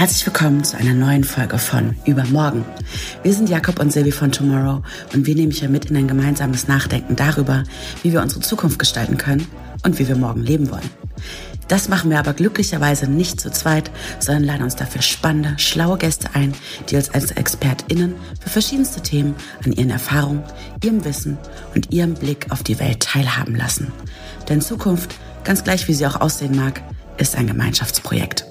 Herzlich 0.00 0.24
willkommen 0.24 0.64
zu 0.64 0.78
einer 0.78 0.94
neuen 0.94 1.24
Folge 1.24 1.58
von 1.58 1.94
Übermorgen. 2.06 2.64
Wir 3.22 3.34
sind 3.34 3.50
Jakob 3.50 3.78
und 3.78 3.92
Silvi 3.92 4.12
von 4.12 4.32
Tomorrow 4.32 4.80
und 5.12 5.26
wir 5.26 5.34
nehmen 5.34 5.52
euch 5.52 5.60
ja 5.60 5.68
mit 5.68 5.90
in 5.90 5.96
ein 5.98 6.08
gemeinsames 6.08 6.68
Nachdenken 6.68 7.16
darüber, 7.16 7.64
wie 8.02 8.10
wir 8.10 8.22
unsere 8.22 8.40
Zukunft 8.40 8.78
gestalten 8.78 9.18
können 9.18 9.46
und 9.84 9.98
wie 9.98 10.08
wir 10.08 10.16
morgen 10.16 10.40
leben 10.40 10.70
wollen. 10.70 10.88
Das 11.68 11.90
machen 11.90 12.08
wir 12.08 12.18
aber 12.18 12.32
glücklicherweise 12.32 13.10
nicht 13.10 13.42
zu 13.42 13.52
zweit, 13.52 13.90
sondern 14.20 14.44
laden 14.44 14.62
uns 14.62 14.74
dafür 14.74 15.02
spannende, 15.02 15.58
schlaue 15.58 15.98
Gäste 15.98 16.30
ein, 16.32 16.54
die 16.88 16.96
uns 16.96 17.10
als 17.10 17.32
ExpertInnen 17.32 18.14
für 18.40 18.48
verschiedenste 18.48 19.02
Themen 19.02 19.34
an 19.66 19.72
ihren 19.72 19.90
Erfahrungen, 19.90 20.44
ihrem 20.82 21.04
Wissen 21.04 21.36
und 21.74 21.92
ihrem 21.92 22.14
Blick 22.14 22.46
auf 22.48 22.62
die 22.62 22.80
Welt 22.80 23.00
teilhaben 23.00 23.54
lassen. 23.54 23.92
Denn 24.48 24.62
Zukunft, 24.62 25.14
ganz 25.44 25.62
gleich 25.62 25.88
wie 25.88 25.94
sie 25.94 26.06
auch 26.06 26.22
aussehen 26.22 26.56
mag, 26.56 26.80
ist 27.18 27.36
ein 27.36 27.46
Gemeinschaftsprojekt. 27.46 28.46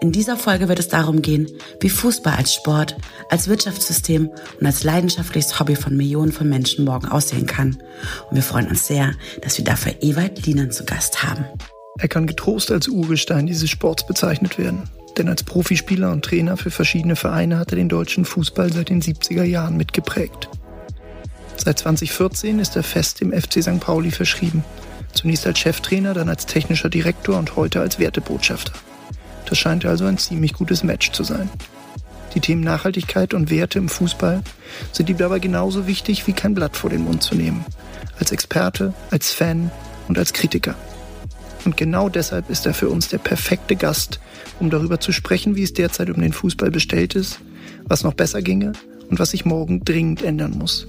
In 0.00 0.12
dieser 0.12 0.36
Folge 0.36 0.68
wird 0.68 0.78
es 0.78 0.88
darum 0.88 1.22
gehen, 1.22 1.46
wie 1.80 1.90
Fußball 1.90 2.34
als 2.34 2.54
Sport, 2.54 2.96
als 3.28 3.48
Wirtschaftssystem 3.48 4.30
und 4.60 4.66
als 4.66 4.84
leidenschaftliches 4.84 5.58
Hobby 5.58 5.76
von 5.76 5.96
Millionen 5.96 6.32
von 6.32 6.48
Menschen 6.48 6.84
morgen 6.84 7.08
aussehen 7.08 7.46
kann. 7.46 7.78
Und 8.30 8.36
wir 8.36 8.42
freuen 8.42 8.68
uns 8.68 8.86
sehr, 8.86 9.12
dass 9.42 9.58
wir 9.58 9.64
dafür 9.64 9.94
Ewald 10.00 10.46
Lienen 10.46 10.70
zu 10.70 10.84
Gast 10.84 11.22
haben. 11.22 11.44
Er 11.98 12.08
kann 12.08 12.26
getrost 12.26 12.70
als 12.70 12.88
Urgestein 12.88 13.46
dieses 13.46 13.70
Sports 13.70 14.06
bezeichnet 14.06 14.58
werden. 14.58 14.84
Denn 15.16 15.28
als 15.28 15.42
Profispieler 15.42 16.12
und 16.12 16.24
Trainer 16.24 16.56
für 16.56 16.70
verschiedene 16.70 17.16
Vereine 17.16 17.58
hat 17.58 17.72
er 17.72 17.76
den 17.76 17.88
deutschen 17.88 18.24
Fußball 18.24 18.72
seit 18.72 18.88
den 18.88 19.02
70er 19.02 19.42
Jahren 19.42 19.76
mitgeprägt. 19.76 20.48
Seit 21.56 21.80
2014 21.80 22.60
ist 22.60 22.76
er 22.76 22.84
fest 22.84 23.20
im 23.20 23.32
FC 23.32 23.62
St. 23.62 23.80
Pauli 23.80 24.12
verschrieben. 24.12 24.64
Zunächst 25.12 25.44
als 25.46 25.58
Cheftrainer, 25.58 26.14
dann 26.14 26.28
als 26.28 26.46
technischer 26.46 26.88
Direktor 26.88 27.36
und 27.36 27.56
heute 27.56 27.80
als 27.80 27.98
Wertebotschafter. 27.98 28.72
Das 29.48 29.56
scheint 29.56 29.86
also 29.86 30.04
ein 30.04 30.18
ziemlich 30.18 30.52
gutes 30.52 30.84
Match 30.84 31.12
zu 31.12 31.24
sein. 31.24 31.48
Die 32.34 32.40
Themen 32.40 32.62
Nachhaltigkeit 32.62 33.32
und 33.32 33.50
Werte 33.50 33.78
im 33.78 33.88
Fußball 33.88 34.42
sind 34.92 35.08
ihm 35.08 35.16
dabei 35.16 35.38
genauso 35.38 35.86
wichtig 35.86 36.26
wie 36.26 36.34
kein 36.34 36.54
Blatt 36.54 36.76
vor 36.76 36.90
den 36.90 37.04
Mund 37.04 37.22
zu 37.22 37.34
nehmen. 37.34 37.64
Als 38.18 38.30
Experte, 38.30 38.92
als 39.10 39.32
Fan 39.32 39.70
und 40.06 40.18
als 40.18 40.34
Kritiker. 40.34 40.74
Und 41.64 41.76
genau 41.76 42.08
deshalb 42.08 42.50
ist 42.50 42.66
er 42.66 42.74
für 42.74 42.90
uns 42.90 43.08
der 43.08 43.18
perfekte 43.18 43.74
Gast, 43.74 44.20
um 44.60 44.68
darüber 44.68 45.00
zu 45.00 45.12
sprechen, 45.12 45.56
wie 45.56 45.62
es 45.62 45.72
derzeit 45.72 46.10
um 46.10 46.20
den 46.20 46.32
Fußball 46.32 46.70
bestellt 46.70 47.14
ist, 47.14 47.40
was 47.84 48.04
noch 48.04 48.14
besser 48.14 48.42
ginge 48.42 48.72
und 49.08 49.18
was 49.18 49.30
sich 49.30 49.44
morgen 49.46 49.84
dringend 49.84 50.22
ändern 50.22 50.52
muss. 50.58 50.86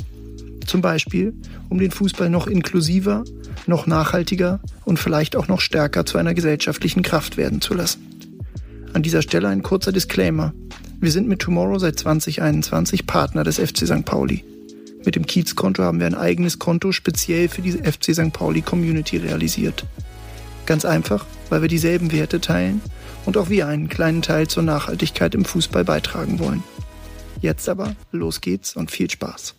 Zum 0.66 0.82
Beispiel, 0.82 1.34
um 1.70 1.80
den 1.80 1.92
Fußball 1.92 2.30
noch 2.30 2.46
inklusiver, 2.46 3.24
noch 3.66 3.88
nachhaltiger 3.88 4.60
und 4.86 5.00
vielleicht 5.00 5.36
auch 5.36 5.48
noch 5.48 5.62
stärker 5.62 6.06
zu 6.06 6.18
einer 6.18 6.34
gesellschaftlichen 6.34 7.02
Kraft 7.02 7.38
werden 7.38 7.62
zu 7.62 7.74
lassen. 7.74 8.09
An 8.94 9.04
dieser 9.04 9.22
Stelle 9.22 9.48
ein 9.48 9.62
kurzer 9.62 9.92
Disclaimer. 9.92 10.54
Wir 11.00 11.12
sind 11.12 11.28
mit 11.28 11.40
Tomorrow 11.40 11.78
seit 11.78 12.00
2021 12.00 13.06
Partner 13.06 13.44
des 13.44 13.60
FC 13.60 13.86
St. 13.86 14.04
Pauli. 14.04 14.44
Mit 15.06 15.16
dem 15.16 15.26
Kiezkonto 15.26 15.84
haben 15.84 16.00
wir 16.00 16.08
ein 16.08 16.16
eigenes 16.16 16.60
Konto 16.60 16.92
speziell 16.92 17.50
für 17.50 17.62
diese 17.62 17.84
FC 17.84 18.14
St. 18.14 18.34
Pauli 18.34 18.62
Community 18.62 19.18
realisiert. 19.18 19.86
Ganz 20.66 20.86
einfach, 20.86 21.26
weil 21.50 21.62
wir 21.62 21.70
dieselben 21.70 22.12
Werte 22.12 22.42
teilen 22.42 22.82
und 23.26 23.38
auch 23.38 23.50
wir 23.50 23.68
einen 23.68 23.90
kleinen 23.90 24.22
Teil 24.22 24.48
zur 24.48 24.64
Nachhaltigkeit 24.64 25.36
im 25.36 25.46
Fußball 25.46 25.84
beitragen 25.84 26.40
wollen. 26.40 26.64
Jetzt 27.42 27.70
aber, 27.70 27.96
los 28.12 28.42
geht's 28.42 28.76
und 28.76 28.92
viel 28.92 29.10
Spaß. 29.10 29.56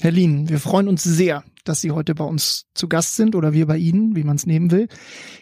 Herr 0.00 0.12
Lien, 0.12 0.48
wir 0.48 0.60
freuen 0.60 0.88
uns 0.88 1.02
sehr, 1.02 1.44
dass 1.64 1.80
Sie 1.80 1.90
heute 1.90 2.14
bei 2.14 2.24
uns 2.24 2.66
zu 2.74 2.88
Gast 2.88 3.16
sind 3.16 3.34
oder 3.34 3.52
wir 3.52 3.66
bei 3.66 3.76
Ihnen, 3.76 4.14
wie 4.14 4.22
man 4.22 4.36
es 4.36 4.46
nehmen 4.46 4.70
will. 4.70 4.88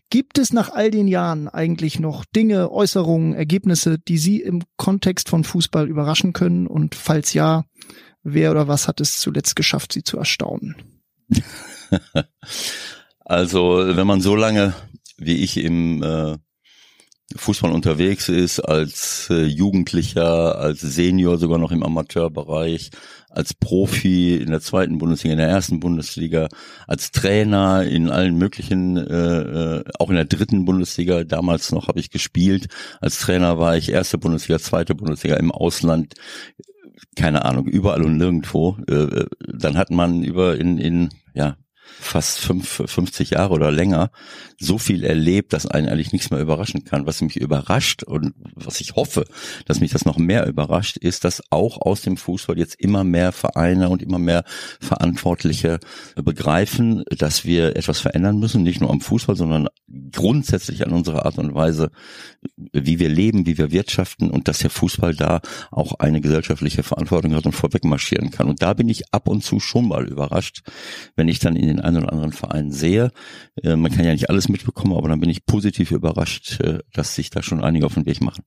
Gibt 0.08 0.38
es 0.38 0.52
nach 0.52 0.70
all 0.70 0.90
den 0.90 1.08
Jahren 1.08 1.48
eigentlich 1.48 2.00
noch 2.00 2.24
Dinge, 2.24 2.70
Äußerungen, 2.70 3.34
Ergebnisse, 3.34 3.98
die 3.98 4.18
Sie 4.18 4.40
im 4.40 4.62
Kontext 4.76 5.28
von 5.28 5.44
Fußball 5.44 5.88
überraschen 5.88 6.32
können? 6.32 6.66
Und 6.66 6.94
falls 6.94 7.34
ja, 7.34 7.64
wer 8.22 8.50
oder 8.50 8.66
was 8.66 8.88
hat 8.88 9.00
es 9.00 9.18
zuletzt 9.18 9.56
geschafft, 9.56 9.92
Sie 9.92 10.02
zu 10.02 10.18
erstaunen? 10.18 10.76
Also 13.28 13.82
wenn 13.84 14.06
man 14.06 14.20
so 14.20 14.36
lange 14.36 14.72
wie 15.18 15.34
ich 15.36 15.56
im 15.56 16.00
äh, 16.00 16.38
Fußball 17.34 17.72
unterwegs 17.72 18.28
ist, 18.28 18.60
als 18.60 19.28
äh, 19.30 19.44
Jugendlicher, 19.44 20.58
als 20.58 20.80
Senior 20.80 21.38
sogar 21.38 21.58
noch 21.58 21.72
im 21.72 21.82
Amateurbereich, 21.82 22.90
als 23.28 23.52
Profi 23.52 24.36
in 24.36 24.50
der 24.50 24.60
zweiten 24.60 24.98
Bundesliga, 24.98 25.32
in 25.32 25.38
der 25.38 25.48
ersten 25.48 25.80
Bundesliga, 25.80 26.48
als 26.86 27.10
Trainer 27.10 27.82
in 27.82 28.10
allen 28.10 28.36
möglichen, 28.36 28.96
äh, 28.96 29.78
äh, 29.78 29.84
auch 29.98 30.10
in 30.10 30.16
der 30.16 30.24
dritten 30.24 30.64
Bundesliga, 30.64 31.24
damals 31.24 31.72
noch 31.72 31.88
habe 31.88 31.98
ich 31.98 32.10
gespielt. 32.10 32.68
Als 33.00 33.18
Trainer 33.18 33.58
war 33.58 33.76
ich 33.76 33.90
erste 33.90 34.18
Bundesliga, 34.18 34.60
zweite 34.60 34.94
Bundesliga 34.94 35.34
im 35.36 35.50
Ausland, 35.50 36.14
keine 37.16 37.44
Ahnung, 37.44 37.66
überall 37.66 38.02
und 38.02 38.18
nirgendwo. 38.18 38.78
Äh, 38.88 38.94
äh 38.94 39.26
dann 39.52 39.76
hat 39.76 39.90
man 39.90 40.22
über 40.22 40.56
in, 40.56 40.78
in 40.78 41.08
ja, 41.34 41.56
fast 42.00 42.38
fünf, 42.38 42.82
50 42.86 43.30
Jahre 43.30 43.54
oder 43.54 43.70
länger 43.70 44.10
so 44.58 44.78
viel 44.78 45.04
erlebt, 45.04 45.52
dass 45.52 45.66
einen 45.66 45.88
eigentlich 45.88 46.12
nichts 46.12 46.30
mehr 46.30 46.40
überraschen 46.40 46.84
kann. 46.84 47.06
Was 47.06 47.20
mich 47.20 47.36
überrascht 47.36 48.02
und 48.02 48.34
was 48.54 48.80
ich 48.80 48.96
hoffe, 48.96 49.24
dass 49.66 49.80
mich 49.80 49.92
das 49.92 50.04
noch 50.04 50.18
mehr 50.18 50.46
überrascht, 50.46 50.96
ist, 50.96 51.24
dass 51.24 51.42
auch 51.50 51.80
aus 51.80 52.02
dem 52.02 52.16
Fußball 52.16 52.58
jetzt 52.58 52.80
immer 52.80 53.04
mehr 53.04 53.32
Vereine 53.32 53.88
und 53.88 54.02
immer 54.02 54.18
mehr 54.18 54.44
Verantwortliche 54.80 55.78
begreifen, 56.16 57.04
dass 57.10 57.44
wir 57.44 57.76
etwas 57.76 58.00
verändern 58.00 58.38
müssen, 58.38 58.62
nicht 58.62 58.80
nur 58.80 58.90
am 58.90 59.00
Fußball, 59.00 59.36
sondern 59.36 59.68
grundsätzlich 60.12 60.84
an 60.86 60.92
unserer 60.92 61.26
Art 61.26 61.38
und 61.38 61.54
Weise, 61.54 61.90
wie 62.72 62.98
wir 62.98 63.08
leben, 63.08 63.46
wie 63.46 63.58
wir 63.58 63.70
wirtschaften 63.70 64.30
und 64.30 64.48
dass 64.48 64.58
der 64.58 64.70
Fußball 64.70 65.14
da 65.14 65.40
auch 65.70 65.98
eine 65.98 66.20
gesellschaftliche 66.20 66.82
Verantwortung 66.82 67.34
hat 67.34 67.46
und 67.46 67.52
vorweg 67.52 67.84
marschieren 67.84 68.30
kann. 68.30 68.48
Und 68.48 68.62
da 68.62 68.74
bin 68.74 68.88
ich 68.88 69.12
ab 69.12 69.28
und 69.28 69.42
zu 69.42 69.60
schon 69.60 69.88
mal 69.88 70.06
überrascht, 70.06 70.62
wenn 71.14 71.28
ich 71.28 71.38
dann 71.38 71.56
in 71.56 71.68
den 71.68 71.75
einen 71.80 71.98
oder 71.98 72.12
anderen 72.12 72.32
Verein 72.32 72.70
sehe. 72.70 73.10
Äh, 73.62 73.76
man 73.76 73.92
kann 73.92 74.04
ja 74.04 74.12
nicht 74.12 74.30
alles 74.30 74.48
mitbekommen, 74.48 74.96
aber 74.96 75.08
dann 75.08 75.20
bin 75.20 75.30
ich 75.30 75.46
positiv 75.46 75.90
überrascht, 75.90 76.60
äh, 76.60 76.80
dass 76.92 77.14
sich 77.14 77.30
da 77.30 77.42
schon 77.42 77.62
einige 77.62 77.86
auf 77.86 77.94
den 77.94 78.06
Weg 78.06 78.20
machen. 78.20 78.44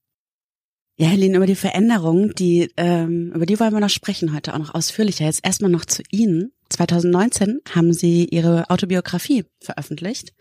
Ja, 0.98 1.08
Helene, 1.08 1.38
über 1.38 1.46
die 1.46 1.56
Veränderungen, 1.56 2.34
die, 2.38 2.72
ähm, 2.76 3.32
über 3.34 3.46
die 3.46 3.58
wollen 3.60 3.72
wir 3.72 3.80
noch 3.80 3.90
sprechen 3.90 4.34
heute 4.34 4.54
auch 4.54 4.60
noch 4.60 4.76
ausführlicher. 4.76 5.24
Jetzt 5.24 5.46
erstmal 5.46 5.72
noch 5.72 5.86
zu 5.86 6.04
Ihnen. 6.12 6.52
2019 6.70 7.62
haben 7.74 7.94
Sie 7.94 8.26
Ihre 8.26 8.70
Autobiografie 8.70 9.46
veröffentlicht. 9.60 10.34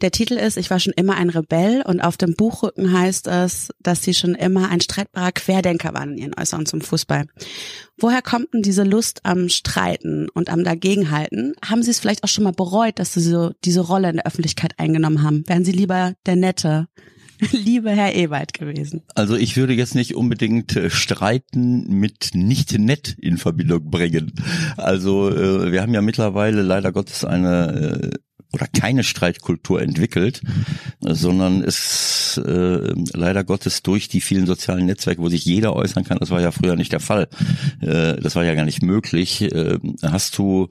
Der 0.00 0.10
Titel 0.10 0.34
ist 0.34 0.56
Ich 0.56 0.70
war 0.70 0.80
schon 0.80 0.92
immer 0.92 1.16
ein 1.16 1.30
Rebell 1.30 1.82
und 1.86 2.00
auf 2.00 2.16
dem 2.16 2.34
Buchrücken 2.34 2.92
heißt 2.92 3.26
es, 3.28 3.70
dass 3.80 4.02
Sie 4.02 4.14
schon 4.14 4.34
immer 4.34 4.68
ein 4.68 4.80
streitbarer 4.80 5.32
Querdenker 5.32 5.94
waren 5.94 6.12
in 6.12 6.18
Ihren 6.18 6.38
Äußerungen 6.38 6.66
zum 6.66 6.80
Fußball. 6.80 7.26
Woher 7.98 8.22
kommt 8.22 8.52
denn 8.52 8.62
diese 8.62 8.84
Lust 8.84 9.20
am 9.24 9.48
Streiten 9.48 10.28
und 10.28 10.50
am 10.50 10.64
Dagegenhalten? 10.64 11.54
Haben 11.64 11.82
Sie 11.82 11.90
es 11.90 12.00
vielleicht 12.00 12.24
auch 12.24 12.28
schon 12.28 12.44
mal 12.44 12.52
bereut, 12.52 12.98
dass 12.98 13.14
Sie 13.14 13.20
so 13.20 13.52
diese 13.64 13.80
Rolle 13.80 14.10
in 14.10 14.16
der 14.16 14.26
Öffentlichkeit 14.26 14.78
eingenommen 14.78 15.22
haben? 15.22 15.44
Wären 15.46 15.64
Sie 15.64 15.72
lieber 15.72 16.14
der 16.26 16.36
Nette, 16.36 16.88
liebe 17.52 17.90
Herr 17.90 18.14
Ewald 18.14 18.54
gewesen? 18.54 19.02
Also 19.14 19.36
ich 19.36 19.56
würde 19.56 19.72
jetzt 19.72 19.94
nicht 19.94 20.14
unbedingt 20.14 20.76
äh, 20.76 20.90
Streiten 20.90 21.98
mit 21.98 22.30
nicht 22.34 22.78
nett 22.78 23.16
in 23.18 23.38
Verbindung 23.38 23.90
bringen. 23.90 24.32
Also 24.76 25.30
äh, 25.30 25.72
wir 25.72 25.82
haben 25.82 25.94
ja 25.94 26.02
mittlerweile 26.02 26.62
leider 26.62 26.92
Gottes 26.92 27.24
eine 27.24 28.12
äh, 28.12 28.18
oder 28.52 28.66
keine 28.66 29.04
Streitkultur 29.04 29.80
entwickelt, 29.82 30.42
sondern 31.00 31.62
es 31.62 32.40
äh, 32.44 32.92
leider 33.12 33.44
Gottes 33.44 33.82
durch 33.82 34.08
die 34.08 34.20
vielen 34.20 34.46
sozialen 34.46 34.86
Netzwerke, 34.86 35.22
wo 35.22 35.28
sich 35.28 35.44
jeder 35.44 35.74
äußern 35.74 36.04
kann, 36.04 36.18
das 36.18 36.30
war 36.30 36.40
ja 36.40 36.50
früher 36.50 36.76
nicht 36.76 36.92
der 36.92 37.00
Fall, 37.00 37.28
äh, 37.80 38.16
das 38.16 38.36
war 38.36 38.44
ja 38.44 38.54
gar 38.54 38.64
nicht 38.64 38.82
möglich, 38.82 39.42
äh, 39.42 39.78
hast 40.02 40.38
du 40.38 40.68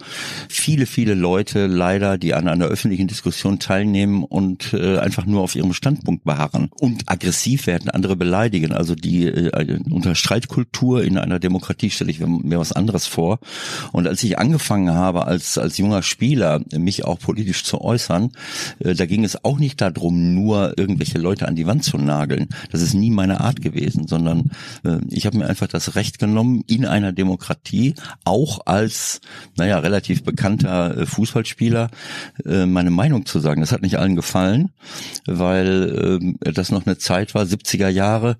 viele, 0.49 0.85
viele 0.85 1.13
Leute 1.13 1.67
leider, 1.67 2.17
die 2.17 2.33
an 2.33 2.47
einer 2.47 2.65
öffentlichen 2.65 3.07
Diskussion 3.07 3.59
teilnehmen 3.59 4.23
und 4.23 4.73
äh, 4.73 4.97
einfach 4.97 5.25
nur 5.25 5.41
auf 5.41 5.55
ihrem 5.55 5.73
Standpunkt 5.73 6.23
beharren 6.23 6.69
und 6.79 7.09
aggressiv 7.09 7.67
werden, 7.67 7.89
andere 7.89 8.15
beleidigen. 8.15 8.71
Also 8.73 8.95
die 8.95 9.25
äh, 9.25 9.79
unter 9.89 10.15
Streitkultur 10.15 11.03
in 11.03 11.17
einer 11.17 11.39
Demokratie 11.39 11.89
stelle 11.89 12.11
ich 12.11 12.19
mir 12.19 12.59
was 12.59 12.71
anderes 12.71 13.07
vor. 13.07 13.39
Und 13.91 14.07
als 14.07 14.23
ich 14.23 14.37
angefangen 14.37 14.91
habe, 14.91 15.25
als, 15.25 15.57
als 15.57 15.77
junger 15.77 16.03
Spieler, 16.03 16.61
mich 16.77 17.05
auch 17.05 17.19
politisch 17.19 17.63
zu 17.71 17.81
äußern. 17.81 18.31
Äh, 18.79 18.95
da 18.95 19.05
ging 19.05 19.23
es 19.23 19.43
auch 19.45 19.57
nicht 19.57 19.79
darum, 19.79 20.35
nur 20.35 20.77
irgendwelche 20.77 21.19
Leute 21.19 21.47
an 21.47 21.55
die 21.55 21.67
Wand 21.67 21.83
zu 21.83 21.97
nageln. 21.97 22.49
Das 22.71 22.81
ist 22.81 22.93
nie 22.93 23.09
meine 23.09 23.39
Art 23.39 23.61
gewesen, 23.61 24.07
sondern 24.07 24.51
äh, 24.83 24.97
ich 25.09 25.25
habe 25.25 25.37
mir 25.37 25.47
einfach 25.47 25.67
das 25.67 25.95
Recht 25.95 26.19
genommen, 26.19 26.63
in 26.67 26.85
einer 26.85 27.13
Demokratie, 27.13 27.95
auch 28.25 28.65
als, 28.65 29.21
naja, 29.55 29.79
relativ 29.79 30.23
bekannter 30.23 30.97
äh, 30.97 31.05
Fußballspieler, 31.05 31.89
meine 32.43 32.91
Meinung 32.91 33.25
zu 33.25 33.39
sagen. 33.39 33.61
Das 33.61 33.71
hat 33.71 33.81
nicht 33.81 33.97
allen 33.99 34.15
gefallen, 34.15 34.71
weil 35.25 36.19
das 36.39 36.71
noch 36.71 36.85
eine 36.85 36.97
Zeit 36.97 37.33
war, 37.35 37.43
70er 37.43 37.87
Jahre, 37.87 38.37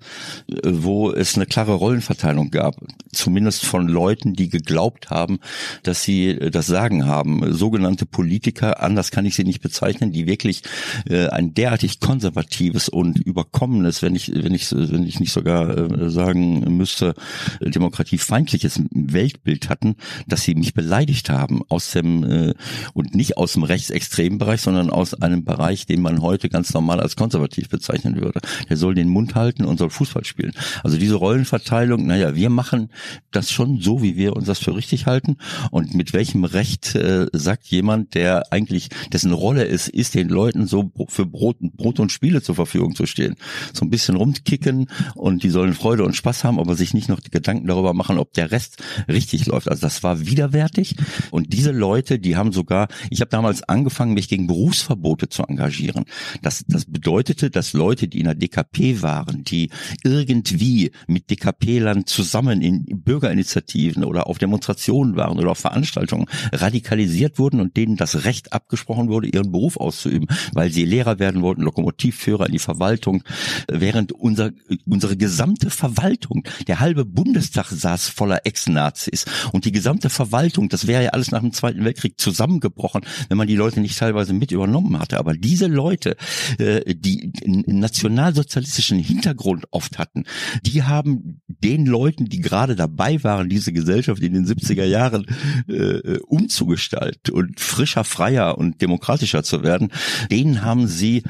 wo 0.64 1.10
es 1.10 1.36
eine 1.36 1.46
klare 1.46 1.74
Rollenverteilung 1.74 2.50
gab. 2.50 2.76
Zumindest 3.12 3.64
von 3.64 3.88
Leuten, 3.88 4.34
die 4.34 4.48
geglaubt 4.48 5.10
haben, 5.10 5.38
dass 5.82 6.02
sie 6.02 6.36
das 6.50 6.66
Sagen 6.66 7.06
haben. 7.06 7.52
Sogenannte 7.52 8.06
Politiker, 8.06 8.82
anders 8.82 9.10
kann 9.10 9.21
kann 9.22 9.28
ich 9.28 9.36
sie 9.36 9.44
nicht 9.44 9.60
bezeichnen, 9.60 10.10
die 10.10 10.26
wirklich 10.26 10.62
äh, 11.08 11.28
ein 11.28 11.54
derartig 11.54 12.00
konservatives 12.00 12.88
und 12.88 13.20
überkommenes, 13.20 14.02
wenn 14.02 14.16
ich, 14.16 14.32
wenn 14.34 14.52
ich, 14.52 14.72
wenn 14.72 15.06
ich 15.06 15.20
nicht 15.20 15.32
sogar 15.32 15.78
äh, 15.78 16.10
sagen 16.10 16.76
müsste, 16.76 17.14
demokratiefeindliches 17.60 18.82
Weltbild 18.90 19.68
hatten, 19.68 19.94
dass 20.26 20.42
sie 20.42 20.56
mich 20.56 20.74
beleidigt 20.74 21.30
haben 21.30 21.62
aus 21.68 21.92
dem 21.92 22.24
äh, 22.24 22.54
und 22.94 23.14
nicht 23.14 23.36
aus 23.36 23.52
dem 23.52 23.62
rechtsextremen 23.62 24.38
Bereich, 24.38 24.60
sondern 24.60 24.90
aus 24.90 25.14
einem 25.14 25.44
Bereich, 25.44 25.86
den 25.86 26.02
man 26.02 26.20
heute 26.20 26.48
ganz 26.48 26.74
normal 26.74 26.98
als 26.98 27.14
konservativ 27.14 27.68
bezeichnen 27.68 28.20
würde. 28.20 28.40
Der 28.68 28.76
soll 28.76 28.96
den 28.96 29.08
Mund 29.08 29.36
halten 29.36 29.64
und 29.64 29.78
soll 29.78 29.90
Fußball 29.90 30.24
spielen. 30.24 30.52
Also 30.82 30.98
diese 30.98 31.14
Rollenverteilung, 31.14 32.08
naja, 32.08 32.34
wir 32.34 32.50
machen 32.50 32.90
das 33.30 33.52
schon 33.52 33.80
so, 33.80 34.02
wie 34.02 34.16
wir 34.16 34.34
uns 34.34 34.46
das 34.46 34.58
für 34.58 34.74
richtig 34.74 35.06
halten. 35.06 35.36
Und 35.70 35.94
mit 35.94 36.12
welchem 36.12 36.42
Recht 36.42 36.96
äh, 36.96 37.28
sagt 37.32 37.66
jemand, 37.66 38.16
der 38.16 38.52
eigentlich, 38.52 38.88
dessen 39.12 39.32
Rolle 39.32 39.66
es 39.66 39.88
ist, 39.88 40.14
den 40.14 40.28
Leuten 40.28 40.66
so 40.66 40.90
für 41.08 41.26
Brot, 41.26 41.58
Brot 41.60 42.00
und 42.00 42.12
Spiele 42.12 42.42
zur 42.42 42.54
Verfügung 42.54 42.94
zu 42.94 43.06
stehen. 43.06 43.36
So 43.72 43.84
ein 43.84 43.90
bisschen 43.90 44.16
rumkicken 44.16 44.88
und 45.14 45.42
die 45.42 45.50
sollen 45.50 45.74
Freude 45.74 46.04
und 46.04 46.16
Spaß 46.16 46.44
haben, 46.44 46.58
aber 46.58 46.74
sich 46.74 46.94
nicht 46.94 47.08
noch 47.08 47.20
Gedanken 47.20 47.66
darüber 47.66 47.94
machen, 47.94 48.18
ob 48.18 48.32
der 48.32 48.50
Rest 48.50 48.82
richtig 49.08 49.46
läuft. 49.46 49.68
Also 49.68 49.82
das 49.82 50.02
war 50.02 50.26
widerwärtig. 50.26 50.96
Und 51.30 51.52
diese 51.52 51.72
Leute, 51.72 52.18
die 52.18 52.36
haben 52.36 52.52
sogar, 52.52 52.88
ich 53.10 53.20
habe 53.20 53.30
damals 53.30 53.62
angefangen, 53.62 54.14
mich 54.14 54.28
gegen 54.28 54.46
Berufsverbote 54.46 55.28
zu 55.28 55.42
engagieren. 55.44 56.04
Das, 56.42 56.64
das 56.66 56.84
bedeutete, 56.84 57.50
dass 57.50 57.72
Leute, 57.72 58.08
die 58.08 58.18
in 58.18 58.24
der 58.24 58.34
DKP 58.34 59.02
waren, 59.02 59.44
die 59.44 59.70
irgendwie 60.04 60.92
mit 61.06 61.30
DKP-Lern 61.30 62.06
zusammen 62.06 62.62
in 62.62 62.84
Bürgerinitiativen 63.02 64.04
oder 64.04 64.26
auf 64.26 64.38
Demonstrationen 64.38 65.16
waren 65.16 65.38
oder 65.38 65.50
auf 65.50 65.58
Veranstaltungen 65.58 66.26
radikalisiert 66.52 67.38
wurden 67.38 67.60
und 67.60 67.76
denen 67.76 67.96
das 67.96 68.24
Recht 68.24 68.52
abgesprochen 68.52 68.91
wurde, 68.96 69.28
ihren 69.28 69.52
Beruf 69.52 69.76
auszuüben, 69.76 70.28
weil 70.52 70.70
sie 70.70 70.84
Lehrer 70.84 71.18
werden 71.18 71.42
wollten, 71.42 71.62
Lokomotivführer 71.62 72.46
in 72.46 72.52
die 72.52 72.58
Verwaltung, 72.58 73.22
während 73.70 74.12
unser, 74.12 74.50
unsere 74.86 75.16
gesamte 75.16 75.70
Verwaltung, 75.70 76.44
der 76.66 76.80
halbe 76.80 77.04
Bundestag 77.04 77.66
saß 77.66 78.08
voller 78.08 78.40
Ex-Nazis 78.44 79.24
und 79.52 79.64
die 79.64 79.72
gesamte 79.72 80.10
Verwaltung, 80.10 80.68
das 80.68 80.86
wäre 80.86 81.04
ja 81.04 81.10
alles 81.10 81.30
nach 81.30 81.40
dem 81.40 81.52
Zweiten 81.52 81.84
Weltkrieg 81.84 82.18
zusammengebrochen, 82.18 83.02
wenn 83.28 83.38
man 83.38 83.46
die 83.46 83.56
Leute 83.56 83.80
nicht 83.80 83.98
teilweise 83.98 84.32
mit 84.32 84.52
übernommen 84.52 84.98
hatte. 84.98 85.18
Aber 85.18 85.34
diese 85.34 85.66
Leute, 85.66 86.16
äh, 86.58 86.94
die 86.94 87.32
nationalsozialistischen 87.44 88.98
Hintergrund 88.98 89.66
oft 89.70 89.98
hatten, 89.98 90.24
die 90.62 90.82
haben 90.82 91.40
den 91.46 91.86
Leuten, 91.86 92.26
die 92.26 92.40
gerade 92.40 92.76
dabei 92.76 93.22
waren, 93.24 93.48
diese 93.48 93.72
Gesellschaft 93.72 94.22
in 94.22 94.34
den 94.34 94.46
70er 94.46 94.84
Jahren 94.84 95.26
äh, 95.68 96.18
umzugestalten 96.26 97.34
und 97.34 97.60
frischer, 97.60 98.04
freier 98.04 98.58
und 98.58 98.78
demokratischer 98.82 99.42
zu 99.42 99.62
werden, 99.62 99.90
denen 100.30 100.62
haben 100.62 100.86
sie 100.86 101.22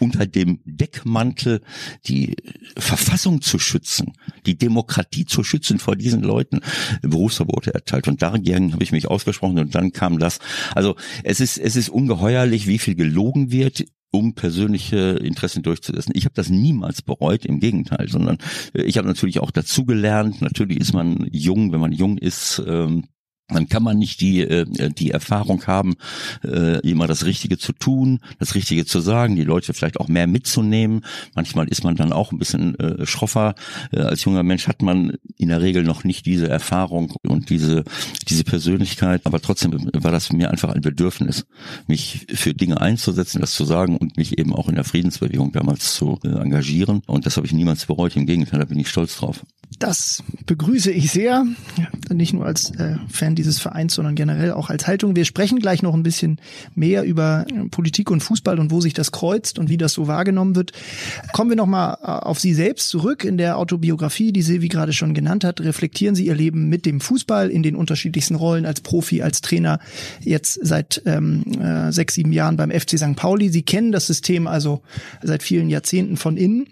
unter 0.00 0.26
dem 0.26 0.60
Deckmantel 0.64 1.60
die 2.06 2.36
Verfassung 2.76 3.42
zu 3.42 3.58
schützen, 3.58 4.12
die 4.46 4.56
Demokratie 4.56 5.26
zu 5.26 5.44
schützen 5.44 5.78
vor 5.78 5.96
diesen 5.96 6.22
Leuten, 6.22 6.60
Berufsverbote 7.02 7.74
erteilt. 7.74 8.08
Und 8.08 8.22
dagegen 8.22 8.72
habe 8.72 8.82
ich 8.82 8.92
mich 8.92 9.08
ausgesprochen 9.08 9.58
und 9.58 9.74
dann 9.74 9.92
kam 9.92 10.18
das. 10.18 10.38
Also 10.74 10.96
es 11.24 11.40
ist, 11.40 11.58
es 11.58 11.76
ist 11.76 11.88
ungeheuerlich, 11.88 12.66
wie 12.66 12.78
viel 12.78 12.94
gelogen 12.94 13.52
wird 13.52 13.84
um 14.12 14.34
persönliche 14.34 15.18
Interessen 15.22 15.62
durchzusetzen. 15.62 16.12
Ich 16.14 16.26
habe 16.26 16.34
das 16.34 16.50
niemals 16.50 17.00
bereut, 17.00 17.46
im 17.46 17.60
Gegenteil, 17.60 18.08
sondern 18.08 18.36
ich 18.74 18.98
habe 18.98 19.08
natürlich 19.08 19.40
auch 19.40 19.50
dazugelernt. 19.50 20.42
Natürlich 20.42 20.78
ist 20.78 20.92
man 20.92 21.26
jung, 21.32 21.72
wenn 21.72 21.80
man 21.80 21.92
jung 21.92 22.18
ist, 22.18 22.62
ähm, 22.66 23.04
dann 23.48 23.68
kann 23.68 23.82
man 23.82 23.98
nicht 23.98 24.20
die 24.20 24.40
äh, 24.40 24.90
die 24.90 25.10
Erfahrung 25.10 25.66
haben, 25.66 25.94
äh, 26.44 26.78
immer 26.88 27.06
das 27.06 27.24
Richtige 27.24 27.58
zu 27.58 27.72
tun, 27.72 28.20
das 28.38 28.54
Richtige 28.54 28.86
zu 28.86 29.00
sagen, 29.00 29.36
die 29.36 29.44
Leute 29.44 29.74
vielleicht 29.74 30.00
auch 30.00 30.08
mehr 30.08 30.26
mitzunehmen. 30.26 31.04
Manchmal 31.34 31.68
ist 31.68 31.84
man 31.84 31.96
dann 31.96 32.12
auch 32.12 32.32
ein 32.32 32.38
bisschen 32.38 32.78
äh, 32.78 33.06
schroffer. 33.06 33.54
Als 33.92 34.24
junger 34.24 34.42
Mensch 34.42 34.68
hat 34.68 34.82
man 34.82 35.16
in 35.36 35.48
der 35.48 35.60
Regel 35.60 35.82
noch 35.82 36.04
nicht 36.04 36.26
diese 36.26 36.48
Erfahrung 36.48 37.14
und 37.26 37.50
diese 37.50 37.84
diese 38.28 38.44
Persönlichkeit. 38.44 39.22
Aber 39.24 39.40
trotzdem 39.40 39.90
war 39.92 40.12
das 40.12 40.32
mir 40.32 40.50
einfach 40.50 40.70
ein 40.70 40.80
Bedürfnis, 40.80 41.46
mich 41.86 42.26
für 42.32 42.54
Dinge 42.54 42.80
einzusetzen, 42.80 43.40
das 43.40 43.54
zu 43.54 43.64
sagen 43.64 43.96
und 43.96 44.16
mich 44.16 44.38
eben 44.38 44.54
auch 44.54 44.68
in 44.68 44.74
der 44.74 44.84
Friedensbewegung 44.84 45.52
damals 45.52 45.94
zu 45.94 46.18
engagieren. 46.22 47.02
Und 47.06 47.26
das 47.26 47.36
habe 47.36 47.46
ich 47.46 47.52
niemals 47.52 47.86
bereut. 47.86 48.16
Im 48.16 48.26
Gegenteil, 48.26 48.60
da 48.60 48.66
bin 48.66 48.78
ich 48.78 48.88
stolz 48.88 49.16
drauf. 49.16 49.44
Das 49.82 50.22
begrüße 50.46 50.92
ich 50.92 51.10
sehr, 51.10 51.44
nicht 52.08 52.32
nur 52.32 52.46
als 52.46 52.70
äh, 52.70 52.94
Fan 53.10 53.34
dieses 53.34 53.58
Vereins, 53.58 53.96
sondern 53.96 54.14
generell 54.14 54.52
auch 54.52 54.70
als 54.70 54.86
Haltung. 54.86 55.16
Wir 55.16 55.24
sprechen 55.24 55.58
gleich 55.58 55.82
noch 55.82 55.92
ein 55.92 56.04
bisschen 56.04 56.38
mehr 56.76 57.02
über 57.02 57.46
äh, 57.48 57.68
Politik 57.68 58.08
und 58.08 58.20
Fußball 58.20 58.60
und 58.60 58.70
wo 58.70 58.80
sich 58.80 58.94
das 58.94 59.10
kreuzt 59.10 59.58
und 59.58 59.70
wie 59.70 59.76
das 59.76 59.92
so 59.92 60.06
wahrgenommen 60.06 60.54
wird. 60.54 60.70
Kommen 61.32 61.50
wir 61.50 61.56
nochmal 61.56 61.96
äh, 62.00 62.06
auf 62.06 62.38
Sie 62.38 62.54
selbst 62.54 62.90
zurück. 62.90 63.24
In 63.24 63.38
der 63.38 63.58
Autobiografie, 63.58 64.32
die 64.32 64.42
Silvi 64.42 64.68
gerade 64.68 64.92
schon 64.92 65.14
genannt 65.14 65.42
hat, 65.42 65.60
reflektieren 65.60 66.14
Sie 66.14 66.26
Ihr 66.26 66.36
Leben 66.36 66.68
mit 66.68 66.86
dem 66.86 67.00
Fußball 67.00 67.50
in 67.50 67.64
den 67.64 67.74
unterschiedlichsten 67.74 68.36
Rollen 68.36 68.66
als 68.66 68.82
Profi, 68.82 69.22
als 69.22 69.40
Trainer, 69.40 69.80
jetzt 70.20 70.60
seit 70.62 71.02
ähm, 71.06 71.42
äh, 71.60 71.90
sechs, 71.90 72.14
sieben 72.14 72.32
Jahren 72.32 72.56
beim 72.56 72.70
FC 72.70 73.00
St. 73.00 73.16
Pauli. 73.16 73.48
Sie 73.48 73.62
kennen 73.62 73.90
das 73.90 74.06
System 74.06 74.46
also 74.46 74.82
seit 75.24 75.42
vielen 75.42 75.68
Jahrzehnten 75.68 76.16
von 76.16 76.36
innen 76.36 76.68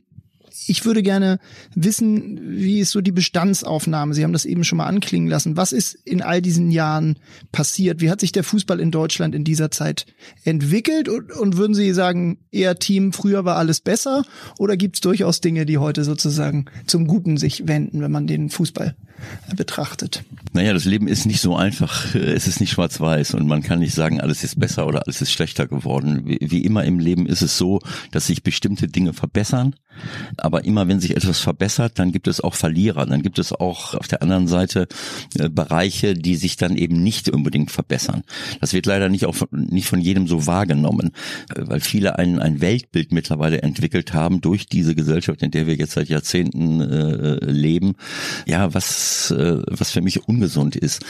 ich 0.66 0.84
würde 0.84 1.02
gerne 1.02 1.38
wissen, 1.74 2.40
wie 2.42 2.80
ist 2.80 2.90
so 2.90 3.00
die 3.00 3.12
Bestandsaufnahme? 3.12 4.14
Sie 4.14 4.24
haben 4.24 4.32
das 4.32 4.44
eben 4.44 4.64
schon 4.64 4.78
mal 4.78 4.86
anklingen 4.86 5.28
lassen. 5.28 5.56
Was 5.56 5.72
ist 5.72 5.94
in 5.94 6.22
all 6.22 6.42
diesen 6.42 6.70
Jahren 6.70 7.18
passiert? 7.52 8.00
Wie 8.00 8.10
hat 8.10 8.20
sich 8.20 8.32
der 8.32 8.44
Fußball 8.44 8.80
in 8.80 8.90
Deutschland 8.90 9.34
in 9.34 9.44
dieser 9.44 9.70
Zeit 9.70 10.06
entwickelt? 10.44 11.08
Und, 11.08 11.32
und 11.32 11.56
würden 11.56 11.74
Sie 11.74 11.92
sagen, 11.92 12.38
eher 12.50 12.78
Team, 12.78 13.12
früher 13.12 13.44
war 13.44 13.56
alles 13.56 13.80
besser? 13.80 14.24
Oder 14.58 14.76
gibt 14.76 14.96
es 14.96 15.00
durchaus 15.00 15.40
Dinge, 15.40 15.66
die 15.66 15.78
heute 15.78 16.04
sozusagen 16.04 16.66
zum 16.86 17.06
Guten 17.06 17.36
sich 17.36 17.66
wenden, 17.66 18.00
wenn 18.00 18.12
man 18.12 18.26
den 18.26 18.50
Fußball 18.50 18.94
betrachtet? 19.56 20.24
Naja, 20.52 20.72
das 20.72 20.84
Leben 20.84 21.08
ist 21.08 21.26
nicht 21.26 21.40
so 21.40 21.56
einfach. 21.56 22.14
Es 22.30 22.46
ist 22.46 22.60
nicht 22.60 22.70
schwarz-weiß 22.70 23.34
und 23.34 23.46
man 23.46 23.62
kann 23.62 23.80
nicht 23.80 23.94
sagen, 23.94 24.20
alles 24.20 24.44
ist 24.44 24.58
besser 24.58 24.86
oder 24.86 25.02
alles 25.04 25.20
ist 25.20 25.32
schlechter 25.32 25.66
geworden. 25.66 26.22
Wie, 26.24 26.38
wie 26.40 26.64
immer 26.64 26.84
im 26.84 26.98
Leben 26.98 27.26
ist 27.26 27.42
es 27.42 27.58
so, 27.58 27.80
dass 28.12 28.26
sich 28.26 28.42
bestimmte 28.42 28.88
Dinge 28.88 29.12
verbessern. 29.12 29.74
Aber 30.36 30.64
immer 30.64 30.88
wenn 30.88 31.00
sich 31.00 31.16
etwas 31.16 31.40
verbessert, 31.40 31.98
dann 31.98 32.12
gibt 32.12 32.28
es 32.28 32.40
auch 32.40 32.54
Verlierer. 32.54 33.06
Dann 33.06 33.22
gibt 33.22 33.38
es 33.38 33.52
auch 33.52 33.94
auf 33.94 34.08
der 34.08 34.22
anderen 34.22 34.48
Seite 34.48 34.88
äh, 35.38 35.48
Bereiche, 35.48 36.14
die 36.14 36.36
sich 36.36 36.56
dann 36.56 36.76
eben 36.76 37.02
nicht 37.02 37.28
unbedingt 37.28 37.70
verbessern. 37.70 38.22
Das 38.60 38.72
wird 38.72 38.86
leider 38.86 39.08
nicht, 39.08 39.26
auch 39.26 39.34
von, 39.34 39.48
nicht 39.52 39.86
von 39.86 40.00
jedem 40.00 40.26
so 40.26 40.46
wahrgenommen, 40.46 41.12
äh, 41.54 41.62
weil 41.62 41.80
viele 41.80 42.18
ein, 42.18 42.38
ein 42.38 42.60
Weltbild 42.60 43.12
mittlerweile 43.12 43.62
entwickelt 43.62 44.14
haben 44.14 44.40
durch 44.40 44.66
diese 44.66 44.94
Gesellschaft, 44.94 45.42
in 45.42 45.50
der 45.50 45.66
wir 45.66 45.74
jetzt 45.74 45.92
seit 45.92 46.08
Jahrzehnten 46.08 46.80
äh, 46.80 47.44
leben. 47.44 47.94
Ja, 48.46 48.74
was, 48.74 49.30
äh, 49.30 49.62
was 49.66 49.90
für 49.90 50.02
mich 50.02 50.28
ungesund 50.28 50.76
ist. 50.76 51.04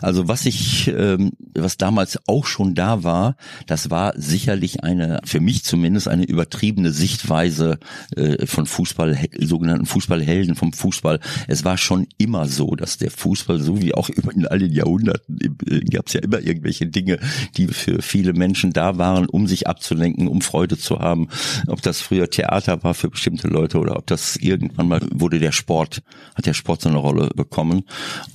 Also 0.00 0.28
was 0.28 0.46
ich, 0.46 0.88
ähm, 0.88 1.32
was 1.54 1.76
damals 1.76 2.18
auch 2.26 2.46
schon 2.46 2.74
da 2.74 3.04
war, 3.04 3.36
das 3.66 3.90
war 3.90 4.12
sicherlich 4.16 4.84
eine, 4.84 5.20
für 5.24 5.40
mich 5.40 5.64
zumindest 5.64 6.08
eine 6.08 6.24
übertriebene 6.24 6.92
Sichtweise 6.92 7.78
äh, 8.20 8.46
von 8.46 8.66
Fußball, 8.66 9.18
sogenannten 9.38 9.86
Fußballhelden 9.86 10.54
vom 10.54 10.72
Fußball. 10.72 11.20
Es 11.48 11.64
war 11.64 11.78
schon 11.78 12.06
immer 12.18 12.46
so, 12.46 12.74
dass 12.76 12.98
der 12.98 13.10
Fußball, 13.10 13.58
so 13.58 13.80
wie 13.80 13.94
auch 13.94 14.08
in 14.10 14.46
all 14.46 14.58
den 14.58 14.72
Jahrhunderten, 14.72 15.58
äh, 15.66 15.80
gab 15.80 16.08
es 16.08 16.12
ja 16.12 16.20
immer 16.20 16.40
irgendwelche 16.40 16.86
Dinge, 16.86 17.18
die 17.56 17.68
für 17.68 18.02
viele 18.02 18.32
Menschen 18.32 18.72
da 18.72 18.98
waren, 18.98 19.26
um 19.26 19.46
sich 19.46 19.66
abzulenken, 19.66 20.28
um 20.28 20.42
Freude 20.42 20.76
zu 20.76 20.98
haben. 20.98 21.28
Ob 21.66 21.82
das 21.82 22.00
früher 22.00 22.28
Theater 22.28 22.82
war 22.82 22.94
für 22.94 23.08
bestimmte 23.08 23.48
Leute 23.48 23.78
oder 23.78 23.96
ob 23.96 24.06
das 24.06 24.36
irgendwann 24.36 24.88
mal 24.88 25.00
wurde 25.12 25.38
der 25.38 25.52
Sport, 25.52 26.02
hat 26.34 26.46
der 26.46 26.54
Sport 26.54 26.82
so 26.82 26.88
eine 26.88 26.98
Rolle 26.98 27.30
bekommen. 27.34 27.84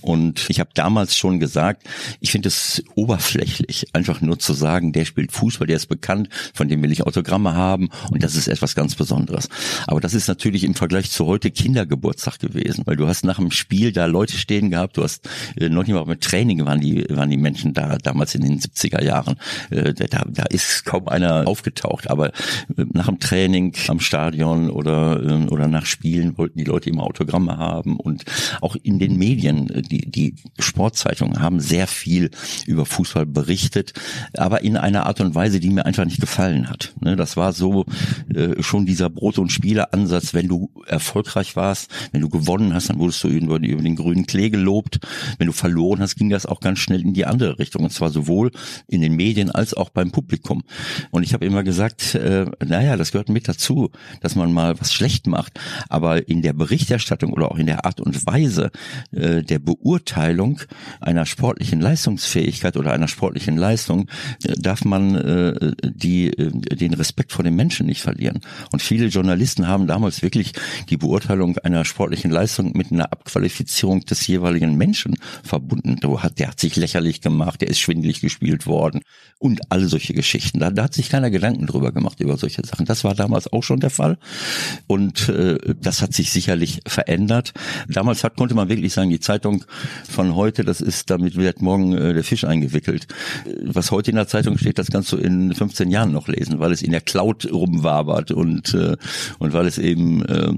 Und 0.01 0.49
ich 0.49 0.59
habe 0.59 0.71
damals 0.73 1.15
schon 1.15 1.39
gesagt, 1.39 1.83
ich 2.19 2.31
finde 2.31 2.47
es 2.47 2.83
oberflächlich, 2.95 3.87
einfach 3.93 4.21
nur 4.21 4.39
zu 4.39 4.53
sagen, 4.53 4.93
der 4.93 5.05
spielt 5.05 5.31
Fußball, 5.31 5.67
der 5.67 5.77
ist 5.77 5.87
bekannt, 5.87 6.29
von 6.53 6.67
dem 6.67 6.81
will 6.81 6.91
ich 6.91 7.05
Autogramme 7.05 7.53
haben 7.53 7.89
und 8.09 8.23
das 8.23 8.35
ist 8.35 8.47
etwas 8.47 8.75
ganz 8.75 8.95
Besonderes. 8.95 9.49
Aber 9.87 10.01
das 10.01 10.13
ist 10.13 10.27
natürlich 10.27 10.63
im 10.63 10.75
Vergleich 10.75 11.11
zu 11.11 11.25
heute 11.25 11.51
Kindergeburtstag 11.51 12.39
gewesen, 12.39 12.83
weil 12.85 12.95
du 12.95 13.07
hast 13.07 13.25
nach 13.25 13.37
dem 13.37 13.51
Spiel 13.51 13.91
da 13.91 14.05
Leute 14.05 14.37
stehen 14.37 14.69
gehabt, 14.69 14.97
du 14.97 15.03
hast 15.03 15.27
äh, 15.55 15.69
noch 15.69 15.83
nicht 15.83 15.93
mal 15.93 16.05
mit 16.05 16.21
Training 16.21 16.65
waren 16.65 16.79
die, 16.79 17.05
waren 17.09 17.29
die 17.29 17.37
Menschen 17.37 17.73
da, 17.73 17.97
damals 17.97 18.35
in 18.35 18.41
den 18.41 18.59
70er 18.59 19.03
Jahren. 19.03 19.35
Äh, 19.69 19.93
da, 19.93 20.23
da 20.27 20.43
ist 20.43 20.85
kaum 20.85 21.07
einer 21.07 21.47
aufgetaucht, 21.47 22.09
aber 22.09 22.27
äh, 22.27 22.85
nach 22.93 23.07
dem 23.07 23.19
Training 23.19 23.73
am 23.87 23.99
Stadion 23.99 24.69
oder, 24.69 25.21
äh, 25.21 25.47
oder 25.47 25.67
nach 25.67 25.85
Spielen 25.85 26.37
wollten 26.37 26.57
die 26.57 26.65
Leute 26.65 26.89
immer 26.89 27.03
Autogramme 27.03 27.57
haben 27.57 27.97
und 27.97 28.25
auch 28.61 28.75
in 28.83 28.99
den 28.99 29.17
Medien, 29.17 29.69
äh, 29.69 29.81
die, 29.81 30.09
die 30.09 30.35
Sportzeitungen 30.59 31.39
haben 31.39 31.59
sehr 31.59 31.87
viel 31.87 32.31
über 32.65 32.85
Fußball 32.85 33.25
berichtet, 33.25 33.93
aber 34.37 34.61
in 34.61 34.77
einer 34.77 35.05
Art 35.05 35.21
und 35.21 35.35
Weise, 35.35 35.59
die 35.59 35.69
mir 35.69 35.85
einfach 35.85 36.05
nicht 36.05 36.21
gefallen 36.21 36.69
hat. 36.69 36.93
Ne, 37.01 37.15
das 37.15 37.37
war 37.37 37.53
so 37.53 37.85
äh, 38.33 38.61
schon 38.61 38.85
dieser 38.85 39.09
Brot- 39.09 39.39
und 39.39 39.51
Spieleransatz, 39.55 40.33
wenn 40.33 40.47
du 40.47 40.69
erfolgreich 40.85 41.55
warst, 41.55 41.89
wenn 42.11 42.21
du 42.21 42.29
gewonnen 42.29 42.73
hast, 42.73 42.89
dann 42.89 42.99
wurdest 42.99 43.23
du 43.23 43.27
über, 43.29 43.57
über 43.57 43.81
den 43.81 43.95
grünen 43.95 44.25
Klee 44.25 44.49
gelobt. 44.49 44.99
Wenn 45.37 45.47
du 45.47 45.53
verloren 45.53 46.01
hast, 46.01 46.15
ging 46.15 46.29
das 46.29 46.45
auch 46.45 46.59
ganz 46.59 46.79
schnell 46.79 47.01
in 47.01 47.13
die 47.13 47.25
andere 47.25 47.57
Richtung. 47.57 47.83
Und 47.83 47.91
zwar 47.91 48.09
sowohl 48.09 48.51
in 48.87 49.01
den 49.01 49.15
Medien 49.15 49.49
als 49.49 49.73
auch 49.73 49.89
beim 49.89 50.11
Publikum. 50.11 50.63
Und 51.11 51.23
ich 51.23 51.33
habe 51.33 51.45
immer 51.45 51.63
gesagt, 51.63 52.15
äh, 52.15 52.45
naja, 52.63 52.97
das 52.97 53.11
gehört 53.11 53.29
mit 53.29 53.47
dazu, 53.47 53.91
dass 54.21 54.35
man 54.35 54.53
mal 54.53 54.79
was 54.79 54.93
schlecht 54.93 55.27
macht. 55.27 55.59
Aber 55.89 56.27
in 56.27 56.41
der 56.41 56.53
Berichterstattung 56.53 57.33
oder 57.33 57.51
auch 57.51 57.57
in 57.57 57.65
der 57.65 57.85
Art 57.85 58.01
und 58.01 58.25
Weise 58.25 58.71
äh, 59.11 59.41
der 59.41 59.59
Beurteilung 59.59 60.61
einer 60.99 61.25
sportlichen 61.25 61.79
Leistungsfähigkeit 61.79 62.77
oder 62.77 62.91
einer 62.91 63.07
sportlichen 63.07 63.57
Leistung 63.57 64.09
äh, 64.43 64.53
darf 64.57 64.85
man 64.85 65.15
äh, 65.15 65.71
die, 65.83 66.27
äh, 66.27 66.51
den 66.75 66.93
Respekt 66.93 67.31
vor 67.31 67.43
den 67.43 67.55
Menschen 67.55 67.85
nicht 67.85 68.01
verlieren. 68.01 68.41
Und 68.71 68.81
viele 68.81 69.07
Journalisten 69.07 69.44
haben 69.59 69.87
damals 69.87 70.21
wirklich 70.21 70.53
die 70.89 70.97
Beurteilung 70.97 71.57
einer 71.59 71.85
sportlichen 71.85 72.31
Leistung 72.31 72.71
mit 72.75 72.91
einer 72.91 73.11
Abqualifizierung 73.11 74.01
des 74.01 74.25
jeweiligen 74.27 74.75
Menschen 74.75 75.15
verbunden. 75.43 75.99
Der 76.37 76.47
hat, 76.47 76.59
sich 76.59 76.75
lächerlich 76.75 77.21
gemacht, 77.21 77.61
der 77.61 77.69
ist 77.69 77.79
schwindelig 77.79 78.21
gespielt 78.21 78.65
worden 78.65 79.01
und 79.39 79.71
alle 79.71 79.87
solche 79.87 80.13
Geschichten. 80.13 80.59
Da, 80.59 80.69
da 80.71 80.83
hat 80.83 80.93
sich 80.93 81.09
keiner 81.09 81.29
Gedanken 81.29 81.67
drüber 81.67 81.91
gemacht 81.91 82.19
über 82.19 82.37
solche 82.37 82.65
Sachen. 82.65 82.85
Das 82.85 83.03
war 83.03 83.15
damals 83.15 83.51
auch 83.51 83.63
schon 83.63 83.79
der 83.79 83.89
Fall 83.89 84.17
und 84.87 85.29
äh, 85.29 85.57
das 85.81 86.01
hat 86.01 86.13
sich 86.13 86.31
sicherlich 86.31 86.81
verändert. 86.87 87.53
Damals 87.87 88.23
hat, 88.23 88.37
konnte 88.37 88.55
man 88.55 88.69
wirklich 88.69 88.93
sagen, 88.93 89.09
die 89.09 89.19
Zeitung 89.19 89.65
von 90.09 90.35
heute, 90.35 90.63
das 90.63 90.81
ist, 90.81 91.09
damit 91.09 91.35
wird 91.35 91.61
morgen 91.61 91.97
äh, 91.97 92.13
der 92.13 92.23
Fisch 92.23 92.43
eingewickelt. 92.43 93.07
Was 93.63 93.91
heute 93.91 94.11
in 94.11 94.17
der 94.17 94.27
Zeitung 94.27 94.57
steht, 94.57 94.77
das 94.77 94.87
kannst 94.87 95.11
du 95.11 95.17
in 95.17 95.53
15 95.53 95.89
Jahren 95.89 96.11
noch 96.11 96.27
lesen, 96.27 96.59
weil 96.59 96.71
es 96.71 96.81
in 96.81 96.91
der 96.91 97.01
Cloud 97.01 97.51
rumwabert 97.51 98.31
und, 98.31 98.73
äh, 98.73 98.95
und 99.39 99.53
weil 99.53 99.67
es 99.67 99.77
eben 99.77 100.23
äh, 100.25 100.53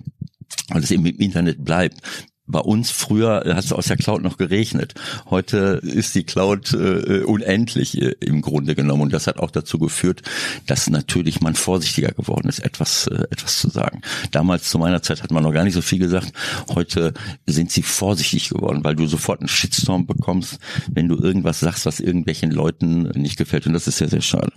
weil 0.69 0.83
es 0.83 0.91
eben 0.91 1.05
im 1.05 1.17
Internet 1.17 1.63
bleibt 1.63 2.01
bei 2.47 2.59
uns 2.59 2.91
früher 2.91 3.43
hat 3.45 3.65
es 3.65 3.73
aus 3.73 3.87
der 3.87 3.97
Cloud 3.97 4.23
noch 4.23 4.37
geregnet. 4.37 4.93
Heute 5.29 5.81
ist 5.83 6.15
die 6.15 6.23
Cloud 6.23 6.73
äh, 6.73 7.23
unendlich 7.23 8.01
äh, 8.01 8.15
im 8.21 8.41
Grunde 8.41 8.73
genommen 8.73 9.03
und 9.03 9.13
das 9.13 9.27
hat 9.27 9.39
auch 9.39 9.51
dazu 9.51 9.77
geführt, 9.77 10.21
dass 10.65 10.89
natürlich 10.89 11.41
man 11.41 11.55
vorsichtiger 11.55 12.11
geworden 12.11 12.47
ist, 12.47 12.59
etwas 12.59 13.07
äh, 13.07 13.25
etwas 13.29 13.59
zu 13.59 13.69
sagen. 13.69 14.01
Damals 14.31 14.69
zu 14.69 14.79
meiner 14.79 15.01
Zeit 15.01 15.21
hat 15.21 15.31
man 15.31 15.43
noch 15.43 15.51
gar 15.51 15.65
nicht 15.65 15.73
so 15.73 15.81
viel 15.81 15.99
gesagt. 15.99 16.31
Heute 16.73 17.13
sind 17.45 17.71
sie 17.71 17.83
vorsichtig 17.83 18.49
geworden, 18.49 18.83
weil 18.83 18.95
du 18.95 19.07
sofort 19.07 19.41
einen 19.41 19.49
Shitstorm 19.49 20.07
bekommst, 20.07 20.59
wenn 20.89 21.09
du 21.09 21.17
irgendwas 21.17 21.59
sagst, 21.59 21.85
was 21.85 21.99
irgendwelchen 21.99 22.51
Leuten 22.51 23.09
nicht 23.09 23.37
gefällt 23.37 23.67
und 23.67 23.73
das 23.73 23.87
ist 23.87 23.97
sehr 23.97 24.09
sehr 24.09 24.21
schade. 24.21 24.53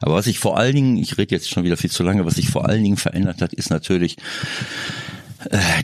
Aber 0.00 0.14
was 0.14 0.24
sich 0.24 0.38
vor 0.38 0.58
allen 0.58 0.74
Dingen, 0.74 0.96
ich 0.96 1.18
rede 1.18 1.34
jetzt 1.34 1.50
schon 1.50 1.64
wieder 1.64 1.76
viel 1.76 1.90
zu 1.90 2.02
lange, 2.02 2.24
was 2.24 2.34
sich 2.34 2.48
vor 2.48 2.68
allen 2.68 2.82
Dingen 2.82 2.96
verändert 2.96 3.42
hat, 3.42 3.52
ist 3.52 3.70
natürlich 3.70 4.16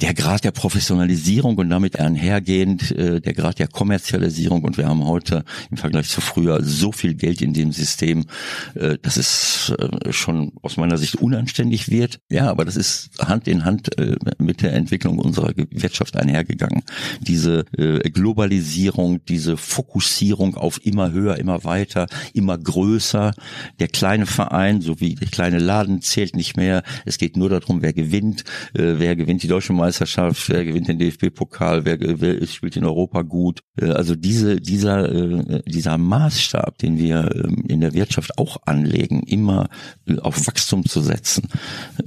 der 0.01 0.15
Grad 0.15 0.45
der 0.45 0.51
Professionalisierung 0.51 1.57
und 1.57 1.71
damit 1.71 1.99
einhergehend 1.99 2.91
äh, 2.93 3.21
der 3.21 3.33
Grad 3.33 3.59
der 3.59 3.69
Kommerzialisierung 3.69 4.63
und 4.63 4.77
wir 4.77 4.87
haben 4.87 5.05
heute 5.07 5.45
im 5.71 5.77
Vergleich 5.77 6.09
zu 6.09 6.21
früher 6.21 6.63
so 6.63 6.93
viel 6.93 7.15
Geld 7.15 7.41
in 7.41 7.55
dem 7.55 7.73
System, 7.73 8.27
äh, 8.75 8.99
dass 9.01 9.17
es 9.17 9.73
äh, 9.79 10.13
schon 10.13 10.53
aus 10.63 10.77
meiner 10.77 10.99
Sicht 10.99 11.17
unanständig 11.17 11.91
wird. 11.91 12.21
Ja, 12.31 12.51
aber 12.51 12.65
das 12.65 12.77
ist 12.77 13.11
Hand 13.19 13.49
in 13.49 13.65
Hand 13.65 13.99
äh, 13.99 14.17
mit 14.39 14.63
der 14.63 14.75
Entwicklung 14.75 15.19
unserer 15.19 15.53
Wirtschaft 15.71 16.17
einhergegangen. 16.17 16.83
Diese 17.21 17.65
äh, 17.77 18.11
Globalisierung, 18.11 19.25
diese 19.25 19.57
Fokussierung 19.57 20.57
auf 20.57 20.85
immer 20.85 21.13
höher, 21.13 21.39
immer 21.39 21.65
weiter, 21.65 22.07
immer 22.35 22.59
größer. 22.59 23.33
Der 23.81 23.89
kleine 23.89 24.27
Verein 24.27 24.83
sowie 24.83 25.15
der 25.15 25.29
kleine 25.29 25.59
Laden 25.59 26.03
zählt 26.03 26.37
nicht 26.37 26.57
mehr. 26.57 26.83
Es 27.05 27.17
geht 27.19 27.37
nur 27.37 27.49
darum, 27.49 27.81
wer 27.81 27.93
gewinnt, 27.93 28.45
äh, 28.75 28.95
wer 28.99 29.17
gewinnt 29.17 29.46
die 29.47 29.51
deutsche 29.51 29.73
Meisterschaft, 29.73 30.49
wer 30.49 30.65
gewinnt 30.65 30.89
den 30.89 30.99
DFB-Pokal, 30.99 31.85
wer, 31.85 31.99
wer 32.01 32.45
spielt 32.49 32.75
in 32.75 32.85
Europa 32.85 33.23
gut. 33.23 33.61
Äh, 33.81 33.91
also 33.91 34.17
diese, 34.17 34.61
dieser, 34.61 35.09
äh, 35.09 35.63
dieser 35.67 35.99
Maßstab, 35.99 36.79
den 36.79 36.99
wir 36.99 37.31
ähm, 37.33 37.63
in 37.69 37.81
der 37.81 37.95
Wirtschaft 37.95 38.39
auch 38.39 38.57
anlegen, 38.67 39.23
immer 39.23 39.69
äh, 40.09 40.19
auf 40.19 40.49
Wachstum 40.49 40.85
zu 40.85 41.01
setzen, 41.01 41.49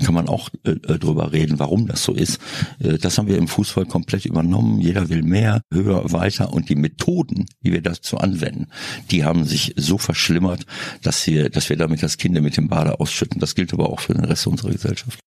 kann 0.04 0.14
man 0.14 0.28
auch 0.28 0.50
drüber 0.64 1.32
reden, 1.32 1.60
warum 1.60 1.88
das 1.88 2.04
so 2.04 2.14
ist. 2.14 2.40
Das 2.80 3.18
haben 3.18 3.28
wir 3.28 3.38
im 3.38 3.48
Fußball 3.48 3.86
komplett 3.86 4.26
übernommen. 4.26 4.82
Jeder 4.82 5.08
will 5.10 5.24
mehr, 5.24 5.62
höher, 5.74 6.12
weiter 6.12 6.52
und 6.52 6.70
die 6.70 6.76
Methoden, 6.76 7.46
die 7.64 7.72
wir 7.72 7.82
dazu 7.82 8.18
anwenden, 8.18 8.68
die 9.12 9.24
haben 9.24 9.46
sich 9.46 9.74
so 9.78 9.98
verschlimmert, 9.98 10.66
dass 11.04 11.26
wir, 11.28 11.50
dass 11.50 11.70
wir 11.70 11.78
damit 11.78 12.04
das 12.04 12.18
Kind 12.18 12.40
mit 12.42 12.58
dem 12.58 12.68
Bade 12.68 13.00
ausschütten. 13.00 13.40
Das 13.40 13.56
gilt 13.56 13.74
aber 13.74 13.90
auch 13.90 14.02
für 14.02 14.14
den 14.14 14.26
Rest 14.26 14.48
unserer 14.48 14.72
Gesellschaft. 14.72 15.20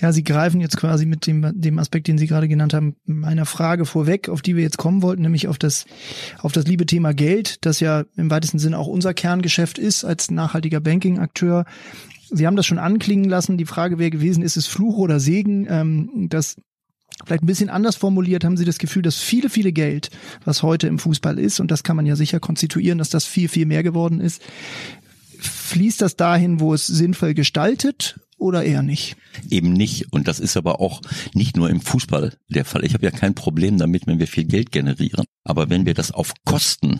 Ja, 0.00 0.12
Sie 0.12 0.24
greifen 0.24 0.60
jetzt 0.60 0.76
quasi 0.76 1.06
mit 1.06 1.26
dem, 1.26 1.52
dem 1.54 1.78
Aspekt, 1.78 2.08
den 2.08 2.18
Sie 2.18 2.26
gerade 2.26 2.48
genannt 2.48 2.74
haben, 2.74 2.96
meiner 3.04 3.46
Frage 3.46 3.84
vorweg, 3.84 4.28
auf 4.28 4.42
die 4.42 4.56
wir 4.56 4.62
jetzt 4.62 4.78
kommen 4.78 5.02
wollten, 5.02 5.22
nämlich 5.22 5.48
auf 5.48 5.58
das, 5.58 5.84
auf 6.38 6.52
das 6.52 6.66
liebe 6.66 6.86
Thema 6.86 7.14
Geld, 7.14 7.64
das 7.64 7.80
ja 7.80 8.04
im 8.16 8.30
weitesten 8.30 8.58
Sinne 8.58 8.78
auch 8.78 8.88
unser 8.88 9.14
Kerngeschäft 9.14 9.78
ist 9.78 10.04
als 10.04 10.30
nachhaltiger 10.30 10.80
Banking-Akteur. 10.80 11.64
Sie 12.30 12.46
haben 12.46 12.56
das 12.56 12.66
schon 12.66 12.78
anklingen 12.78 13.28
lassen. 13.28 13.58
Die 13.58 13.66
Frage 13.66 13.98
wäre 13.98 14.10
gewesen, 14.10 14.42
ist 14.42 14.56
es 14.56 14.66
Fluch 14.66 14.96
oder 14.96 15.20
Segen? 15.20 15.66
Ähm, 15.68 16.28
das 16.28 16.56
Vielleicht 17.24 17.42
ein 17.42 17.46
bisschen 17.46 17.70
anders 17.70 17.96
formuliert, 17.96 18.44
haben 18.44 18.56
Sie 18.56 18.64
das 18.64 18.78
Gefühl, 18.78 19.02
dass 19.02 19.18
viele, 19.18 19.48
viele 19.48 19.72
Geld, 19.72 20.10
was 20.44 20.62
heute 20.62 20.86
im 20.86 20.98
Fußball 20.98 21.38
ist, 21.38 21.60
und 21.60 21.70
das 21.70 21.82
kann 21.82 21.94
man 21.94 22.06
ja 22.06 22.16
sicher 22.16 22.40
konstituieren, 22.40 22.98
dass 22.98 23.10
das 23.10 23.26
viel, 23.26 23.48
viel 23.48 23.66
mehr 23.66 23.82
geworden 23.82 24.20
ist, 24.20 24.42
fließt 25.72 26.02
das 26.02 26.16
dahin, 26.16 26.60
wo 26.60 26.74
es 26.74 26.86
sinnvoll 26.86 27.32
gestaltet 27.32 28.20
oder 28.36 28.62
eher 28.62 28.82
nicht? 28.82 29.16
Eben 29.50 29.72
nicht. 29.72 30.12
Und 30.12 30.28
das 30.28 30.38
ist 30.38 30.56
aber 30.56 30.80
auch 30.80 31.00
nicht 31.32 31.56
nur 31.56 31.70
im 31.70 31.80
Fußball 31.80 32.36
der 32.48 32.64
Fall. 32.66 32.84
Ich 32.84 32.92
habe 32.92 33.04
ja 33.04 33.10
kein 33.10 33.34
Problem 33.34 33.78
damit, 33.78 34.06
wenn 34.06 34.18
wir 34.18 34.26
viel 34.26 34.44
Geld 34.44 34.70
generieren. 34.70 35.24
Aber 35.44 35.70
wenn 35.70 35.86
wir 35.86 35.94
das 35.94 36.12
auf 36.12 36.34
Kosten 36.44 36.98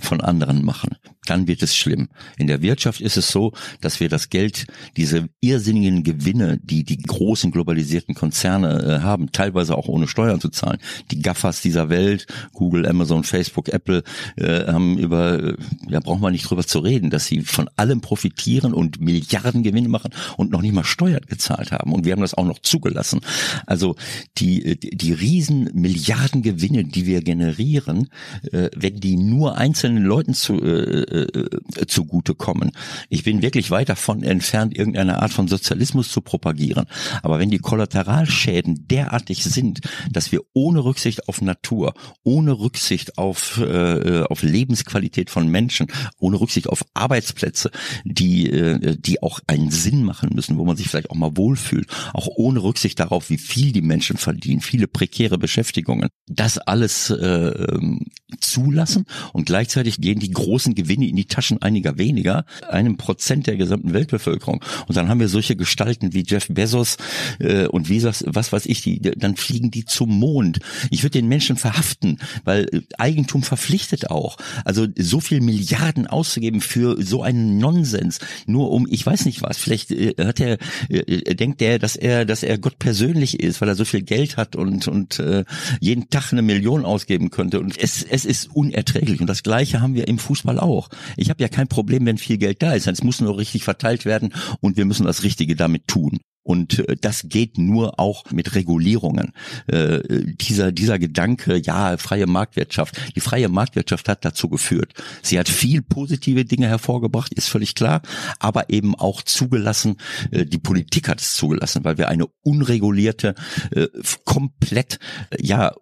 von 0.00 0.20
anderen 0.20 0.64
machen, 0.64 0.96
dann 1.26 1.46
wird 1.46 1.62
es 1.62 1.76
schlimm. 1.76 2.08
In 2.38 2.46
der 2.46 2.62
Wirtschaft 2.62 3.00
ist 3.00 3.16
es 3.16 3.30
so, 3.30 3.52
dass 3.80 4.00
wir 4.00 4.08
das 4.08 4.30
Geld, 4.30 4.66
diese 4.96 5.28
irrsinnigen 5.40 6.02
Gewinne, 6.02 6.58
die 6.62 6.84
die 6.84 6.98
großen 6.98 7.50
globalisierten 7.50 8.14
Konzerne 8.14 8.82
äh, 8.82 9.02
haben, 9.02 9.30
teilweise 9.32 9.76
auch 9.76 9.88
ohne 9.88 10.08
Steuern 10.08 10.40
zu 10.40 10.48
zahlen. 10.48 10.78
Die 11.10 11.20
Gaffers 11.20 11.60
dieser 11.60 11.88
Welt, 11.88 12.26
Google, 12.52 12.86
Amazon, 12.86 13.24
Facebook, 13.24 13.68
Apple, 13.68 14.02
äh, 14.36 14.66
haben 14.66 14.98
über, 14.98 15.42
äh, 15.42 15.56
ja, 15.88 16.00
braucht 16.00 16.20
man 16.20 16.32
nicht 16.32 16.48
drüber 16.48 16.66
zu 16.66 16.80
reden, 16.80 17.10
dass 17.10 17.26
sie 17.26 17.42
von 17.42 17.68
allem 17.76 18.00
profitieren 18.00 18.74
und 18.74 19.00
Milliarden 19.00 19.62
Gewinne 19.62 19.88
machen 19.88 20.10
und 20.36 20.50
noch 20.50 20.62
nicht 20.62 20.74
mal 20.74 20.84
Steuern 20.84 21.24
gezahlt 21.26 21.72
haben. 21.72 21.92
Und 21.92 22.04
wir 22.04 22.12
haben 22.12 22.22
das 22.22 22.34
auch 22.34 22.46
noch 22.46 22.58
zugelassen. 22.60 23.20
Also 23.66 23.96
die, 24.38 24.64
äh, 24.64 24.76
die 24.76 25.12
riesen 25.12 25.70
Milliarden 25.74 26.42
Gewinne, 26.42 26.84
die 26.84 27.06
wir 27.06 27.22
generieren, 27.22 28.08
äh, 28.52 28.70
wenn 28.74 28.98
die 29.00 29.16
nur 29.16 29.58
einzelnen 29.90 30.04
Leuten 30.04 30.34
zu, 30.34 30.62
äh, 30.62 31.02
äh, 31.02 31.86
zugutekommen. 31.86 32.72
Ich 33.08 33.24
bin 33.24 33.42
wirklich 33.42 33.70
weit 33.70 33.88
davon 33.88 34.22
entfernt, 34.22 34.76
irgendeine 34.76 35.22
Art 35.22 35.32
von 35.32 35.48
Sozialismus 35.48 36.10
zu 36.10 36.20
propagieren. 36.20 36.86
Aber 37.22 37.38
wenn 37.38 37.50
die 37.50 37.58
Kollateralschäden 37.58 38.86
derartig 38.88 39.44
sind, 39.44 39.80
dass 40.10 40.32
wir 40.32 40.40
ohne 40.52 40.84
Rücksicht 40.84 41.28
auf 41.28 41.40
Natur, 41.42 41.94
ohne 42.22 42.58
Rücksicht 42.58 43.18
auf, 43.18 43.58
äh, 43.58 44.22
auf 44.22 44.42
Lebensqualität 44.42 45.30
von 45.30 45.48
Menschen, 45.48 45.88
ohne 46.18 46.40
Rücksicht 46.40 46.68
auf 46.68 46.84
Arbeitsplätze, 46.94 47.70
die, 48.04 48.50
äh, 48.50 48.96
die 48.98 49.22
auch 49.22 49.40
einen 49.46 49.70
Sinn 49.70 50.04
machen 50.04 50.30
müssen, 50.34 50.58
wo 50.58 50.64
man 50.64 50.76
sich 50.76 50.88
vielleicht 50.88 51.10
auch 51.10 51.16
mal 51.16 51.36
wohlfühlt, 51.36 51.88
auch 52.14 52.28
ohne 52.28 52.62
Rücksicht 52.62 52.98
darauf, 53.00 53.30
wie 53.30 53.38
viel 53.38 53.72
die 53.72 53.82
Menschen 53.82 54.16
verdienen, 54.16 54.60
viele 54.60 54.86
prekäre 54.86 55.38
Beschäftigungen, 55.38 56.08
das 56.26 56.58
alles 56.58 57.10
äh, 57.10 57.16
ähm, 57.16 58.06
zulassen 58.40 59.04
und 59.32 59.46
gleichzeitig 59.46 59.79
gehen 59.84 60.20
die 60.20 60.30
großen 60.30 60.74
Gewinne 60.74 61.08
in 61.08 61.16
die 61.16 61.26
Taschen 61.26 61.60
einiger 61.62 61.98
weniger, 61.98 62.44
einem 62.68 62.96
Prozent 62.96 63.46
der 63.46 63.56
gesamten 63.56 63.92
Weltbevölkerung. 63.92 64.62
Und 64.86 64.96
dann 64.96 65.08
haben 65.08 65.20
wir 65.20 65.28
solche 65.28 65.56
Gestalten 65.56 66.12
wie 66.12 66.24
Jeff 66.26 66.48
Bezos 66.48 66.96
äh, 67.38 67.66
und 67.66 67.88
wie 67.88 68.00
das, 68.00 68.24
was 68.26 68.52
weiß 68.52 68.66
ich, 68.66 68.82
die, 68.82 69.00
dann 69.00 69.36
fliegen 69.36 69.70
die 69.70 69.84
zum 69.84 70.10
Mond. 70.10 70.60
Ich 70.90 71.02
würde 71.02 71.18
den 71.18 71.28
Menschen 71.28 71.56
verhaften, 71.56 72.18
weil 72.44 72.64
äh, 72.72 72.80
Eigentum 72.98 73.42
verpflichtet 73.42 74.10
auch. 74.10 74.36
Also 74.64 74.86
so 74.98 75.20
viel 75.20 75.40
Milliarden 75.40 76.06
auszugeben 76.06 76.60
für 76.60 77.02
so 77.02 77.22
einen 77.22 77.58
Nonsens, 77.58 78.18
nur 78.46 78.70
um, 78.70 78.86
ich 78.90 79.04
weiß 79.04 79.24
nicht 79.24 79.42
was, 79.42 79.58
vielleicht 79.58 79.90
äh, 79.90 80.14
hat 80.18 80.40
er, 80.40 80.58
äh, 80.88 81.34
denkt 81.34 81.62
er, 81.62 81.78
dass 81.78 81.96
er, 81.96 82.24
dass 82.24 82.42
er 82.42 82.58
Gott 82.58 82.78
persönlich 82.78 83.40
ist, 83.40 83.60
weil 83.60 83.68
er 83.68 83.74
so 83.74 83.84
viel 83.84 84.02
Geld 84.02 84.36
hat 84.36 84.56
und, 84.56 84.88
und 84.88 85.18
äh, 85.18 85.44
jeden 85.80 86.10
Tag 86.10 86.32
eine 86.32 86.42
Million 86.42 86.84
ausgeben 86.84 87.30
könnte. 87.30 87.60
Und 87.60 87.78
es, 87.78 88.02
es 88.02 88.24
ist 88.24 88.50
unerträglich. 88.54 89.20
Und 89.20 89.26
das 89.26 89.42
Gleiche 89.42 89.59
haben 89.64 89.94
wir 89.94 90.08
im 90.08 90.18
Fußball 90.18 90.58
auch. 90.58 90.88
Ich 91.16 91.30
habe 91.30 91.42
ja 91.42 91.48
kein 91.48 91.68
Problem, 91.68 92.06
wenn 92.06 92.18
viel 92.18 92.38
Geld 92.38 92.62
da 92.62 92.72
ist. 92.72 92.86
Es 92.86 93.02
muss 93.02 93.20
nur 93.20 93.38
richtig 93.38 93.64
verteilt 93.64 94.04
werden 94.04 94.32
und 94.60 94.76
wir 94.76 94.84
müssen 94.84 95.06
das 95.06 95.22
Richtige 95.22 95.56
damit 95.56 95.86
tun. 95.86 96.18
Und 96.42 96.78
äh, 96.88 96.96
das 97.00 97.28
geht 97.28 97.58
nur 97.58 98.00
auch 98.00 98.30
mit 98.30 98.54
Regulierungen. 98.54 99.32
Äh, 99.66 100.00
dieser, 100.40 100.72
dieser 100.72 100.98
Gedanke, 100.98 101.56
ja, 101.56 101.96
freie 101.96 102.26
Marktwirtschaft. 102.26 103.14
Die 103.14 103.20
freie 103.20 103.48
Marktwirtschaft 103.48 104.08
hat 104.08 104.24
dazu 104.24 104.48
geführt. 104.48 104.94
Sie 105.22 105.38
hat 105.38 105.48
viel 105.48 105.82
positive 105.82 106.44
Dinge 106.44 106.66
hervorgebracht, 106.66 107.32
ist 107.34 107.48
völlig 107.48 107.74
klar, 107.74 108.02
aber 108.38 108.70
eben 108.70 108.94
auch 108.94 109.22
zugelassen, 109.22 109.96
äh, 110.30 110.46
die 110.46 110.58
Politik 110.58 111.08
hat 111.08 111.20
es 111.20 111.34
zugelassen, 111.34 111.84
weil 111.84 111.98
wir 111.98 112.08
eine 112.08 112.26
unregulierte, 112.42 113.34
äh, 113.70 113.88
komplett, 114.24 114.98
äh, 115.30 115.36
ja, 115.40 115.72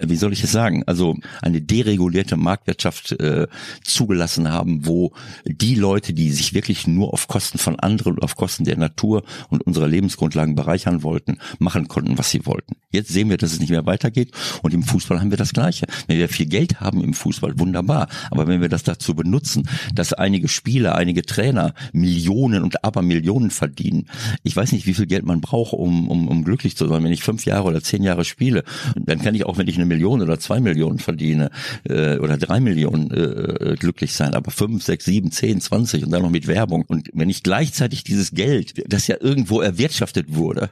wie 0.00 0.16
soll 0.16 0.32
ich 0.32 0.42
es 0.42 0.52
sagen, 0.52 0.82
also 0.86 1.16
eine 1.42 1.60
deregulierte 1.60 2.36
Marktwirtschaft 2.36 3.12
äh, 3.12 3.46
zugelassen 3.82 4.50
haben, 4.50 4.86
wo 4.86 5.12
die 5.44 5.74
Leute, 5.74 6.12
die 6.12 6.30
sich 6.30 6.54
wirklich 6.54 6.86
nur 6.86 7.12
auf 7.12 7.28
Kosten 7.28 7.58
von 7.58 7.78
anderen 7.78 8.14
und 8.14 8.22
auf 8.22 8.36
Kosten 8.36 8.64
der 8.64 8.78
Natur 8.78 9.24
und 9.48 9.66
unserer 9.66 9.88
Lebensgrundlagen 9.88 10.54
bereichern 10.54 11.02
wollten, 11.02 11.38
machen 11.58 11.88
konnten, 11.88 12.18
was 12.18 12.30
sie 12.30 12.46
wollten. 12.46 12.76
Jetzt 12.90 13.10
sehen 13.10 13.28
wir, 13.28 13.36
dass 13.36 13.52
es 13.52 13.60
nicht 13.60 13.70
mehr 13.70 13.86
weitergeht 13.86 14.32
und 14.62 14.72
im 14.72 14.82
Fußball 14.82 15.20
haben 15.20 15.30
wir 15.30 15.36
das 15.36 15.52
Gleiche. 15.52 15.86
Wenn 16.06 16.18
wir 16.18 16.28
viel 16.28 16.46
Geld 16.46 16.80
haben 16.80 17.04
im 17.04 17.12
Fußball, 17.12 17.58
wunderbar, 17.58 18.08
aber 18.30 18.46
wenn 18.46 18.60
wir 18.60 18.68
das 18.68 18.82
dazu 18.82 19.14
benutzen, 19.14 19.68
dass 19.94 20.12
einige 20.12 20.48
Spieler, 20.48 20.94
einige 20.94 21.22
Trainer 21.22 21.74
Millionen 21.92 22.62
und 22.62 22.84
Abermillionen 22.84 23.50
verdienen, 23.50 24.08
ich 24.42 24.56
weiß 24.56 24.72
nicht, 24.72 24.86
wie 24.86 24.94
viel 24.94 25.06
Geld 25.06 25.26
man 25.26 25.40
braucht, 25.40 25.74
um, 25.74 26.08
um, 26.08 26.28
um 26.28 26.44
glücklich 26.44 26.76
zu 26.76 26.88
sein. 26.88 27.04
Wenn 27.04 27.12
ich 27.12 27.22
fünf 27.22 27.44
Jahre 27.44 27.68
oder 27.68 27.82
zehn 27.82 28.02
Jahre 28.02 28.24
spiele, 28.24 28.64
dann 28.96 29.20
kann 29.20 29.34
ich 29.34 29.44
auch 29.44 29.57
wenn 29.58 29.68
ich 29.68 29.76
eine 29.76 29.86
Million 29.86 30.22
oder 30.22 30.38
zwei 30.38 30.60
Millionen 30.60 30.98
verdiene 30.98 31.50
äh, 31.84 32.18
oder 32.18 32.36
drei 32.36 32.60
Millionen 32.60 33.10
äh, 33.10 33.76
glücklich 33.78 34.14
sein, 34.14 34.34
aber 34.34 34.50
fünf, 34.50 34.84
sechs, 34.84 35.04
sieben, 35.04 35.30
zehn, 35.30 35.60
zwanzig 35.60 36.04
und 36.04 36.10
dann 36.10 36.22
noch 36.22 36.30
mit 36.30 36.46
Werbung. 36.46 36.84
Und 36.86 37.10
wenn 37.12 37.30
ich 37.30 37.42
gleichzeitig 37.42 38.04
dieses 38.04 38.32
Geld, 38.32 38.74
das 38.90 39.06
ja 39.06 39.16
irgendwo 39.20 39.60
erwirtschaftet 39.60 40.34
wurde, 40.34 40.70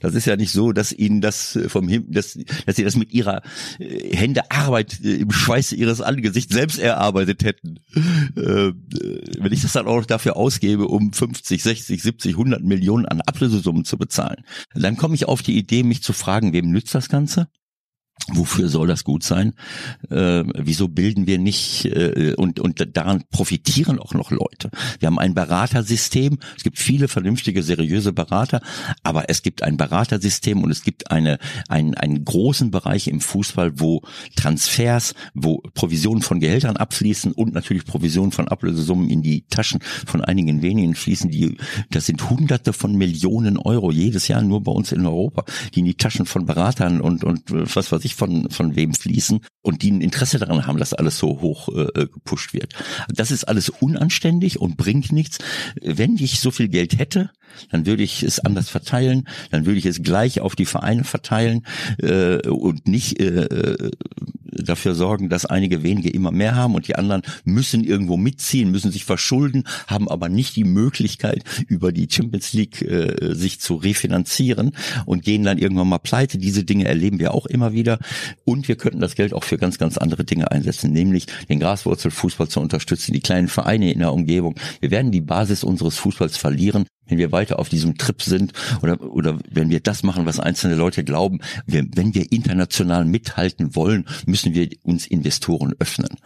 das 0.00 0.14
ist 0.14 0.26
ja 0.26 0.36
nicht 0.36 0.50
so, 0.50 0.72
dass 0.72 0.92
ihnen 0.92 1.20
das 1.20 1.58
vom 1.68 1.86
Himmel, 1.86 2.08
dass, 2.10 2.38
dass 2.66 2.76
sie 2.76 2.84
das 2.84 2.96
mit 2.96 3.12
ihrer 3.12 3.42
äh, 3.78 4.16
Hände 4.16 4.50
Arbeit 4.50 5.00
äh, 5.04 5.16
im 5.16 5.30
Schweiße 5.30 5.76
ihres 5.76 6.00
Angesichts 6.00 6.52
selbst 6.52 6.78
erarbeitet 6.78 7.44
hätten. 7.44 7.80
Äh, 8.36 8.72
wenn 9.38 9.52
ich 9.52 9.62
das 9.62 9.74
dann 9.74 9.86
auch 9.86 10.04
dafür 10.06 10.36
ausgebe, 10.36 10.88
um 10.88 11.12
50, 11.12 11.62
60, 11.62 12.02
70, 12.02 12.32
100 12.32 12.62
Millionen 12.62 13.04
an 13.06 13.20
Ablösesummen 13.20 13.84
zu 13.84 13.98
bezahlen, 13.98 14.44
dann 14.74 14.96
komme 14.96 15.14
ich 15.14 15.28
auf 15.28 15.42
die 15.42 15.56
Idee, 15.56 15.82
mich 15.82 16.02
zu 16.02 16.12
fragen, 16.12 16.52
wem 16.52 16.70
nützt 16.70 16.94
das 16.94 17.08
Ganze? 17.08 17.48
Wofür 18.28 18.68
soll 18.68 18.86
das 18.86 19.04
gut 19.04 19.24
sein? 19.24 19.54
Äh, 20.08 20.44
wieso 20.54 20.88
bilden 20.88 21.26
wir 21.26 21.38
nicht 21.38 21.86
äh, 21.86 22.34
und 22.36 22.60
und 22.60 22.96
daran 22.96 23.24
profitieren 23.30 23.98
auch 23.98 24.14
noch 24.14 24.30
Leute? 24.30 24.70
Wir 24.98 25.06
haben 25.06 25.18
ein 25.18 25.34
Beratersystem. 25.34 26.38
Es 26.56 26.62
gibt 26.62 26.78
viele 26.78 27.08
vernünftige, 27.08 27.62
seriöse 27.62 28.12
Berater, 28.12 28.60
aber 29.02 29.28
es 29.28 29.42
gibt 29.42 29.62
ein 29.62 29.76
Beratersystem 29.76 30.62
und 30.62 30.70
es 30.70 30.82
gibt 30.82 31.10
eine 31.10 31.38
einen 31.68 31.94
einen 31.94 32.24
großen 32.24 32.70
Bereich 32.70 33.08
im 33.08 33.20
Fußball, 33.20 33.80
wo 33.80 34.02
Transfers, 34.36 35.14
wo 35.34 35.62
Provisionen 35.74 36.22
von 36.22 36.40
Gehältern 36.40 36.76
abfließen 36.76 37.32
und 37.32 37.52
natürlich 37.52 37.84
Provisionen 37.84 38.32
von 38.32 38.48
Ablösesummen 38.48 39.10
in 39.10 39.22
die 39.22 39.44
Taschen 39.50 39.80
von 40.06 40.20
einigen 40.20 40.62
wenigen 40.62 40.94
fließen. 40.94 41.30
Die 41.30 41.56
das 41.90 42.06
sind 42.06 42.30
Hunderte 42.30 42.72
von 42.72 42.94
Millionen 42.94 43.56
Euro 43.56 43.90
jedes 43.90 44.28
Jahr 44.28 44.42
nur 44.42 44.62
bei 44.62 44.72
uns 44.72 44.92
in 44.92 45.04
Europa, 45.04 45.44
die 45.74 45.80
in 45.80 45.86
die 45.86 45.94
Taschen 45.94 46.26
von 46.26 46.46
Beratern 46.46 47.00
und 47.00 47.24
und 47.24 47.44
was 47.48 47.90
weiß 47.90 48.04
ich 48.04 48.09
von, 48.14 48.50
von 48.50 48.76
wem 48.76 48.94
fließen 48.94 49.40
und 49.62 49.82
die 49.82 49.90
ein 49.90 50.00
Interesse 50.00 50.38
daran 50.38 50.66
haben, 50.66 50.78
dass 50.78 50.94
alles 50.94 51.18
so 51.18 51.40
hoch 51.40 51.68
äh, 51.68 52.06
gepusht 52.06 52.52
wird. 52.52 52.74
Das 53.08 53.30
ist 53.30 53.44
alles 53.44 53.68
unanständig 53.68 54.60
und 54.60 54.76
bringt 54.76 55.12
nichts. 55.12 55.38
Wenn 55.80 56.16
ich 56.16 56.40
so 56.40 56.50
viel 56.50 56.68
Geld 56.68 56.98
hätte, 56.98 57.30
dann 57.70 57.86
würde 57.86 58.02
ich 58.02 58.22
es 58.22 58.40
anders 58.40 58.68
verteilen, 58.68 59.26
dann 59.50 59.66
würde 59.66 59.78
ich 59.78 59.86
es 59.86 60.02
gleich 60.02 60.40
auf 60.40 60.54
die 60.54 60.66
Vereine 60.66 61.04
verteilen 61.04 61.66
äh, 61.98 62.46
und 62.48 62.86
nicht 62.86 63.20
äh, 63.20 63.44
äh 63.44 63.90
dafür 64.52 64.94
sorgen, 64.94 65.28
dass 65.28 65.46
einige 65.46 65.82
wenige 65.82 66.10
immer 66.10 66.30
mehr 66.30 66.54
haben 66.54 66.74
und 66.74 66.88
die 66.88 66.96
anderen 66.96 67.22
müssen 67.44 67.84
irgendwo 67.84 68.16
mitziehen, 68.16 68.70
müssen 68.70 68.90
sich 68.90 69.04
verschulden, 69.04 69.64
haben 69.86 70.08
aber 70.08 70.28
nicht 70.28 70.56
die 70.56 70.64
Möglichkeit, 70.64 71.44
über 71.66 71.92
die 71.92 72.08
Champions 72.10 72.52
League 72.52 72.82
äh, 72.82 73.34
sich 73.34 73.60
zu 73.60 73.74
refinanzieren 73.76 74.72
und 75.06 75.22
gehen 75.22 75.44
dann 75.44 75.58
irgendwann 75.58 75.88
mal 75.88 75.98
pleite. 75.98 76.38
Diese 76.38 76.64
Dinge 76.64 76.86
erleben 76.86 77.18
wir 77.18 77.34
auch 77.34 77.46
immer 77.46 77.72
wieder. 77.72 77.89
Und 78.44 78.68
wir 78.68 78.76
könnten 78.76 79.00
das 79.00 79.14
Geld 79.14 79.32
auch 79.32 79.44
für 79.44 79.58
ganz, 79.58 79.78
ganz 79.78 79.98
andere 79.98 80.24
Dinge 80.24 80.50
einsetzen, 80.50 80.92
nämlich 80.92 81.26
den 81.48 81.60
Graswurzelfußball 81.60 82.48
zu 82.48 82.60
unterstützen, 82.60 83.12
die 83.12 83.20
kleinen 83.20 83.48
Vereine 83.48 83.92
in 83.92 84.00
der 84.00 84.12
Umgebung. 84.12 84.54
Wir 84.80 84.90
werden 84.90 85.10
die 85.10 85.20
Basis 85.20 85.64
unseres 85.64 85.96
Fußballs 85.98 86.36
verlieren, 86.36 86.86
wenn 87.10 87.18
wir 87.18 87.32
weiter 87.32 87.58
auf 87.58 87.68
diesem 87.68 87.98
Trip 87.98 88.22
sind 88.22 88.52
oder, 88.82 89.00
oder 89.00 89.38
wenn 89.50 89.70
wir 89.70 89.80
das 89.80 90.02
machen, 90.02 90.26
was 90.26 90.40
einzelne 90.40 90.76
Leute 90.76 91.04
glauben, 91.04 91.40
wir, 91.66 91.84
wenn 91.94 92.14
wir 92.14 92.30
international 92.30 93.04
mithalten 93.04 93.74
wollen, 93.74 94.06
müssen 94.26 94.54
wir 94.54 94.68
uns 94.82 95.06
Investoren 95.06 95.74
öffnen. 95.78 96.16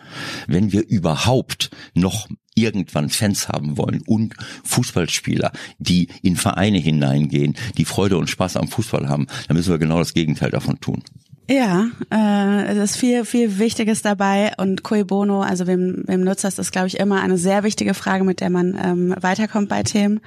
Wenn 0.46 0.72
wir 0.72 0.86
überhaupt 0.86 1.70
noch 1.94 2.28
irgendwann 2.54 3.08
Fans 3.08 3.48
haben 3.48 3.76
wollen 3.76 4.02
und 4.06 4.34
Fußballspieler, 4.64 5.52
die 5.78 6.08
in 6.22 6.36
Vereine 6.36 6.78
hineingehen, 6.78 7.56
die 7.76 7.84
Freude 7.84 8.16
und 8.16 8.30
Spaß 8.30 8.56
am 8.56 8.68
Fußball 8.68 9.08
haben, 9.08 9.26
dann 9.48 9.56
müssen 9.56 9.70
wir 9.70 9.78
genau 9.78 9.98
das 9.98 10.14
Gegenteil 10.14 10.50
davon 10.50 10.78
tun. 10.80 11.02
Ja, 11.48 11.90
äh, 12.10 12.64
es 12.66 12.78
ist 12.78 12.96
viel, 12.96 13.24
viel 13.26 13.58
Wichtiges 13.58 14.00
dabei 14.00 14.52
und 14.56 14.82
Cui 14.82 15.04
Bono, 15.04 15.42
also 15.42 15.66
wem, 15.66 16.02
wem 16.06 16.22
nutzt 16.22 16.44
das, 16.44 16.58
ist, 16.58 16.72
glaube 16.72 16.86
ich, 16.86 16.98
immer 16.98 17.20
eine 17.20 17.36
sehr 17.36 17.64
wichtige 17.64 17.92
Frage, 17.92 18.24
mit 18.24 18.40
der 18.40 18.48
man 18.48 18.78
ähm, 18.82 19.14
weiterkommt 19.20 19.68
bei 19.68 19.82
Themen. 19.82 20.20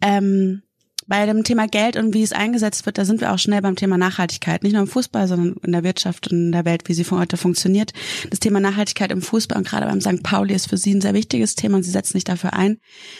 Ähm, 0.00 0.62
bei 1.06 1.26
dem 1.26 1.44
Thema 1.44 1.66
Geld 1.66 1.96
und 1.96 2.14
wie 2.14 2.22
es 2.22 2.32
eingesetzt 2.32 2.86
wird, 2.86 2.96
da 2.96 3.04
sind 3.04 3.20
wir 3.20 3.32
auch 3.32 3.38
schnell 3.38 3.60
beim 3.60 3.76
Thema 3.76 3.98
Nachhaltigkeit. 3.98 4.62
Nicht 4.62 4.72
nur 4.72 4.82
im 4.82 4.88
Fußball, 4.88 5.28
sondern 5.28 5.56
in 5.62 5.72
der 5.72 5.84
Wirtschaft 5.84 6.30
und 6.30 6.38
in 6.38 6.52
der 6.52 6.64
Welt, 6.64 6.88
wie 6.88 6.94
sie 6.94 7.04
von 7.04 7.18
heute 7.18 7.36
funktioniert. 7.36 7.92
Das 8.30 8.40
Thema 8.40 8.60
Nachhaltigkeit 8.60 9.12
im 9.12 9.20
Fußball 9.20 9.58
und 9.58 9.68
gerade 9.68 9.86
beim 9.86 10.00
St. 10.00 10.22
Pauli 10.22 10.54
ist 10.54 10.70
für 10.70 10.76
Sie 10.78 10.94
ein 10.94 11.00
sehr 11.00 11.12
wichtiges 11.12 11.54
Thema 11.54 11.76
und 11.76 11.82
Sie 11.82 11.90
setzen 11.90 12.14
sich 12.14 12.24
dafür 12.24 12.54
ein. 12.54 12.78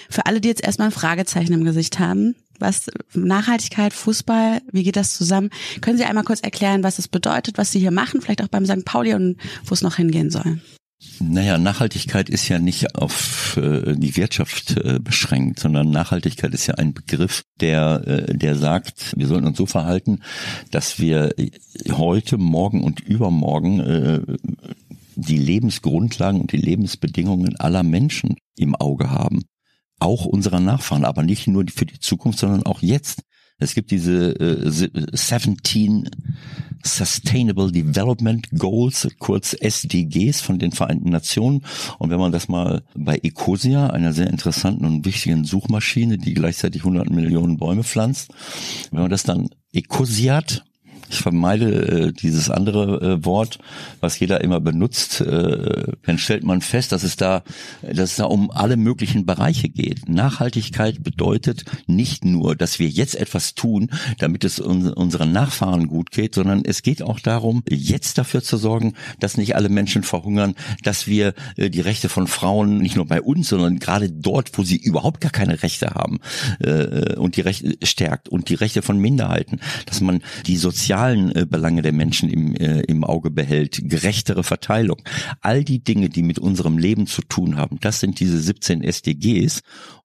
Für 0.08 0.26
alle, 0.26 0.40
die 0.40 0.48
jetzt 0.48 0.64
erstmal 0.64 0.88
ein 0.88 0.92
Fragezeichen 0.92 1.52
im 1.52 1.64
Gesicht 1.64 1.98
haben, 1.98 2.34
was 2.62 2.86
Nachhaltigkeit, 3.14 3.92
Fußball, 3.92 4.62
wie 4.72 4.82
geht 4.82 4.96
das 4.96 5.14
zusammen? 5.14 5.50
Können 5.80 5.98
Sie 5.98 6.04
einmal 6.04 6.24
kurz 6.24 6.40
erklären, 6.40 6.82
was 6.82 6.98
es 6.98 7.08
bedeutet, 7.08 7.58
was 7.58 7.72
Sie 7.72 7.80
hier 7.80 7.90
machen, 7.90 8.22
vielleicht 8.22 8.42
auch 8.42 8.48
beim 8.48 8.64
St. 8.64 8.84
Pauli 8.84 9.14
und 9.14 9.36
wo 9.64 9.74
es 9.74 9.82
noch 9.82 9.96
hingehen 9.96 10.30
soll? 10.30 10.60
Naja, 11.18 11.58
Nachhaltigkeit 11.58 12.30
ist 12.30 12.48
ja 12.48 12.58
nicht 12.58 12.94
auf 12.94 13.56
äh, 13.56 13.94
die 13.96 14.16
Wirtschaft 14.16 14.76
äh, 14.76 15.00
beschränkt, 15.00 15.58
sondern 15.58 15.90
Nachhaltigkeit 15.90 16.54
ist 16.54 16.66
ja 16.66 16.74
ein 16.74 16.94
Begriff, 16.94 17.42
der, 17.60 18.02
äh, 18.06 18.36
der 18.36 18.56
sagt, 18.56 19.12
wir 19.16 19.26
sollten 19.26 19.48
uns 19.48 19.58
so 19.58 19.66
verhalten, 19.66 20.20
dass 20.70 21.00
wir 21.00 21.34
heute, 21.90 22.38
morgen 22.38 22.84
und 22.84 23.00
übermorgen 23.00 23.80
äh, 23.80 24.20
die 25.16 25.38
Lebensgrundlagen 25.38 26.40
und 26.40 26.52
die 26.52 26.56
Lebensbedingungen 26.56 27.56
aller 27.56 27.82
Menschen 27.82 28.36
im 28.56 28.74
Auge 28.76 29.10
haben. 29.10 29.42
Auch 30.02 30.24
unserer 30.24 30.58
Nachfahren, 30.58 31.04
aber 31.04 31.22
nicht 31.22 31.46
nur 31.46 31.64
für 31.72 31.86
die 31.86 32.00
Zukunft, 32.00 32.40
sondern 32.40 32.64
auch 32.64 32.82
jetzt. 32.82 33.22
Es 33.58 33.74
gibt 33.74 33.92
diese 33.92 34.32
äh, 34.40 34.68
17 34.68 36.10
Sustainable 36.82 37.70
Development 37.70 38.48
Goals, 38.58 39.06
kurz 39.20 39.54
SDGs 39.54 40.40
von 40.40 40.58
den 40.58 40.72
Vereinten 40.72 41.10
Nationen. 41.10 41.64
Und 42.00 42.10
wenn 42.10 42.18
man 42.18 42.32
das 42.32 42.48
mal 42.48 42.82
bei 42.96 43.20
Ecosia, 43.22 43.90
einer 43.90 44.12
sehr 44.12 44.26
interessanten 44.26 44.84
und 44.84 45.04
wichtigen 45.04 45.44
Suchmaschine, 45.44 46.18
die 46.18 46.34
gleichzeitig 46.34 46.80
100 46.80 47.08
Millionen 47.10 47.56
Bäume 47.58 47.84
pflanzt, 47.84 48.32
wenn 48.90 49.02
man 49.02 49.10
das 49.10 49.22
dann 49.22 49.50
Ecosiat 49.72 50.64
ich 51.12 51.20
vermeide 51.20 52.08
äh, 52.08 52.12
dieses 52.12 52.50
andere 52.50 53.00
äh, 53.00 53.24
Wort, 53.24 53.58
was 54.00 54.18
jeder 54.18 54.40
immer 54.40 54.60
benutzt. 54.60 55.20
Äh, 55.20 55.92
dann 56.04 56.18
stellt 56.18 56.44
man 56.44 56.60
fest, 56.60 56.92
dass 56.92 57.02
es 57.02 57.16
da, 57.16 57.42
dass 57.82 58.10
es 58.10 58.16
da 58.16 58.24
um 58.24 58.50
alle 58.50 58.76
möglichen 58.76 59.26
Bereiche 59.26 59.68
geht. 59.68 60.08
Nachhaltigkeit 60.08 61.02
bedeutet 61.02 61.64
nicht 61.86 62.24
nur, 62.24 62.56
dass 62.56 62.78
wir 62.78 62.88
jetzt 62.88 63.14
etwas 63.14 63.54
tun, 63.54 63.90
damit 64.18 64.44
es 64.44 64.58
un 64.58 64.92
unseren 64.92 65.32
Nachfahren 65.32 65.88
gut 65.88 66.10
geht, 66.10 66.34
sondern 66.34 66.62
es 66.64 66.82
geht 66.82 67.02
auch 67.02 67.20
darum, 67.20 67.62
jetzt 67.68 68.18
dafür 68.18 68.42
zu 68.42 68.56
sorgen, 68.56 68.94
dass 69.20 69.36
nicht 69.36 69.56
alle 69.56 69.68
Menschen 69.68 70.02
verhungern, 70.02 70.54
dass 70.82 71.06
wir 71.06 71.34
äh, 71.56 71.70
die 71.70 71.80
Rechte 71.80 72.08
von 72.08 72.26
Frauen 72.26 72.78
nicht 72.78 72.96
nur 72.96 73.06
bei 73.06 73.20
uns, 73.20 73.48
sondern 73.48 73.78
gerade 73.78 74.10
dort, 74.10 74.56
wo 74.56 74.62
sie 74.62 74.76
überhaupt 74.76 75.20
gar 75.20 75.30
keine 75.30 75.62
Rechte 75.62 75.90
haben, 75.90 76.20
äh, 76.60 77.16
und 77.16 77.36
die 77.36 77.40
Rechte 77.42 77.76
stärkt 77.82 78.28
und 78.28 78.48
die 78.48 78.54
Rechte 78.54 78.82
von 78.82 78.98
Minderheiten, 78.98 79.60
dass 79.86 80.00
man 80.00 80.22
die 80.46 80.56
sozialen 80.56 81.01
sozialen 81.02 81.34
äh, 81.34 81.46
Belange 81.46 81.82
der 81.82 81.92
Menschen 81.92 82.30
im, 82.30 82.54
äh, 82.54 82.80
im 82.82 83.04
Auge 83.04 83.30
behält, 83.30 83.80
gerechtere 83.82 84.44
Verteilung. 84.44 85.02
All 85.40 85.64
die 85.64 85.82
Dinge, 85.82 86.08
die 86.08 86.22
mit 86.22 86.38
unserem 86.38 86.78
Leben 86.78 87.06
zu 87.06 87.22
tun 87.22 87.56
haben, 87.56 87.78
das 87.80 88.00
sind 88.00 88.20
diese 88.20 88.40
17 88.40 88.82
SDGs. 88.82 89.62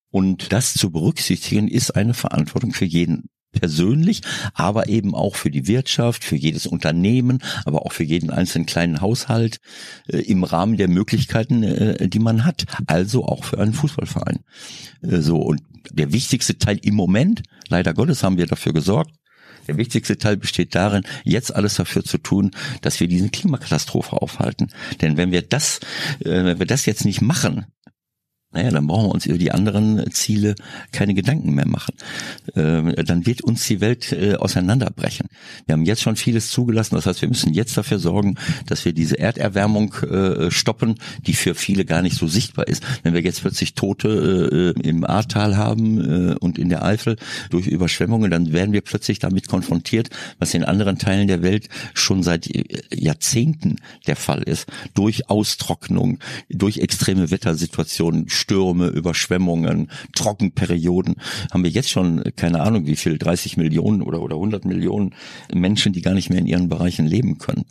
Und 0.09 0.51
das 0.51 0.73
zu 0.73 0.89
berücksichtigen, 0.89 1.67
ist 1.67 1.91
eine 1.91 2.13
Verantwortung 2.13 2.71
für 2.71 2.85
jeden 2.85 3.29
persönlich, 3.51 4.21
aber 4.53 4.87
eben 4.87 5.13
auch 5.13 5.35
für 5.35 5.51
die 5.51 5.67
Wirtschaft, 5.67 6.23
für 6.23 6.35
jedes 6.35 6.65
Unternehmen, 6.65 7.39
aber 7.65 7.85
auch 7.85 7.91
für 7.91 8.03
jeden 8.03 8.29
einzelnen 8.29 8.65
kleinen 8.65 9.01
Haushalt 9.01 9.59
äh, 10.07 10.17
im 10.19 10.43
Rahmen 10.43 10.77
der 10.77 10.87
Möglichkeiten, 10.87 11.63
äh, 11.63 12.07
die 12.07 12.19
man 12.19 12.45
hat. 12.45 12.65
Also 12.87 13.25
auch 13.25 13.43
für 13.43 13.59
einen 13.59 13.73
Fußballverein. 13.73 14.39
Äh, 15.01 15.17
so 15.21 15.37
und 15.37 15.61
der 15.91 16.11
wichtigste 16.11 16.57
Teil 16.57 16.79
im 16.81 16.95
Moment, 16.95 17.43
leider 17.69 17.93
Gottes 17.93 18.23
haben 18.23 18.37
wir 18.37 18.47
dafür 18.47 18.73
gesorgt, 18.73 19.11
der 19.67 19.77
wichtigste 19.77 20.17
Teil 20.17 20.37
besteht 20.37 20.75
darin, 20.75 21.03
jetzt 21.23 21.55
alles 21.55 21.75
dafür 21.75 22.03
zu 22.03 22.17
tun, 22.17 22.51
dass 22.81 22.99
wir 22.99 23.07
diesen 23.07 23.31
Klimakatastrophe 23.31 24.21
aufhalten. 24.21 24.69
Denn 25.01 25.17
wenn 25.17 25.31
wir 25.31 25.41
das, 25.41 25.79
äh, 26.19 26.43
wenn 26.43 26.59
wir 26.59 26.65
das 26.65 26.85
jetzt 26.85 27.05
nicht 27.05 27.21
machen, 27.21 27.65
naja, 28.53 28.71
dann 28.71 28.87
brauchen 28.87 29.07
wir 29.07 29.13
uns 29.13 29.25
über 29.25 29.37
die 29.37 29.51
anderen 29.51 30.09
Ziele 30.11 30.55
keine 30.93 31.13
Gedanken 31.13 31.53
mehr 31.53 31.67
machen. 31.67 31.95
Äh, 32.55 33.03
dann 33.03 33.25
wird 33.25 33.41
uns 33.43 33.67
die 33.67 33.81
Welt 33.81 34.13
äh, 34.13 34.35
auseinanderbrechen. 34.35 35.27
Wir 35.65 35.73
haben 35.73 35.83
jetzt 35.83 36.01
schon 36.01 36.15
vieles 36.15 36.49
zugelassen, 36.49 36.95
das 36.95 37.05
heißt, 37.05 37.21
wir 37.21 37.27
müssen 37.27 37.53
jetzt 37.53 37.77
dafür 37.77 37.99
sorgen, 37.99 38.35
dass 38.65 38.85
wir 38.85 38.93
diese 38.93 39.19
Erderwärmung 39.19 39.93
äh, 39.95 40.49
stoppen, 40.49 40.95
die 41.25 41.33
für 41.33 41.55
viele 41.55 41.83
gar 41.83 42.01
nicht 42.01 42.15
so 42.15 42.27
sichtbar 42.27 42.67
ist. 42.67 42.83
Wenn 43.03 43.13
wir 43.13 43.21
jetzt 43.21 43.41
plötzlich 43.41 43.73
Tote 43.73 44.73
äh, 44.77 44.87
im 44.87 45.03
Ahrtal 45.03 45.57
haben 45.57 46.37
und 46.37 46.57
in 46.57 46.69
der 46.69 46.83
Eifel 46.83 47.17
durch 47.49 47.67
Überschwemmungen, 47.67 48.31
dann 48.31 48.53
werden 48.53 48.71
wir 48.71 48.81
plötzlich 48.81 49.19
damit 49.19 49.47
konfrontiert, 49.47 50.09
was 50.39 50.53
in 50.53 50.63
anderen 50.63 50.97
Teilen 50.97 51.27
der 51.27 51.41
Welt 51.41 51.67
schon 51.93 52.23
seit 52.23 52.49
Jahrzehnten 52.93 53.77
der 54.07 54.15
Fall 54.15 54.43
ist. 54.43 54.67
Durch 54.93 55.29
Austrocknung, 55.29 56.19
durch 56.49 56.77
extreme 56.77 57.29
Wettersituationen, 57.29 58.29
Stürme, 58.37 58.87
Überschwemmungen, 58.87 59.89
Trockenperioden, 60.15 61.15
haben 61.51 61.63
wir 61.63 61.71
jetzt 61.71 61.89
schon, 61.89 62.23
keine 62.35 62.61
Ahnung 62.61 62.85
wie 62.85 62.95
viel, 62.95 63.17
30 63.17 63.57
Millionen 63.57 64.01
oder, 64.01 64.21
oder 64.21 64.35
100 64.35 64.65
Millionen 64.65 65.13
Menschen, 65.53 65.93
die 65.93 66.01
gar 66.01 66.13
nicht 66.13 66.29
mehr 66.29 66.39
in 66.39 66.47
ihren 66.47 66.69
Bereichen 66.69 67.05
leben 67.05 67.37
können. 67.37 67.65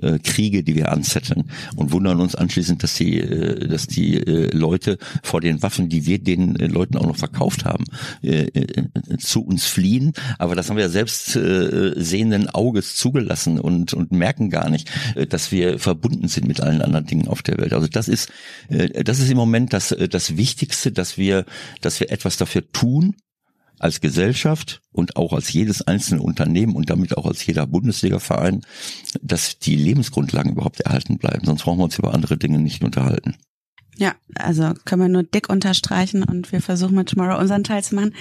Äh, 0.00 0.18
Kriege, 0.18 0.62
die 0.62 0.74
wir 0.74 0.92
anzetteln 0.92 1.44
und 1.76 1.92
wundern 1.92 2.20
uns 2.20 2.34
anschließend, 2.34 2.82
dass 2.82 2.94
die, 2.94 3.20
äh, 3.20 3.68
dass 3.68 3.86
die 3.86 4.16
äh, 4.16 4.50
Leute 4.56 4.98
vor 5.22 5.40
den 5.40 5.62
Waffen, 5.62 5.88
die 5.88 6.06
wir 6.06 6.18
den 6.18 6.56
äh, 6.56 6.66
Leuten 6.66 6.96
auch 6.96 7.06
noch 7.06 7.16
verkauft 7.16 7.64
haben, 7.64 7.84
äh, 8.22 8.44
äh, 8.44 8.84
zu 9.18 9.44
uns 9.44 9.66
fliehen. 9.66 10.12
Aber 10.38 10.54
das 10.54 10.70
haben 10.70 10.76
wir 10.76 10.88
selbst 10.88 11.36
äh, 11.36 11.92
sehenden 11.96 12.48
Auges 12.48 12.96
zugelassen 12.96 13.60
und, 13.60 13.94
und 13.94 14.12
merken 14.12 14.50
gar 14.50 14.70
nicht, 14.70 14.90
äh, 15.14 15.26
dass 15.26 15.52
wir 15.52 15.78
verbunden 15.78 16.28
sind 16.28 16.48
mit 16.48 16.60
allen 16.60 16.82
anderen 16.82 17.06
Dingen 17.06 17.28
auf 17.28 17.42
der 17.42 17.58
Welt. 17.58 17.72
Also 17.72 17.88
das 17.88 18.08
ist, 18.08 18.30
äh, 18.68 19.04
das 19.04 19.18
ist 19.18 19.30
im 19.30 19.36
Moment 19.36 19.72
das, 19.72 19.92
äh, 19.92 20.05
das 20.08 20.36
Wichtigste, 20.36 20.92
dass 20.92 21.18
wir, 21.18 21.44
dass 21.80 22.00
wir 22.00 22.10
etwas 22.10 22.36
dafür 22.36 22.70
tun, 22.72 23.16
als 23.78 24.00
Gesellschaft 24.00 24.80
und 24.90 25.16
auch 25.16 25.32
als 25.32 25.52
jedes 25.52 25.82
einzelne 25.82 26.22
Unternehmen 26.22 26.74
und 26.74 26.88
damit 26.88 27.16
auch 27.16 27.26
als 27.26 27.44
jeder 27.44 27.66
Bundesliga-Verein, 27.66 28.62
dass 29.20 29.58
die 29.58 29.76
Lebensgrundlagen 29.76 30.52
überhaupt 30.52 30.80
erhalten 30.80 31.18
bleiben. 31.18 31.44
Sonst 31.44 31.64
brauchen 31.64 31.78
wir 31.78 31.84
uns 31.84 31.98
über 31.98 32.14
andere 32.14 32.38
Dinge 32.38 32.58
nicht 32.58 32.82
unterhalten. 32.82 33.36
Ja, 33.98 34.14
also 34.34 34.72
können 34.84 35.02
wir 35.02 35.08
nur 35.08 35.22
dick 35.22 35.48
unterstreichen 35.48 36.22
und 36.22 36.52
wir 36.52 36.60
versuchen 36.60 36.96
mit 36.96 37.08
Tomorrow 37.08 37.38
unseren 37.38 37.64
Teil 37.64 37.82
zu 37.82 37.94
machen 37.94 38.14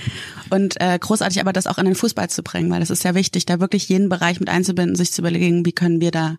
und 0.50 0.80
äh, 0.80 0.98
großartig 0.98 1.42
aber 1.42 1.52
das 1.52 1.68
auch 1.68 1.78
in 1.78 1.86
den 1.86 1.96
Fußball 1.96 2.30
zu 2.30 2.44
bringen, 2.44 2.72
weil 2.72 2.80
das 2.80 2.90
ist 2.90 3.04
ja 3.04 3.14
wichtig, 3.14 3.46
da 3.46 3.60
wirklich 3.60 3.90
jeden 3.90 4.08
Bereich 4.08 4.40
mit 4.40 4.48
einzubinden, 4.48 4.96
sich 4.96 5.12
zu 5.12 5.22
überlegen, 5.22 5.66
wie 5.66 5.74
können 5.74 6.00
wir 6.00 6.12
da 6.12 6.38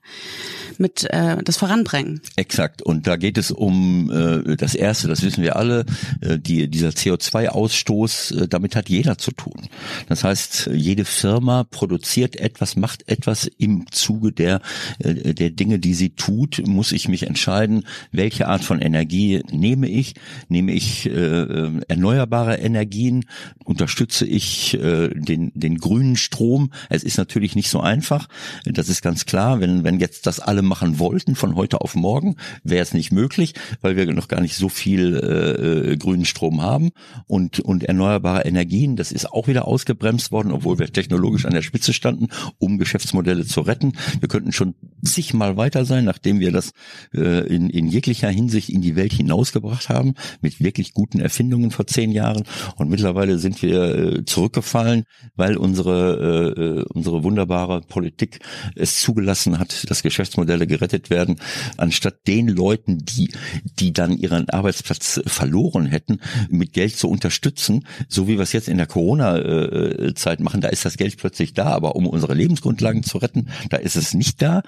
mit 0.79 1.05
äh, 1.11 1.37
das 1.45 1.59
voranbringen. 1.59 2.23
Exakt 2.37 2.81
und 2.81 3.07
da 3.07 3.17
geht 3.17 3.37
es 3.37 3.51
um 3.51 4.11
äh, 4.11 4.57
das 4.57 4.75
erste, 4.75 5.07
das 5.09 5.23
wissen 5.23 5.43
wir 5.43 5.57
alle, 5.57 5.85
äh, 6.23 6.39
die 6.39 6.69
dieser 6.69 6.91
CO2-Ausstoß, 6.91 8.45
äh, 8.45 8.49
damit 8.49 8.75
hat 8.75 8.89
jeder 8.89 9.19
zu 9.19 9.33
tun. 9.33 9.69
Das 10.09 10.25
heißt, 10.25 10.71
jede 10.73 11.05
Firma 11.05 11.65
produziert 11.65 12.37
etwas, 12.37 12.77
macht 12.77 13.07
etwas 13.07 13.51
im 13.59 13.85
Zuge 13.91 14.33
der 14.33 14.63
äh, 14.99 15.35
der 15.35 15.51
Dinge, 15.51 15.79
die 15.79 15.93
sie 15.93 16.11
tut, 16.11 16.63
muss 16.67 16.93
ich 16.93 17.09
mich 17.09 17.25
entscheiden, 17.25 17.85
welche 18.13 18.49
Art 18.49 18.65
von 18.65 18.81
Energie 18.81 19.26
nehme 19.51 19.89
ich? 19.89 20.15
Nehme 20.49 20.73
ich 20.73 21.07
äh, 21.07 21.71
erneuerbare 21.89 22.57
Energien? 22.57 23.25
Unterstütze 23.65 24.27
ich 24.27 24.75
äh, 24.75 25.09
den, 25.09 25.53
den 25.55 25.79
grünen 25.79 26.17
Strom? 26.17 26.71
Es 26.89 27.05
ist 27.05 27.19
natürlich 27.19 27.55
nicht 27.57 27.71
so 27.71 27.81
einfach. 27.81 28.29
Das 28.65 28.89
ist 28.89 29.03
ganz 29.03 29.27
klar. 29.27 29.61
Wenn, 29.61 29.85
wenn 29.85 30.01
jetzt 30.01 30.27
das 30.27 30.41
alle 30.41 30.63
machen 30.63 30.99
wollten 30.99 31.35
von 31.35 31.55
heute 31.55 31.81
auf 31.81 31.95
morgen, 31.95 32.37
wäre 32.65 32.83
es 32.83 32.95
nicht 32.95 33.13
möglich, 33.13 33.55
weil 33.81 33.97
wir 33.97 34.13
noch 34.13 34.29
gar 34.29 34.41
nicht 34.41 34.57
so 34.57 34.69
viel 34.69 35.17
äh, 35.17 35.93
äh, 35.93 35.97
grünen 35.97 36.25
Strom 36.25 36.63
haben. 36.63 36.91
Und, 37.27 37.61
und 37.61 37.85
erneuerbare 37.85 38.45
Energien, 38.45 38.97
das 38.97 39.13
ist 39.13 39.33
auch 39.33 39.49
wieder 39.49 39.67
ausgebremst 39.67 40.33
worden, 40.33 40.53
obwohl 40.53 40.79
wir 40.79 40.93
technologisch 40.93 41.45
an 41.47 41.55
der 41.55 41.63
Spitze 41.63 41.93
standen, 41.93 42.29
um 42.59 42.79
Geschäftsmodelle 42.79 43.47
zu 43.47 43.61
retten. 43.61 43.93
Wir 44.21 44.29
könnten 44.29 44.53
schon 44.53 44.75
zigmal 45.05 45.57
weiter 45.57 45.85
sein, 45.85 46.05
nachdem 46.05 46.41
wir 46.41 46.53
das 46.53 46.73
äh, 47.15 47.47
in, 47.47 47.71
in 47.71 47.89
jeglicher 47.89 48.29
Hinsicht 48.29 48.69
in 48.69 48.83
die 48.83 48.97
Welt 48.97 49.13
hinausgebracht 49.17 49.89
haben, 49.89 50.15
mit 50.41 50.61
wirklich 50.61 50.95
guten 50.95 51.21
Erfindungen 51.21 51.71
vor 51.71 51.87
zehn 51.87 52.13
Jahren. 52.13 52.45
Und 52.77 52.89
mittlerweile 52.89 53.39
sind 53.39 53.63
wir 53.63 53.95
äh, 53.95 54.25
zurückgefallen, 54.25 55.05
weil 55.35 55.57
unsere, 55.57 56.55
äh, 56.57 56.61
äh, 56.61 56.85
unsere 56.93 57.23
wunderbare 57.25 57.81
Politik 57.81 58.41
es 58.75 59.01
zugelassen 59.01 59.59
hat, 59.59 59.91
dass 59.91 60.03
Geschäftsmodelle 60.03 60.67
gerettet 60.67 61.11
werden, 61.11 61.37
anstatt 61.77 62.27
den 62.27 62.49
Leuten, 62.49 62.99
die, 63.05 63.31
die 63.79 63.93
dann 63.93 64.17
ihren 64.17 64.49
Arbeitsplatz 64.51 65.21
verloren 65.27 65.87
hätten, 65.87 66.21
mit 66.49 66.73
Geld 66.73 66.97
zu 66.97 67.09
unterstützen, 67.09 67.87
so 68.09 68.29
wie 68.29 68.37
wir 68.37 68.43
es 68.43 68.53
jetzt 68.53 68.69
in 68.69 68.79
der 68.79 68.87
Corona-Zeit 68.87 70.41
machen. 70.41 70.61
Da 70.61 70.69
ist 70.69 70.85
das 70.85 70.97
Geld 70.97 71.17
plötzlich 71.17 71.55
da, 71.55 71.67
aber 71.67 71.97
um 71.97 72.07
unsere 72.07 72.35
Lebensgrundlagen 72.35 73.03
zu 73.03 73.19
retten, 73.19 73.49
da 73.71 73.77
ist 73.77 73.97
es 73.97 74.15
nicht 74.15 74.43
da. 74.43 74.63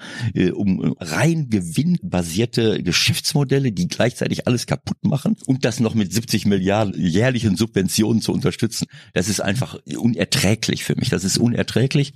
Um 0.53 0.95
rein 0.99 1.49
gewinnbasierte 1.49 2.83
Geschäftsmodelle, 2.83 3.71
die 3.71 3.87
gleichzeitig 3.87 4.38
gleichzeitig 4.39 4.47
alles 4.47 4.65
kaputt 4.65 4.97
machen 5.03 5.35
und 5.45 5.65
das 5.65 5.79
noch 5.79 5.95
mit 5.95 6.13
70 6.13 6.45
Milliarden 6.45 6.93
jährlichen 6.99 7.55
Subventionen 7.55 8.21
zu 8.21 8.33
unterstützen. 8.33 8.87
Das 9.13 9.27
ist 9.27 9.41
einfach 9.41 9.77
unerträglich 9.97 10.83
für 10.83 10.95
mich. 10.95 11.09
Das 11.09 11.23
ist 11.23 11.37
unerträglich. 11.37 12.13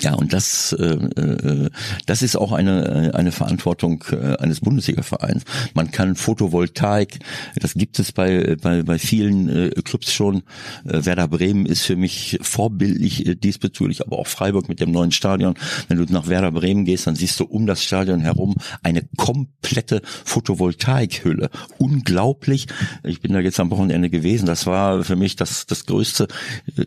Ja, 0.00 0.14
und 0.14 0.32
das, 0.32 0.72
äh, 0.72 0.84
äh, 0.84 1.70
das 2.06 2.22
ist 2.22 2.36
auch 2.36 2.52
eine, 2.52 3.14
eine 3.14 3.32
Verantwortung 3.32 4.04
äh, 4.10 4.36
eines 4.36 4.60
Bundesliga-Vereins. 4.60 5.44
Man 5.74 5.90
kann 5.90 6.16
Photovoltaik, 6.16 7.18
das 7.56 7.74
gibt 7.74 7.98
es 7.98 8.12
bei, 8.12 8.56
bei, 8.60 8.82
bei 8.82 8.98
vielen 8.98 9.48
äh, 9.48 9.70
Clubs 9.82 10.12
schon. 10.12 10.42
Äh, 10.84 11.04
Werder 11.04 11.28
Bremen 11.28 11.66
ist 11.66 11.82
für 11.82 11.96
mich 11.96 12.38
vorbildlich 12.42 13.26
äh, 13.26 13.34
diesbezüglich, 13.34 14.04
aber 14.06 14.18
auch 14.18 14.26
Freiburg 14.26 14.68
mit 14.68 14.80
dem 14.80 14.90
neuen 14.90 15.12
Stadion. 15.12 15.54
Wenn 15.88 15.98
du 15.98 16.12
nach 16.12 16.28
Werder 16.28 16.52
Bremen 16.52 16.84
gehst, 16.84 17.06
dann 17.06 17.16
siehst 17.16 17.40
du 17.40 17.44
um 17.44 17.66
das 17.66 17.82
Stadion 17.82 18.20
herum 18.20 18.54
eine 18.82 19.02
komplette 19.16 20.02
Photovoltaikhülle 20.24 21.50
unglaublich. 21.78 22.66
Ich 23.04 23.20
bin 23.20 23.32
da 23.32 23.40
jetzt 23.40 23.60
am 23.60 23.70
Wochenende 23.70 24.10
gewesen. 24.10 24.46
Das 24.46 24.66
war 24.66 25.04
für 25.04 25.16
mich 25.16 25.36
das, 25.36 25.66
das 25.66 25.86
Größte, 25.86 26.28
äh, 26.76 26.84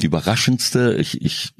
die 0.00 0.06
Überraschendste. 0.06 0.96
Ich, 1.00 1.20
ich, 1.22 1.50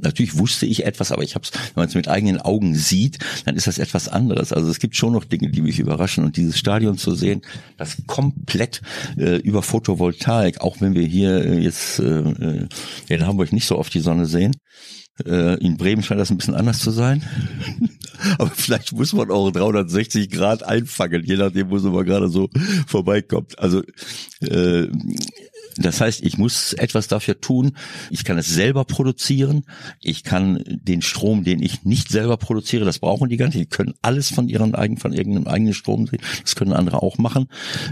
natürlich 0.00 0.38
wusste 0.38 0.66
ich 0.66 0.84
etwas, 0.84 1.12
aber 1.12 1.22
ich 1.22 1.34
habe 1.34 1.44
es, 1.44 1.52
wenn 1.52 1.82
man 1.82 1.88
es 1.88 1.94
mit 1.94 2.08
eigenen 2.08 2.40
Augen 2.40 2.74
sieht, 2.74 3.18
dann 3.44 3.56
ist 3.56 3.66
das 3.66 3.78
etwas 3.78 4.08
anderes. 4.08 4.52
Also 4.52 4.70
es 4.70 4.78
gibt 4.78 4.96
schon 4.96 5.12
noch 5.12 5.24
Dinge, 5.24 5.50
die 5.50 5.62
mich 5.62 5.78
überraschen. 5.78 6.24
Und 6.24 6.36
dieses 6.36 6.58
Stadion 6.58 6.98
zu 6.98 7.14
sehen, 7.14 7.42
das 7.76 7.96
komplett 8.06 8.82
äh, 9.16 9.36
über 9.36 9.62
Photovoltaik, 9.62 10.60
auch 10.60 10.80
wenn 10.80 10.94
wir 10.94 11.06
hier 11.06 11.44
äh, 11.44 11.58
jetzt 11.58 11.98
äh, 11.98 12.20
äh 12.20 12.68
in 13.08 13.26
Hamburg 13.26 13.52
nicht 13.52 13.66
so 13.66 13.78
oft 13.78 13.92
die 13.94 14.00
Sonne 14.00 14.26
sehen, 14.26 14.56
in 15.24 15.76
Bremen 15.76 16.02
scheint 16.02 16.20
das 16.20 16.30
ein 16.30 16.36
bisschen 16.36 16.54
anders 16.54 16.80
zu 16.80 16.90
sein. 16.90 17.22
Aber 18.38 18.50
vielleicht 18.50 18.92
muss 18.92 19.12
man 19.12 19.30
auch 19.30 19.50
360 19.50 20.30
Grad 20.30 20.62
einfangen, 20.62 21.24
je 21.24 21.36
nachdem, 21.36 21.70
wo 21.70 21.76
es 21.76 21.84
immer 21.84 22.04
gerade 22.04 22.28
so 22.28 22.48
vorbeikommt. 22.86 23.58
Also 23.58 23.82
äh, 24.40 24.88
das 25.78 26.00
heißt, 26.00 26.22
ich 26.22 26.38
muss 26.38 26.72
etwas 26.74 27.08
dafür 27.08 27.40
tun. 27.40 27.72
Ich 28.10 28.24
kann 28.24 28.38
es 28.38 28.46
selber 28.46 28.84
produzieren. 28.84 29.64
Ich 30.02 30.24
kann 30.24 30.62
den 30.66 31.02
Strom, 31.02 31.44
den 31.44 31.62
ich 31.62 31.84
nicht 31.84 32.08
selber 32.08 32.36
produziere, 32.36 32.84
das 32.84 32.98
brauchen 32.98 33.28
die 33.28 33.36
gar 33.36 33.46
nicht. 33.46 33.58
Die 33.58 33.66
können 33.66 33.94
alles 34.02 34.30
von 34.30 34.48
ihren 34.48 34.74
eigenen, 34.74 34.98
von 34.98 35.12
irgendeinem 35.12 35.46
eigenen 35.46 35.74
Strom 35.74 36.06
sehen. 36.06 36.20
Das 36.42 36.56
können 36.56 36.72
andere 36.72 37.02
auch 37.02 37.18
machen. 37.18 37.48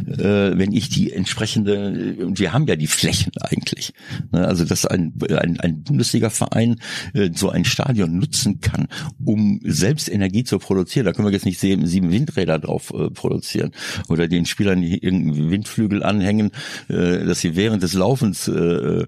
Äh, 0.07 0.57
wenn 0.59 0.73
ich 0.73 0.88
die 0.88 1.12
entsprechende, 1.12 2.16
wir 2.38 2.53
haben 2.53 2.66
ja 2.66 2.77
die 2.77 2.87
Flächen 2.87 3.33
eigentlich. 3.40 3.92
Ne, 4.33 4.47
also, 4.47 4.64
dass 4.64 4.87
ein, 4.87 5.14
ein, 5.31 5.61
ein 5.61 5.83
Bundesliga-Verein 5.83 6.77
äh, 7.14 7.31
so 7.35 7.51
ein 7.51 7.64
Stadion 7.64 8.18
nutzen 8.18 8.61
kann, 8.61 8.88
um 9.25 9.61
selbst 9.64 10.09
Energie 10.09 10.44
zu 10.44 10.59
produzieren. 10.59 11.07
Da 11.07 11.12
können 11.12 11.29
wir 11.29 11.33
jetzt 11.33 11.47
nicht 11.47 11.61
sieben, 11.61 11.87
sieben 11.87 12.12
Windräder 12.12 12.59
drauf 12.59 12.92
äh, 12.94 13.11
produzieren 13.11 13.73
oder 14.09 14.29
den 14.29 14.47
Spielern 14.47 14.83
irgendeinen 14.83 15.51
Windflügel 15.51 16.03
anhängen, 16.03 16.51
äh, 16.88 17.25
dass 17.25 17.40
sie 17.40 17.57
während 17.57 17.73
während 17.74 17.82
des 17.82 17.94
Laufens 17.94 18.46
äh, 18.46 19.04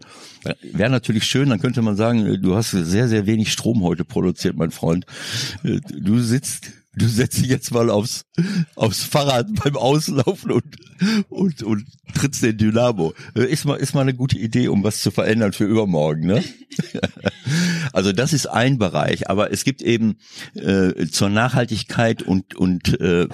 wäre 0.73 0.91
natürlich 0.91 1.25
schön, 1.25 1.51
dann 1.51 1.61
könnte 1.61 1.83
man 1.83 1.95
sagen, 1.95 2.43
du 2.43 2.57
hast 2.57 2.73
sehr, 2.73 3.07
sehr 3.07 3.27
wenig 3.27 3.53
Strom 3.53 3.83
heute 3.83 4.05
produziert, 4.05 4.57
mein 4.57 4.73
Freund. 4.73 5.07
Äh, 5.63 5.81
du 5.97 6.19
sitzt 6.19 6.73
du 6.99 7.07
setzt 7.07 7.39
dich 7.39 7.49
jetzt 7.49 7.73
mal 7.73 7.91
aufs, 7.91 8.25
aufs 8.75 9.05
Fahrrad 9.05 9.49
beim 9.63 9.77
Auslaufen 9.77 10.51
und, 10.51 10.65
und, 11.29 11.63
und 11.63 11.87
trittst 12.15 12.43
den 12.43 12.57
Dynamo. 12.57 13.13
Äh, 13.35 13.45
ist 13.45 13.67
mal, 13.67 13.77
ist 13.77 13.95
mal 13.95 14.01
eine 14.01 14.15
gute 14.15 14.39
Idee, 14.39 14.69
um 14.69 14.83
was 14.83 15.03
zu 15.03 15.11
verändern 15.11 15.53
für 15.53 15.65
übermorgen, 15.65 16.27
ne? 16.27 16.43
Also 17.93 18.13
das 18.13 18.33
ist 18.33 18.47
ein 18.47 18.79
Bereich, 18.79 19.31
aber 19.31 19.53
es 19.53 19.65
gibt 19.65 19.81
eben 19.81 20.17
äh, 20.55 21.07
zur 21.07 21.29
Nachhaltigkeit 21.29 22.23
und, 22.23 22.55
und 22.55 23.01
äh, 23.01 23.29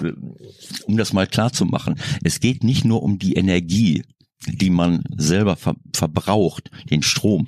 um 0.85 0.97
das 0.97 1.11
mal 1.11 1.27
klar 1.27 1.51
zu 1.51 1.65
machen, 1.65 1.99
es 2.23 2.39
geht 2.39 2.63
nicht 2.63 2.85
nur 2.85 3.01
um 3.01 3.17
die 3.17 3.33
Energie, 3.33 4.03
die 4.47 4.69
man 4.69 5.03
selber 5.15 5.55
ver 5.55 5.75
verbraucht, 5.93 6.71
den 6.89 7.03
Strom, 7.03 7.47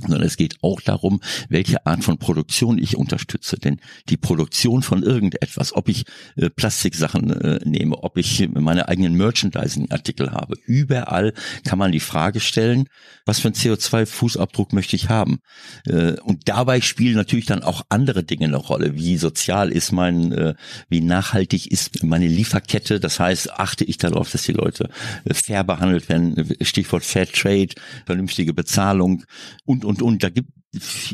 sondern 0.00 0.22
es 0.22 0.36
geht 0.36 0.56
auch 0.62 0.80
darum, 0.80 1.20
welche 1.48 1.86
Art 1.86 2.04
von 2.04 2.18
Produktion 2.18 2.78
ich 2.78 2.96
unterstütze. 2.96 3.56
Denn 3.56 3.80
die 4.08 4.16
Produktion 4.16 4.82
von 4.82 5.02
irgendetwas, 5.02 5.74
ob 5.74 5.88
ich 5.88 6.04
äh, 6.36 6.50
Plastiksachen 6.50 7.30
äh, 7.30 7.60
nehme, 7.64 7.96
ob 8.02 8.16
ich 8.16 8.48
meine 8.52 8.88
eigenen 8.88 9.16
Merchandising-Artikel 9.16 10.32
habe, 10.32 10.56
überall 10.66 11.32
kann 11.64 11.78
man 11.78 11.92
die 11.92 12.00
Frage 12.00 12.40
stellen, 12.40 12.88
was 13.24 13.40
für 13.40 13.48
einen 13.48 13.54
CO2-Fußabdruck 13.54 14.74
möchte 14.74 14.96
ich 14.96 15.08
haben? 15.08 15.40
Äh, 15.86 16.20
und 16.20 16.48
dabei 16.48 16.80
spielen 16.80 17.16
natürlich 17.16 17.46
dann 17.46 17.62
auch 17.62 17.82
andere 17.88 18.24
Dinge 18.24 18.46
eine 18.46 18.56
Rolle. 18.56 18.96
Wie 18.96 19.16
sozial 19.16 19.70
ist 19.70 19.92
mein, 19.92 20.54
wie 20.88 21.00
nachhaltig 21.00 21.70
ist 21.70 22.02
meine 22.04 22.26
Lieferkette? 22.26 23.00
Das 23.00 23.20
heißt, 23.20 23.52
achte 23.52 23.84
ich 23.84 23.98
darauf, 23.98 24.30
dass 24.30 24.42
die 24.42 24.52
Leute 24.52 24.88
fair 25.30 25.64
behandelt 25.64 26.08
werden? 26.08 26.54
Stichwort 26.60 27.04
Fair 27.04 27.26
Trade, 27.30 27.68
vernünftige 28.06 28.54
Bezahlung 28.54 29.24
und, 29.64 29.81
und, 29.84 30.02
und. 30.02 30.22
Da 30.22 30.30
gibt 30.30 30.50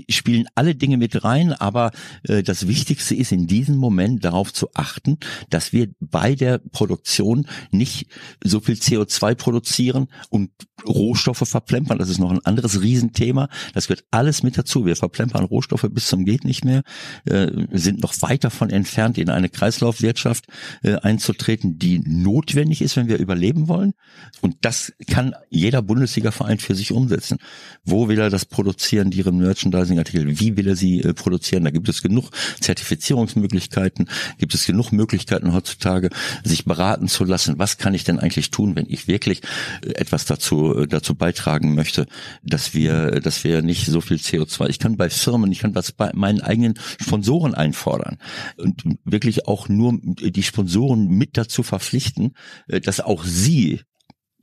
spielen 0.09 0.47
alle 0.55 0.75
Dinge 0.75 0.97
mit 0.97 1.25
rein, 1.25 1.53
aber 1.53 1.91
äh, 2.23 2.43
das 2.43 2.69
Wichtigste 2.69 3.15
ist 3.15 3.33
in 3.33 3.47
diesem 3.47 3.77
Moment 3.77 4.25
darauf 4.25 4.53
zu 4.53 4.69
achten, 4.75 5.19
dass 5.51 5.73
wir 5.73 5.89
bei 5.99 6.35
der 6.35 6.59
Produktion 6.59 7.47
nicht 7.71 8.07
so 8.43 8.61
viel 8.61 8.77
CO2 8.77 9.35
produzieren 9.35 10.09
und 10.31 10.51
Rohstoffe 10.87 11.49
verplempern. 11.49 11.99
Das 11.99 12.09
ist 12.09 12.19
noch 12.19 12.31
ein 12.31 12.45
anderes 12.45 12.81
Riesenthema. 12.83 13.49
Das 13.75 13.89
gehört 13.89 14.05
alles 14.11 14.43
mit 14.43 14.57
dazu. 14.57 14.87
Wir 14.87 14.95
verplempern 14.95 15.45
Rohstoffe 15.45 15.87
bis 15.91 16.07
zum 16.07 16.25
geht 16.25 16.45
nicht 16.45 16.65
mehr, 16.65 16.83
äh, 17.25 17.49
sind 17.73 18.03
noch 18.03 18.15
weit 18.23 18.45
davon 18.45 18.71
entfernt, 18.71 19.19
in 19.19 19.31
eine 19.31 19.49
Kreislaufwirtschaft 19.49 20.47
äh, 20.83 20.97
einzutreten, 20.97 21.79
die 21.79 22.01
notwendig 22.01 22.83
ist, 22.83 22.97
wenn 22.97 23.09
wir 23.09 23.19
überleben 23.19 23.69
wollen. 23.69 23.95
Und 24.41 24.57
das 24.61 24.93
kann 25.09 25.35
jeder 25.51 25.83
Bundesliga-Verein 25.83 26.59
für 26.59 26.75
sich 26.75 26.93
umsetzen. 26.93 27.39
Wo 27.85 28.09
will 28.09 28.19
er 28.19 28.31
das 28.31 28.45
produzieren, 28.45 29.11
die 29.11 29.23
Merchandising-Artikel, 29.49 30.39
wie 30.41 30.57
will 30.57 30.69
er 30.69 30.77
sie 30.77 31.01
äh, 31.01 31.15
produzieren? 31.15 31.65
Da 31.65 31.71
gibt 31.71 31.89
es 31.89 32.03
genug 32.03 32.31
Zertifizierungsmöglichkeiten, 32.61 34.09
gibt 34.39 34.55
es 34.55 34.67
genug 34.67 34.93
Möglichkeiten 34.93 35.53
heutzutage, 35.53 36.11
sich 36.45 36.65
beraten 36.65 37.09
zu 37.09 37.25
lassen. 37.25 37.59
Was 37.59 37.79
kann 37.79 37.95
ich 37.95 38.05
denn 38.05 38.19
eigentlich 38.19 38.51
tun, 38.51 38.77
wenn 38.77 38.87
ich 38.89 39.09
wirklich 39.09 39.43
äh, 39.83 39.93
etwas 39.93 40.27
dazu 40.27 40.75
äh, 40.77 40.87
dazu 40.87 41.15
beitragen 41.15 41.75
möchte, 41.75 42.07
dass 42.43 42.75
wir 42.75 43.21
dass 43.21 43.45
wir 43.45 43.63
nicht 43.63 43.87
so 43.87 44.01
viel 44.01 44.19
CO2. 44.19 44.69
Ich 44.69 44.79
kann 44.79 44.97
bei 44.97 45.09
Firmen, 45.09 45.51
ich 45.51 45.61
kann 45.61 45.73
das 45.73 45.93
bei 45.93 46.11
meinen 46.15 46.41
eigenen 46.41 46.75
Sponsoren 47.01 47.55
einfordern 47.55 48.19
und 48.57 48.83
wirklich 49.05 49.47
auch 49.47 49.69
nur 49.69 49.99
die 50.03 50.43
Sponsoren 50.43 51.09
mit 51.09 51.37
dazu 51.37 51.63
verpflichten, 51.63 52.35
dass 52.67 53.01
auch 53.01 53.25
sie 53.25 53.81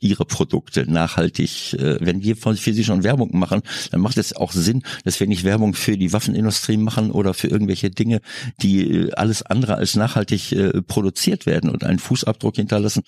ihre 0.06 0.26
Produkte 0.26 0.90
nachhaltig, 0.90 1.74
äh, 1.74 1.98
wenn 2.00 2.24
wir 2.24 2.36
für 2.38 2.56
sie 2.56 2.84
schon 2.84 3.04
Werbung 3.04 3.38
machen, 3.38 3.62
dann 3.92 4.02
macht 4.02 4.18
es 4.18 4.36
auch 4.36 4.52
Sinn, 4.52 4.84
dass 5.04 5.20
wir 5.20 5.28
nicht 5.28 5.44
Werbung 5.44 5.74
für 5.74 5.98
die 5.98 6.14
Waffenindustrie 6.14 6.78
machen 6.78 7.12
oder 7.12 7.34
für 7.34 7.48
irgendwelche 7.48 7.90
Dinge, 7.90 8.22
die 8.62 8.90
äh, 8.90 9.12
alles 9.14 9.42
andere 9.42 9.76
als 9.76 9.96
nachhaltig 9.96 10.52
äh, 10.52 10.82
produziert 10.82 11.46
werden 11.46 11.70
und 11.70 11.84
einen 11.84 12.00
Fußabdruck 12.00 12.56
hinterlassen. 12.56 13.04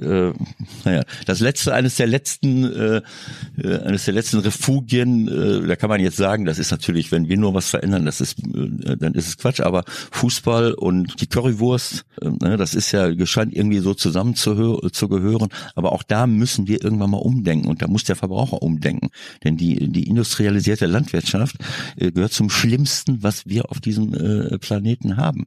Äh, 0.00 0.32
naja, 0.84 1.04
das 1.26 1.40
letzte, 1.40 1.74
eines 1.74 1.96
der 1.96 2.06
letzten, 2.06 2.64
äh, 2.64 3.02
äh, 3.62 3.78
eines 3.82 4.04
der 4.04 4.14
letzten 4.14 4.38
Refugien, 4.38 5.28
äh, 5.28 5.66
da 5.66 5.76
kann 5.76 5.90
man 5.90 6.00
jetzt 6.00 6.16
sagen, 6.16 6.44
das 6.44 6.58
ist 6.58 6.70
natürlich, 6.70 7.12
wenn 7.12 7.28
wir 7.28 7.36
nur 7.36 7.54
was 7.54 7.70
verändern, 7.70 8.04
das 8.04 8.20
ist, 8.20 8.38
äh, 8.38 8.96
dann 8.96 9.14
ist 9.14 9.28
es 9.28 9.38
Quatsch, 9.38 9.60
aber 9.60 9.84
Fußball 10.10 10.74
und 10.74 11.20
die 11.20 11.26
Currywurst, 11.26 12.04
äh, 12.22 12.28
ne, 12.28 12.56
das 12.56 12.74
ist 12.74 12.92
ja, 12.92 13.10
scheint 13.26 13.54
irgendwie 13.54 13.78
so 13.78 13.94
zusammen 13.94 14.34
zu, 14.34 14.78
zu 14.92 15.08
gehören, 15.08 15.48
aber 15.74 15.92
auch 15.92 16.02
da 16.02 16.26
müssen 16.40 16.66
wir 16.66 16.82
irgendwann 16.82 17.10
mal 17.10 17.18
umdenken 17.18 17.68
und 17.68 17.82
da 17.82 17.86
muss 17.86 18.02
der 18.02 18.16
Verbraucher 18.16 18.62
umdenken. 18.62 19.10
Denn 19.44 19.56
die, 19.56 19.92
die 19.92 20.08
industrialisierte 20.08 20.86
Landwirtschaft 20.86 21.56
äh, 21.96 22.10
gehört 22.10 22.32
zum 22.32 22.50
Schlimmsten, 22.50 23.22
was 23.22 23.46
wir 23.46 23.70
auf 23.70 23.78
diesem 23.80 24.14
äh, 24.14 24.58
Planeten 24.58 25.16
haben. 25.16 25.44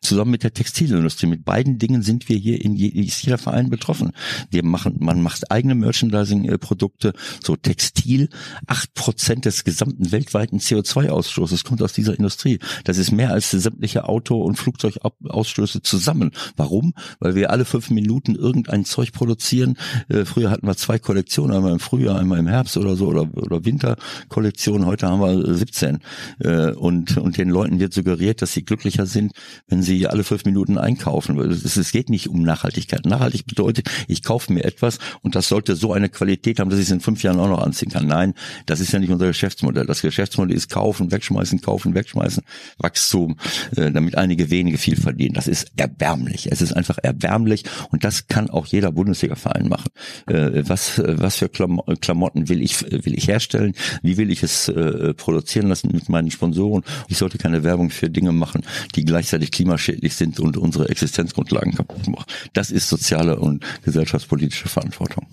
Zusammen 0.00 0.30
mit 0.30 0.44
der 0.44 0.54
Textilindustrie. 0.54 1.26
Mit 1.26 1.44
beiden 1.44 1.78
Dingen 1.78 2.02
sind 2.02 2.28
wir 2.28 2.36
hier 2.36 2.64
in 2.64 2.74
je, 2.74 2.88
jeder 2.88 3.38
Verein 3.38 3.68
betroffen. 3.68 4.12
Wir 4.50 4.64
machen, 4.64 4.96
man 5.00 5.20
macht 5.20 5.50
eigene 5.50 5.74
Merchandising-Produkte, 5.74 7.12
so 7.44 7.56
Textil. 7.56 8.28
Acht 8.66 8.94
Prozent 8.94 9.44
des 9.44 9.64
gesamten 9.64 10.12
weltweiten 10.12 10.58
CO2-Ausstoßes 10.58 11.64
kommt 11.64 11.82
aus 11.82 11.92
dieser 11.92 12.16
Industrie. 12.16 12.60
Das 12.84 12.98
ist 12.98 13.10
mehr 13.10 13.32
als 13.32 13.50
sämtliche 13.50 14.08
Auto- 14.08 14.42
und 14.42 14.56
Flugzeugausstöße 14.56 15.82
zusammen. 15.82 16.30
Warum? 16.56 16.94
Weil 17.18 17.34
wir 17.34 17.50
alle 17.50 17.64
fünf 17.64 17.90
Minuten 17.90 18.36
irgendein 18.36 18.84
Zeug 18.84 19.12
produzieren, 19.12 19.76
äh, 20.08 20.24
Früher 20.36 20.50
hatten 20.50 20.66
wir 20.66 20.76
zwei 20.76 20.98
Kollektionen, 20.98 21.56
einmal 21.56 21.72
im 21.72 21.80
Frühjahr, 21.80 22.18
einmal 22.18 22.38
im 22.38 22.46
Herbst 22.46 22.76
oder 22.76 22.94
so 22.94 23.06
oder, 23.06 23.26
oder 23.36 23.64
Winterkollektion. 23.64 24.84
Heute 24.84 25.06
haben 25.06 25.22
wir 25.22 25.54
17. 25.54 26.00
Äh, 26.40 26.72
und, 26.72 27.16
und 27.16 27.38
den 27.38 27.48
Leuten 27.48 27.80
wird 27.80 27.94
suggeriert, 27.94 28.42
dass 28.42 28.52
sie 28.52 28.62
glücklicher 28.62 29.06
sind, 29.06 29.32
wenn 29.66 29.82
sie 29.82 30.06
alle 30.06 30.24
fünf 30.24 30.44
Minuten 30.44 30.76
einkaufen. 30.76 31.40
Es, 31.40 31.90
geht 31.90 32.10
nicht 32.10 32.28
um 32.28 32.42
Nachhaltigkeit. 32.42 33.06
Nachhaltig 33.06 33.46
bedeutet, 33.46 33.88
ich 34.08 34.22
kaufe 34.22 34.52
mir 34.52 34.66
etwas 34.66 34.98
und 35.22 35.34
das 35.36 35.48
sollte 35.48 35.74
so 35.74 35.94
eine 35.94 36.10
Qualität 36.10 36.60
haben, 36.60 36.68
dass 36.68 36.80
ich 36.80 36.84
es 36.84 36.90
in 36.90 37.00
fünf 37.00 37.22
Jahren 37.22 37.40
auch 37.40 37.48
noch 37.48 37.62
anziehen 37.62 37.88
kann. 37.88 38.06
Nein, 38.06 38.34
das 38.66 38.80
ist 38.80 38.92
ja 38.92 38.98
nicht 38.98 39.10
unser 39.10 39.28
Geschäftsmodell. 39.28 39.86
Das 39.86 40.02
Geschäftsmodell 40.02 40.54
ist 40.54 40.68
kaufen, 40.68 41.12
wegschmeißen, 41.12 41.62
kaufen, 41.62 41.94
wegschmeißen, 41.94 42.42
Wachstum, 42.76 43.38
äh, 43.74 43.90
damit 43.90 44.18
einige 44.18 44.50
wenige 44.50 44.76
viel 44.76 44.96
verdienen. 44.96 45.32
Das 45.32 45.48
ist 45.48 45.72
erbärmlich. 45.78 46.52
Es 46.52 46.60
ist 46.60 46.74
einfach 46.74 46.98
erbärmlich 47.02 47.64
und 47.90 48.04
das 48.04 48.26
kann 48.26 48.50
auch 48.50 48.66
jeder 48.66 48.92
Bundesliga-Verein 48.92 49.70
machen 49.70 49.88
äh, 50.26 50.62
was, 50.68 51.00
was 51.04 51.36
für 51.36 51.48
Klamotten 51.48 52.48
will 52.48 52.62
ich, 52.62 52.82
will 52.90 53.16
ich 53.16 53.28
herstellen, 53.28 53.74
wie 54.02 54.16
will 54.16 54.30
ich 54.30 54.42
es 54.42 54.68
äh, 54.68 55.14
produzieren 55.14 55.68
lassen 55.68 55.90
mit 55.92 56.08
meinen 56.08 56.30
Sponsoren. 56.30 56.82
Ich 57.08 57.18
sollte 57.18 57.38
keine 57.38 57.62
Werbung 57.64 57.90
für 57.90 58.10
Dinge 58.10 58.32
machen, 58.32 58.62
die 58.94 59.04
gleichzeitig 59.04 59.50
klimaschädlich 59.50 60.14
sind 60.14 60.40
und 60.40 60.56
unsere 60.56 60.88
Existenzgrundlagen 60.88 61.74
kaputt 61.74 62.08
machen. 62.08 62.26
Das 62.52 62.70
ist 62.70 62.88
soziale 62.88 63.38
und 63.38 63.64
gesellschaftspolitische 63.84 64.68
Verantwortung. 64.68 65.26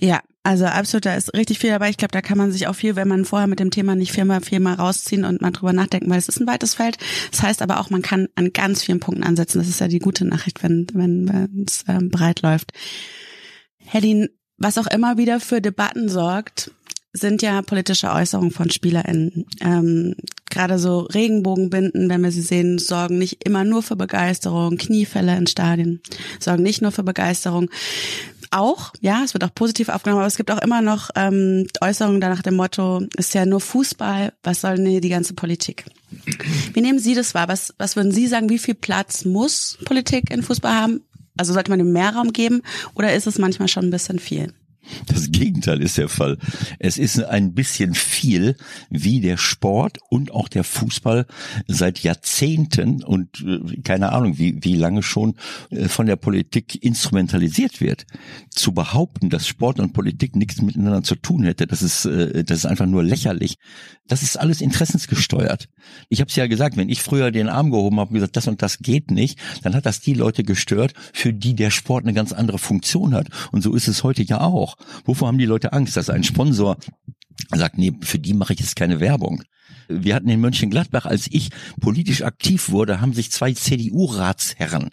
Ja, 0.00 0.20
also 0.42 0.64
absolut, 0.64 1.06
da 1.06 1.14
ist 1.14 1.32
richtig 1.34 1.60
viel 1.60 1.70
dabei. 1.70 1.88
Ich 1.88 1.96
glaube, 1.96 2.10
da 2.10 2.20
kann 2.20 2.36
man 2.36 2.50
sich 2.50 2.66
auch 2.66 2.74
viel, 2.74 2.96
wenn 2.96 3.06
man 3.06 3.24
vorher 3.24 3.46
mit 3.46 3.60
dem 3.60 3.70
Thema 3.70 3.94
nicht 3.94 4.10
Firma 4.10 4.40
Firma 4.40 4.74
rausziehen 4.74 5.24
und 5.24 5.40
mal 5.40 5.52
drüber 5.52 5.72
nachdenken, 5.72 6.10
weil 6.10 6.18
es 6.18 6.28
ist 6.28 6.40
ein 6.40 6.48
weites 6.48 6.74
Feld. 6.74 6.98
Das 7.30 7.42
heißt 7.42 7.62
aber 7.62 7.78
auch, 7.78 7.90
man 7.90 8.02
kann 8.02 8.26
an 8.34 8.52
ganz 8.52 8.82
vielen 8.82 8.98
Punkten 8.98 9.22
ansetzen. 9.22 9.58
Das 9.58 9.68
ist 9.68 9.80
ja 9.80 9.86
die 9.86 10.00
gute 10.00 10.24
Nachricht, 10.24 10.64
wenn 10.64 10.88
wenn 10.92 11.64
es 11.68 11.84
ähm, 11.86 12.08
breit 12.08 12.42
läuft. 12.42 12.72
Hellin, 13.84 14.28
was 14.58 14.78
auch 14.78 14.86
immer 14.86 15.16
wieder 15.16 15.40
für 15.40 15.60
Debatten 15.60 16.08
sorgt, 16.08 16.70
sind 17.12 17.42
ja 17.42 17.60
politische 17.62 18.10
Äußerungen 18.10 18.50
von 18.50 18.70
SpielerInnen. 18.70 19.46
Ähm, 19.60 20.14
Gerade 20.48 20.78
so 20.78 21.00
Regenbogenbinden, 21.00 22.08
wenn 22.08 22.22
wir 22.22 22.30
sie 22.30 22.42
sehen, 22.42 22.78
sorgen 22.78 23.18
nicht 23.18 23.44
immer 23.44 23.64
nur 23.64 23.82
für 23.82 23.96
Begeisterung. 23.96 24.76
Kniefälle 24.76 25.36
in 25.36 25.46
Stadien 25.46 26.02
sorgen 26.40 26.62
nicht 26.62 26.82
nur 26.82 26.92
für 26.92 27.02
Begeisterung. 27.02 27.70
Auch, 28.50 28.92
ja, 29.00 29.22
es 29.24 29.32
wird 29.32 29.44
auch 29.44 29.54
positiv 29.54 29.88
aufgenommen, 29.88 30.20
aber 30.20 30.26
es 30.26 30.36
gibt 30.36 30.50
auch 30.50 30.60
immer 30.60 30.82
noch 30.82 31.08
ähm, 31.16 31.66
Äußerungen 31.80 32.20
da 32.20 32.28
nach 32.28 32.42
dem 32.42 32.54
Motto, 32.54 33.00
ist 33.16 33.32
ja 33.32 33.46
nur 33.46 33.60
Fußball, 33.60 34.34
was 34.42 34.60
soll 34.60 34.76
denn 34.76 34.86
hier 34.86 35.00
die 35.00 35.08
ganze 35.08 35.32
Politik? 35.32 35.86
Wie 36.74 36.82
nehmen 36.82 36.98
Sie 36.98 37.14
das 37.14 37.34
wahr? 37.34 37.48
Was, 37.48 37.74
was 37.78 37.96
würden 37.96 38.12
Sie 38.12 38.26
sagen, 38.26 38.50
wie 38.50 38.58
viel 38.58 38.74
Platz 38.74 39.24
muss 39.24 39.78
Politik 39.86 40.30
in 40.30 40.42
Fußball 40.42 40.74
haben? 40.74 41.00
Also 41.36 41.52
sollte 41.52 41.70
man 41.70 41.78
dem 41.78 41.92
mehr 41.92 42.14
Raum 42.14 42.32
geben 42.32 42.62
oder 42.94 43.14
ist 43.14 43.26
es 43.26 43.38
manchmal 43.38 43.68
schon 43.68 43.84
ein 43.84 43.90
bisschen 43.90 44.18
viel? 44.18 44.52
Das 45.06 45.30
Gegenteil 45.30 45.80
ist 45.80 45.98
der 45.98 46.08
Fall. 46.08 46.38
Es 46.78 46.98
ist 46.98 47.22
ein 47.22 47.54
bisschen 47.54 47.94
viel, 47.94 48.56
wie 48.90 49.20
der 49.20 49.36
Sport 49.36 49.98
und 50.10 50.32
auch 50.32 50.48
der 50.48 50.64
Fußball 50.64 51.26
seit 51.66 52.00
Jahrzehnten 52.00 53.02
und 53.02 53.44
äh, 53.46 53.80
keine 53.82 54.12
Ahnung, 54.12 54.38
wie, 54.38 54.58
wie 54.62 54.76
lange 54.76 55.02
schon 55.02 55.34
äh, 55.70 55.88
von 55.88 56.06
der 56.06 56.16
Politik 56.16 56.82
instrumentalisiert 56.82 57.80
wird. 57.80 58.06
Zu 58.50 58.72
behaupten, 58.72 59.30
dass 59.30 59.46
Sport 59.46 59.80
und 59.80 59.92
Politik 59.92 60.36
nichts 60.36 60.60
miteinander 60.60 61.02
zu 61.02 61.14
tun 61.14 61.44
hätte, 61.44 61.66
das 61.66 61.82
ist, 61.82 62.04
äh, 62.04 62.44
das 62.44 62.58
ist 62.58 62.66
einfach 62.66 62.86
nur 62.86 63.02
lächerlich. 63.02 63.58
Das 64.08 64.22
ist 64.22 64.38
alles 64.38 64.60
interessensgesteuert. 64.60 65.68
Ich 66.08 66.20
habe 66.20 66.28
es 66.28 66.36
ja 66.36 66.46
gesagt, 66.46 66.76
wenn 66.76 66.88
ich 66.88 67.02
früher 67.02 67.30
den 67.30 67.48
Arm 67.48 67.70
gehoben 67.70 68.00
habe 68.00 68.10
und 68.10 68.14
gesagt, 68.14 68.36
das 68.36 68.48
und 68.48 68.62
das 68.62 68.78
geht 68.78 69.10
nicht, 69.10 69.38
dann 69.62 69.74
hat 69.74 69.86
das 69.86 70.00
die 70.00 70.14
Leute 70.14 70.42
gestört, 70.42 70.92
für 71.12 71.32
die 71.32 71.54
der 71.54 71.70
Sport 71.70 72.04
eine 72.04 72.12
ganz 72.12 72.32
andere 72.32 72.58
Funktion 72.58 73.14
hat. 73.14 73.28
Und 73.52 73.62
so 73.62 73.74
ist 73.74 73.88
es 73.88 74.02
heute 74.02 74.22
ja 74.22 74.40
auch. 74.40 74.71
Wovor 75.04 75.28
haben 75.28 75.38
die 75.38 75.46
Leute 75.46 75.72
Angst, 75.72 75.96
dass 75.96 76.10
ein 76.10 76.24
Sponsor? 76.24 76.76
Sagt, 77.54 77.78
nee, 77.78 77.92
für 78.02 78.18
die 78.18 78.34
mache 78.34 78.52
ich 78.52 78.60
jetzt 78.60 78.76
keine 78.76 79.00
Werbung. 79.00 79.42
Wir 79.88 80.14
hatten 80.14 80.28
in 80.28 80.40
Mönchengladbach, 80.40 81.06
als 81.06 81.28
ich 81.30 81.50
politisch 81.80 82.22
aktiv 82.22 82.70
wurde, 82.70 83.00
haben 83.00 83.12
sich 83.12 83.30
zwei 83.30 83.52
CDU-Ratsherren 83.52 84.90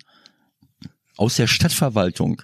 aus 1.18 1.36
der 1.36 1.48
Stadtverwaltung 1.48 2.42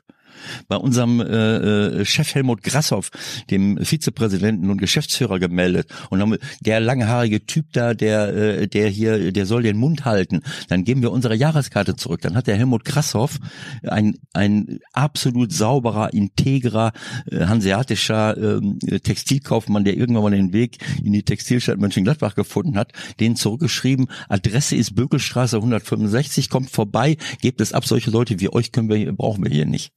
bei 0.67 0.77
unserem 0.77 1.19
äh, 1.19 1.25
äh, 1.25 2.05
Chef 2.05 2.33
Helmut 2.35 2.63
Grasshoff, 2.63 3.11
dem 3.49 3.77
Vizepräsidenten 3.83 4.69
und 4.69 4.77
Geschäftsführer 4.77 5.39
gemeldet 5.39 5.87
und 6.09 6.21
haben 6.21 6.37
der 6.61 6.79
langhaarige 6.79 7.45
Typ 7.45 7.73
da, 7.73 7.93
der 7.93 8.35
äh, 8.35 8.67
der 8.67 8.89
hier, 8.89 9.31
der 9.31 9.45
soll 9.45 9.63
den 9.63 9.77
Mund 9.77 10.05
halten. 10.05 10.41
Dann 10.69 10.83
geben 10.83 11.01
wir 11.01 11.11
unsere 11.11 11.35
Jahreskarte 11.35 11.95
zurück. 11.95 12.21
Dann 12.21 12.35
hat 12.35 12.47
der 12.47 12.57
Helmut 12.57 12.85
Grasshoff 12.85 13.39
ein 13.83 14.15
ein 14.33 14.79
absolut 14.93 15.51
sauberer, 15.51 16.13
integrer, 16.13 16.91
äh, 17.31 17.45
hanseatischer 17.45 18.37
äh, 18.37 18.99
Textilkaufmann, 18.99 19.83
der 19.83 19.97
irgendwann 19.97 20.23
mal 20.23 20.31
den 20.31 20.53
Weg 20.53 20.77
in 21.03 21.13
die 21.13 21.23
Textilstadt 21.23 21.79
Mönchengladbach 21.79 22.35
gefunden 22.35 22.77
hat, 22.77 22.91
den 23.19 23.35
zurückgeschrieben, 23.35 24.07
Adresse 24.29 24.75
ist 24.75 24.95
Bökelstraße 24.95 25.57
165, 25.57 26.49
kommt 26.49 26.69
vorbei, 26.69 27.17
gebt 27.41 27.61
es 27.61 27.73
ab, 27.73 27.85
solche 27.85 28.11
Leute 28.11 28.39
wie 28.39 28.51
euch 28.51 28.71
können 28.71 28.89
wir, 28.89 29.11
brauchen 29.13 29.43
wir 29.43 29.51
hier 29.51 29.65
nicht. 29.65 29.93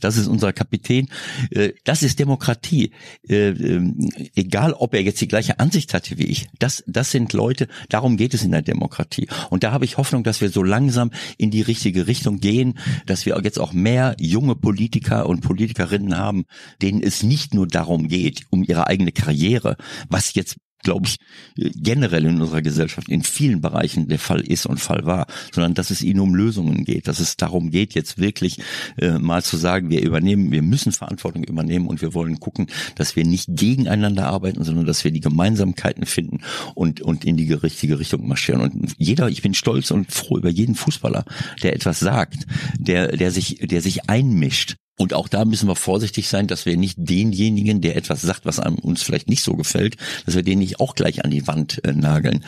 Das 0.00 0.16
ist 0.16 0.26
unser 0.26 0.52
Kapitän. 0.52 1.08
Äh, 1.50 1.72
das 1.84 2.02
ist 2.02 2.18
Demokratie. 2.18 2.92
Äh, 3.28 3.48
ähm, 3.48 4.10
egal, 4.34 4.72
ob 4.72 4.94
er 4.94 5.02
jetzt 5.02 5.20
die 5.20 5.28
gleiche 5.28 5.58
Ansicht 5.58 5.94
hatte 5.94 6.18
wie 6.18 6.26
ich. 6.26 6.48
Das, 6.58 6.84
das 6.86 7.10
sind 7.10 7.32
Leute, 7.32 7.68
darum 7.88 8.16
geht 8.16 8.34
es 8.34 8.42
in 8.42 8.52
der 8.52 8.62
Demokratie. 8.62 9.28
Und 9.50 9.64
da 9.64 9.72
habe 9.72 9.84
ich 9.84 9.96
Hoffnung, 9.96 10.24
dass 10.24 10.40
wir 10.40 10.50
so 10.50 10.62
langsam 10.62 11.10
in 11.38 11.50
die 11.50 11.62
richtige 11.62 12.06
Richtung 12.06 12.40
gehen, 12.40 12.78
dass 13.06 13.26
wir 13.26 13.40
jetzt 13.42 13.58
auch 13.58 13.72
mehr 13.72 14.16
junge 14.18 14.56
Politiker 14.56 15.26
und 15.26 15.40
Politikerinnen 15.40 16.16
haben, 16.16 16.44
denen 16.82 17.02
es 17.02 17.22
nicht 17.22 17.54
nur 17.54 17.66
darum 17.66 18.08
geht, 18.08 18.42
um 18.50 18.62
ihre 18.62 18.86
eigene 18.86 19.12
Karriere, 19.12 19.76
was 20.08 20.34
jetzt 20.34 20.56
glaube 20.86 21.06
ich, 21.08 21.16
generell 21.56 22.24
in 22.26 22.40
unserer 22.40 22.62
Gesellschaft 22.62 23.08
in 23.08 23.24
vielen 23.24 23.60
Bereichen 23.60 24.06
der 24.06 24.20
Fall 24.20 24.40
ist 24.40 24.66
und 24.66 24.78
Fall 24.78 25.04
war, 25.04 25.26
sondern 25.52 25.74
dass 25.74 25.90
es 25.90 26.00
ihnen 26.00 26.20
um 26.20 26.32
Lösungen 26.32 26.84
geht, 26.84 27.08
dass 27.08 27.18
es 27.18 27.36
darum 27.36 27.70
geht, 27.70 27.94
jetzt 27.94 28.18
wirklich 28.18 28.60
äh, 28.98 29.18
mal 29.18 29.42
zu 29.42 29.56
sagen, 29.56 29.90
wir 29.90 30.00
übernehmen, 30.00 30.52
wir 30.52 30.62
müssen 30.62 30.92
Verantwortung 30.92 31.42
übernehmen 31.42 31.88
und 31.88 32.02
wir 32.02 32.14
wollen 32.14 32.38
gucken, 32.38 32.68
dass 32.94 33.16
wir 33.16 33.24
nicht 33.24 33.48
gegeneinander 33.48 34.28
arbeiten, 34.28 34.62
sondern 34.62 34.86
dass 34.86 35.02
wir 35.02 35.10
die 35.10 35.20
Gemeinsamkeiten 35.20 36.06
finden 36.06 36.38
und, 36.76 37.00
und 37.00 37.24
in 37.24 37.36
die 37.36 37.52
richtige 37.52 37.98
Richtung 37.98 38.28
marschieren. 38.28 38.60
Und 38.60 38.94
jeder, 38.96 39.28
ich 39.28 39.42
bin 39.42 39.54
stolz 39.54 39.90
und 39.90 40.12
froh 40.12 40.38
über 40.38 40.50
jeden 40.50 40.76
Fußballer, 40.76 41.24
der 41.64 41.74
etwas 41.74 41.98
sagt, 41.98 42.46
der, 42.78 43.08
der 43.08 43.32
sich, 43.32 43.58
der 43.60 43.82
sich 43.82 44.08
einmischt 44.08 44.76
und 44.98 45.12
auch 45.12 45.28
da 45.28 45.44
müssen 45.44 45.68
wir 45.68 45.76
vorsichtig 45.76 46.28
sein, 46.28 46.46
dass 46.46 46.64
wir 46.64 46.76
nicht 46.76 46.96
denjenigen, 46.98 47.82
der 47.82 47.96
etwas 47.96 48.22
sagt, 48.22 48.46
was 48.46 48.58
uns 48.58 49.02
vielleicht 49.02 49.28
nicht 49.28 49.42
so 49.42 49.54
gefällt, 49.54 49.96
dass 50.24 50.34
wir 50.34 50.42
den 50.42 50.58
nicht 50.58 50.80
auch 50.80 50.94
gleich 50.94 51.22
an 51.22 51.30
die 51.30 51.46
Wand 51.46 51.84
äh, 51.84 51.92
nageln. 51.92 52.44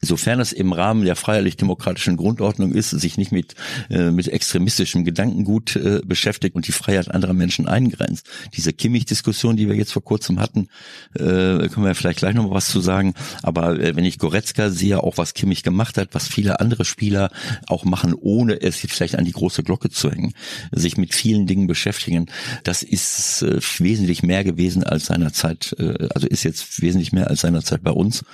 Sofern 0.00 0.40
es 0.40 0.52
im 0.52 0.72
Rahmen 0.72 1.04
der 1.04 1.14
freiheitlich-demokratischen 1.14 2.16
Grundordnung 2.16 2.72
ist, 2.72 2.90
sich 2.90 3.18
nicht 3.18 3.30
mit, 3.30 3.54
äh, 3.88 4.10
mit 4.10 4.26
extremistischem 4.26 5.04
Gedankengut 5.04 5.76
äh, 5.76 6.00
beschäftigt 6.04 6.56
und 6.56 6.66
die 6.66 6.72
Freiheit 6.72 7.08
anderer 7.08 7.34
Menschen 7.34 7.68
eingrenzt. 7.68 8.28
Diese 8.56 8.72
Kimmich-Diskussion, 8.72 9.56
die 9.56 9.68
wir 9.68 9.76
jetzt 9.76 9.92
vor 9.92 10.02
kurzem 10.02 10.40
hatten, 10.40 10.66
äh, 11.14 11.68
können 11.68 11.84
wir 11.84 11.94
vielleicht 11.94 12.18
gleich 12.18 12.34
noch 12.34 12.48
mal 12.48 12.54
was 12.54 12.68
zu 12.68 12.80
sagen. 12.80 13.14
Aber 13.44 13.78
äh, 13.78 13.94
wenn 13.94 14.04
ich 14.04 14.18
Goretzka 14.18 14.70
sehe, 14.70 15.00
auch 15.00 15.18
was 15.18 15.34
Kimmich 15.34 15.62
gemacht 15.62 15.98
hat, 15.98 16.08
was 16.12 16.26
viele 16.26 16.58
andere 16.58 16.84
Spieler 16.84 17.30
auch 17.68 17.84
machen, 17.84 18.12
ohne 18.12 18.60
es 18.60 18.78
vielleicht 18.78 19.14
an 19.14 19.24
die 19.24 19.32
große 19.32 19.62
Glocke 19.62 19.88
zu 19.88 20.10
hängen, 20.10 20.34
sich 20.72 20.96
mit 20.96 21.14
vielen 21.14 21.46
Dingen 21.46 21.68
beschäftigen, 21.68 21.91
beschäftigen, 21.92 22.26
das 22.64 22.82
ist 22.82 23.42
äh, 23.42 23.60
wesentlich 23.78 24.22
mehr 24.22 24.44
gewesen 24.44 24.82
als 24.84 25.06
seinerzeit, 25.06 25.74
äh, 25.78 26.08
also 26.14 26.26
ist 26.26 26.42
jetzt 26.42 26.80
wesentlich 26.82 27.12
mehr 27.12 27.28
als 27.28 27.42
seinerzeit 27.42 27.82
bei 27.82 27.90
uns. 27.90 28.24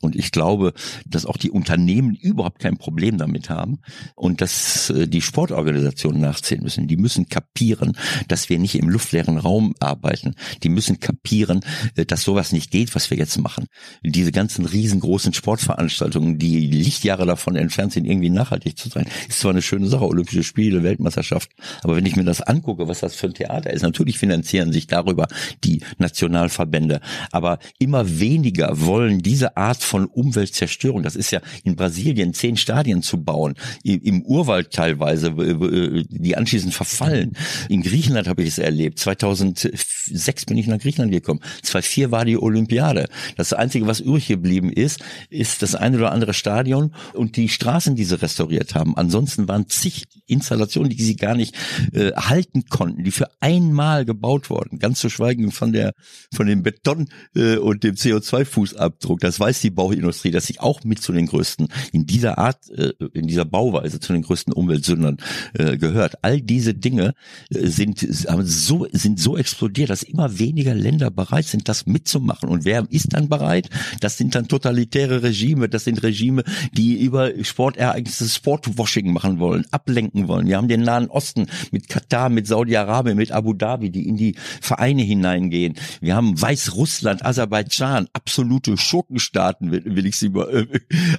Und 0.00 0.16
ich 0.16 0.32
glaube, 0.32 0.72
dass 1.06 1.26
auch 1.26 1.36
die 1.36 1.50
Unternehmen 1.50 2.14
überhaupt 2.14 2.60
kein 2.60 2.78
Problem 2.78 3.18
damit 3.18 3.50
haben 3.50 3.80
und 4.14 4.40
dass 4.40 4.90
äh, 4.90 5.06
die 5.06 5.20
Sportorganisationen 5.20 6.20
nachziehen 6.20 6.62
müssen. 6.62 6.88
Die 6.88 6.96
müssen 6.96 7.28
kapieren, 7.28 7.96
dass 8.28 8.48
wir 8.48 8.58
nicht 8.58 8.76
im 8.76 8.88
luftleeren 8.88 9.36
Raum 9.36 9.74
arbeiten. 9.78 10.34
Die 10.62 10.68
müssen 10.70 11.00
kapieren, 11.00 11.60
äh, 11.96 12.06
dass 12.06 12.22
sowas 12.22 12.52
nicht 12.52 12.70
geht, 12.70 12.94
was 12.94 13.10
wir 13.10 13.18
jetzt 13.18 13.38
machen. 13.38 13.66
Diese 14.02 14.32
ganzen 14.32 14.64
riesengroßen 14.64 15.34
Sportveranstaltungen, 15.34 16.38
die 16.38 16.66
Lichtjahre 16.66 17.26
davon 17.26 17.56
entfernt 17.56 17.92
sind, 17.92 18.06
irgendwie 18.06 18.30
nachhaltig 18.30 18.78
zu 18.78 18.88
sein, 18.88 19.06
ist 19.28 19.40
zwar 19.40 19.50
eine 19.50 19.62
schöne 19.62 19.86
Sache, 19.86 20.06
Olympische 20.06 20.42
Spiele, 20.42 20.82
Weltmeisterschaft, 20.82 21.50
aber 21.82 21.96
wenn 21.96 22.06
ich 22.06 22.16
mir 22.16 22.24
das 22.24 22.40
angucke, 22.40 22.88
was 22.88 23.00
das 23.00 23.14
für 23.14 23.26
ein 23.26 23.34
Theater 23.34 23.72
ist, 23.72 23.82
natürlich 23.82 24.18
finanzieren 24.18 24.72
sich 24.72 24.86
darüber 24.86 25.28
die 25.64 25.82
Nationalverbände, 25.98 27.00
aber 27.32 27.58
immer 27.78 28.18
weniger 28.20 28.80
wollen 28.80 29.20
diese 29.20 29.56
Art 29.56 29.82
von 29.90 30.06
Umweltzerstörung. 30.06 31.02
Das 31.02 31.16
ist 31.16 31.32
ja 31.32 31.40
in 31.64 31.74
Brasilien 31.74 32.32
zehn 32.32 32.56
Stadien 32.56 33.02
zu 33.02 33.22
bauen, 33.24 33.54
im 33.82 34.22
Urwald 34.22 34.70
teilweise, 34.70 35.32
die 35.32 36.36
anschließend 36.36 36.72
verfallen. 36.72 37.36
In 37.68 37.82
Griechenland 37.82 38.28
habe 38.28 38.42
ich 38.42 38.50
es 38.50 38.58
erlebt. 38.58 39.00
2006 39.00 40.46
bin 40.46 40.56
ich 40.58 40.68
nach 40.68 40.78
Griechenland 40.78 41.10
gekommen. 41.10 41.40
2004 41.62 42.12
war 42.12 42.24
die 42.24 42.38
Olympiade. 42.38 43.08
Das 43.36 43.52
Einzige, 43.52 43.88
was 43.88 43.98
übrig 43.98 44.28
geblieben 44.28 44.72
ist, 44.72 45.00
ist 45.28 45.62
das 45.62 45.74
eine 45.74 45.96
oder 45.96 46.12
andere 46.12 46.34
Stadion 46.34 46.94
und 47.12 47.36
die 47.36 47.48
Straßen, 47.48 47.96
die 47.96 48.04
sie 48.04 48.22
restauriert 48.22 48.76
haben. 48.76 48.96
Ansonsten 48.96 49.48
waren 49.48 49.68
zig 49.68 50.04
Installationen, 50.28 50.90
die 50.90 51.02
sie 51.02 51.16
gar 51.16 51.34
nicht 51.34 51.56
äh, 51.92 52.12
halten 52.12 52.66
konnten, 52.68 53.02
die 53.02 53.10
für 53.10 53.28
einmal 53.40 54.04
gebaut 54.04 54.50
wurden. 54.50 54.78
Ganz 54.78 55.00
zu 55.00 55.10
schweigen 55.10 55.50
von 55.50 55.72
der 55.72 55.94
von 56.32 56.46
dem 56.46 56.62
Beton 56.62 57.08
äh, 57.34 57.56
und 57.56 57.82
dem 57.82 57.96
CO2-Fußabdruck. 57.96 59.18
Das 59.18 59.40
weiß 59.40 59.60
die 59.60 59.70
Bauindustrie, 59.80 60.30
dass 60.30 60.46
sie 60.46 60.60
auch 60.60 60.84
mit 60.84 61.00
zu 61.00 61.10
den 61.10 61.24
größten 61.24 61.68
in 61.92 62.04
dieser 62.04 62.36
Art, 62.36 62.68
äh, 62.68 62.92
in 63.14 63.26
dieser 63.26 63.46
Bauweise 63.46 63.98
zu 63.98 64.12
den 64.12 64.20
größten 64.20 64.52
Umweltsündern 64.52 65.16
äh, 65.54 65.78
gehört. 65.78 66.22
All 66.22 66.42
diese 66.42 66.74
Dinge 66.74 67.14
äh, 67.48 67.66
sind 67.66 68.06
so 68.10 68.86
sind 68.92 69.18
so 69.18 69.38
explodiert, 69.38 69.88
dass 69.88 70.02
immer 70.02 70.38
weniger 70.38 70.74
Länder 70.74 71.10
bereit 71.10 71.46
sind, 71.46 71.66
das 71.66 71.86
mitzumachen. 71.86 72.50
Und 72.50 72.66
wer 72.66 72.86
ist 72.90 73.14
dann 73.14 73.30
bereit? 73.30 73.70
Das 74.00 74.18
sind 74.18 74.34
dann 74.34 74.48
totalitäre 74.48 75.22
Regime. 75.22 75.70
Das 75.70 75.84
sind 75.84 76.02
Regime, 76.02 76.44
die 76.72 77.02
über 77.02 77.32
Sportereignisse 77.42 78.28
Sportwashing 78.28 79.10
machen 79.14 79.38
wollen, 79.38 79.64
ablenken 79.70 80.28
wollen. 80.28 80.46
Wir 80.46 80.58
haben 80.58 80.68
den 80.68 80.82
Nahen 80.82 81.08
Osten 81.08 81.46
mit 81.70 81.88
Katar, 81.88 82.28
mit 82.28 82.46
Saudi-Arabien, 82.46 83.16
mit 83.16 83.32
Abu 83.32 83.54
Dhabi, 83.54 83.88
die 83.88 84.06
in 84.06 84.18
die 84.18 84.34
Vereine 84.60 85.02
hineingehen. 85.02 85.74
Wir 86.02 86.16
haben 86.16 86.40
Weißrussland, 86.40 87.24
Aserbaidschan, 87.24 88.08
absolute 88.12 88.76
Schurkenstaaten 88.76 89.69
will, 89.72 90.06
ich 90.06 90.16
sie 90.16 90.28
mal, 90.28 90.68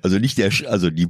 also 0.01 0.19
nicht 0.19 0.37
der, 0.37 0.51
also 0.67 0.89
die 0.89 1.07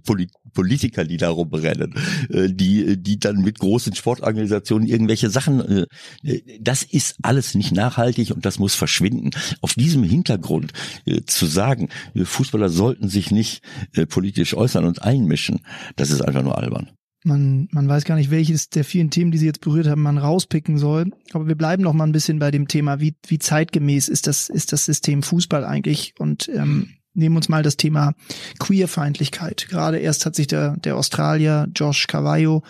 Politiker, 0.54 1.04
die 1.04 1.18
darum 1.18 1.54
rennen, 1.54 1.94
äh, 2.30 2.50
die, 2.50 2.98
die 3.02 3.20
dann 3.20 3.42
mit 3.42 3.60
großen 3.60 3.96
Sportorganisationen 3.96 4.88
irgendwelche 4.88 5.30
Sachen, 5.30 5.88
äh, 6.24 6.42
das 6.60 6.84
ist 6.84 7.18
alles 7.22 7.56
nicht 7.56 7.74
nachhaltig 7.74 8.32
und 8.32 8.46
das 8.46 8.60
muss 8.60 8.76
verschwinden. 8.76 9.32
Auf 9.62 9.74
diesem 9.76 10.04
Hintergrund 10.04 10.74
äh, 11.06 11.22
zu 11.26 11.46
sagen, 11.46 11.90
Fußballer 12.16 12.70
sollten 12.70 13.10
sich 13.10 13.32
nicht 13.32 13.62
politisch 14.10 14.54
äußern 14.54 14.86
und 14.86 15.02
einmischen, 15.04 15.60
das 15.96 16.12
ist 16.12 16.22
einfach 16.22 16.44
nur 16.44 16.58
albern. 16.58 16.90
Man, 17.24 17.68
man 17.72 17.88
weiß 17.88 18.06
gar 18.06 18.16
nicht, 18.16 18.32
welches 18.32 18.70
der 18.70 18.84
vielen 18.84 19.12
Themen, 19.12 19.32
die 19.32 19.38
Sie 19.38 19.46
jetzt 19.46 19.62
berührt 19.62 19.88
haben, 19.88 20.02
man 20.02 20.18
rauspicken 20.18 20.80
soll. 20.80 21.12
Aber 21.34 21.48
wir 21.48 21.56
bleiben 21.56 21.84
noch 21.84 21.94
mal 21.94 22.06
ein 22.06 22.12
bisschen 22.12 22.40
bei 22.40 22.50
dem 22.50 22.68
Thema, 22.68 23.00
wie, 23.00 23.16
wie 23.28 23.38
zeitgemäß 23.38 24.08
ist 24.08 24.26
das, 24.26 24.50
ist 24.50 24.74
das 24.74 24.86
System 24.86 25.22
Fußball 25.22 25.64
eigentlich? 25.64 26.16
Und 26.18 26.50
ähm, 26.50 26.96
nehmen 27.14 27.36
uns 27.36 27.50
mal 27.50 27.64
das 27.64 27.78
Thema 27.78 28.14
Queerfeindlichkeit. 28.60 29.68
Gerade 29.70 30.00
erst 30.00 30.26
hat 30.26 30.36
sich 30.36 30.48
der, 30.48 30.78
der 30.78 30.96
Australier 30.96 31.68
Josh 31.76 32.08
Cavallo 32.08 32.64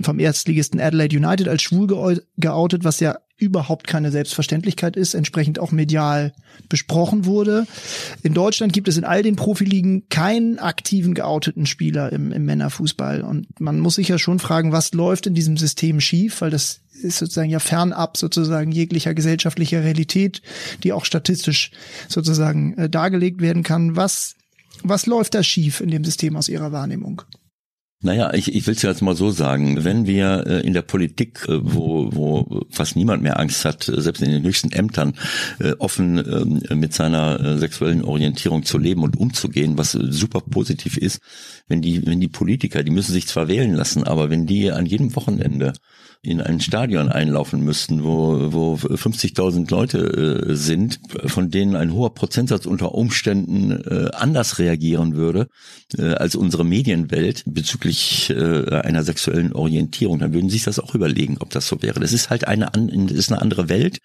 vom 0.00 0.18
Erstligisten 0.18 0.80
Adelaide 0.80 1.16
United 1.16 1.48
als 1.48 1.62
schwul 1.62 1.86
geoutet, 2.36 2.84
was 2.84 3.00
ja 3.00 3.18
überhaupt 3.38 3.86
keine 3.86 4.10
Selbstverständlichkeit 4.10 4.96
ist, 4.96 5.14
entsprechend 5.14 5.60
auch 5.60 5.70
medial 5.70 6.32
besprochen 6.68 7.24
wurde. 7.24 7.66
In 8.22 8.34
Deutschland 8.34 8.72
gibt 8.72 8.88
es 8.88 8.96
in 8.96 9.04
all 9.04 9.22
den 9.22 9.36
Profiligen 9.36 10.08
keinen 10.08 10.58
aktiven 10.58 11.14
geouteten 11.14 11.64
Spieler 11.64 12.12
im, 12.12 12.32
im 12.32 12.44
Männerfußball. 12.44 13.22
Und 13.22 13.60
man 13.60 13.78
muss 13.78 13.94
sich 13.94 14.08
ja 14.08 14.18
schon 14.18 14.40
fragen, 14.40 14.72
was 14.72 14.92
läuft 14.92 15.28
in 15.28 15.34
diesem 15.34 15.56
System 15.56 16.00
schief, 16.00 16.40
weil 16.40 16.50
das 16.50 16.80
ist 17.02 17.18
sozusagen 17.18 17.50
ja 17.50 17.60
fernab 17.60 18.16
sozusagen 18.16 18.72
jeglicher 18.72 19.14
gesellschaftlicher 19.14 19.82
Realität, 19.82 20.42
die 20.82 20.92
auch 20.92 21.04
statistisch 21.04 21.70
sozusagen 22.08 22.76
äh, 22.76 22.90
dargelegt 22.90 23.40
werden 23.40 23.62
kann. 23.62 23.96
Was, 23.96 24.34
was 24.82 25.06
läuft 25.06 25.34
da 25.34 25.42
schief 25.42 25.80
in 25.80 25.90
dem 25.90 26.04
System 26.04 26.36
aus 26.36 26.48
Ihrer 26.48 26.72
Wahrnehmung? 26.72 27.22
Naja, 28.00 28.32
ich, 28.32 28.54
ich 28.54 28.64
will 28.68 28.74
es 28.74 28.82
jetzt 28.82 29.02
mal 29.02 29.16
so 29.16 29.32
sagen, 29.32 29.82
wenn 29.82 30.06
wir 30.06 30.46
äh, 30.46 30.60
in 30.64 30.72
der 30.72 30.82
Politik, 30.82 31.44
äh, 31.48 31.58
wo, 31.60 32.08
wo 32.12 32.64
fast 32.70 32.94
niemand 32.94 33.24
mehr 33.24 33.40
Angst 33.40 33.64
hat, 33.64 33.88
äh, 33.88 34.00
selbst 34.00 34.22
in 34.22 34.30
den 34.30 34.44
höchsten 34.44 34.70
Ämtern, 34.70 35.14
äh, 35.58 35.72
offen 35.80 36.18
äh, 36.18 36.74
mit 36.76 36.94
seiner 36.94 37.40
äh, 37.40 37.58
sexuellen 37.58 38.04
Orientierung 38.04 38.62
zu 38.62 38.78
leben 38.78 39.02
und 39.02 39.16
umzugehen, 39.16 39.78
was 39.78 39.92
super 39.92 40.42
positiv 40.42 40.96
ist, 40.96 41.20
wenn 41.66 41.82
die, 41.82 42.06
wenn 42.06 42.20
die 42.20 42.28
Politiker, 42.28 42.84
die 42.84 42.92
müssen 42.92 43.12
sich 43.12 43.26
zwar 43.26 43.48
wählen 43.48 43.74
lassen, 43.74 44.04
aber 44.04 44.30
wenn 44.30 44.46
die 44.46 44.70
an 44.70 44.86
jedem 44.86 45.16
Wochenende 45.16 45.72
in 46.22 46.40
ein 46.40 46.60
Stadion 46.60 47.08
einlaufen 47.08 47.62
müssten, 47.62 48.02
wo, 48.02 48.52
wo 48.52 48.74
50.000 48.74 49.70
Leute 49.70 49.98
äh, 50.48 50.54
sind, 50.56 51.00
von 51.26 51.50
denen 51.50 51.76
ein 51.76 51.92
hoher 51.92 52.12
Prozentsatz 52.12 52.66
unter 52.66 52.94
Umständen 52.94 53.70
äh, 53.70 54.10
anders 54.12 54.58
reagieren 54.58 55.14
würde 55.14 55.48
äh, 55.96 56.14
als 56.14 56.34
unsere 56.34 56.64
Medienwelt 56.64 57.44
bezüglich 57.46 58.30
äh, 58.30 58.80
einer 58.80 59.04
sexuellen 59.04 59.52
Orientierung, 59.52 60.18
dann 60.18 60.32
würden 60.32 60.48
sie 60.50 60.56
sich 60.56 60.64
das 60.64 60.80
auch 60.80 60.94
überlegen, 60.94 61.36
ob 61.38 61.50
das 61.50 61.68
so 61.68 61.82
wäre. 61.82 62.00
Das 62.00 62.12
ist 62.12 62.30
halt 62.30 62.48
eine, 62.48 62.70
das 62.72 63.16
ist 63.16 63.30
eine 63.30 63.40
andere 63.40 63.68
Welt 63.68 63.98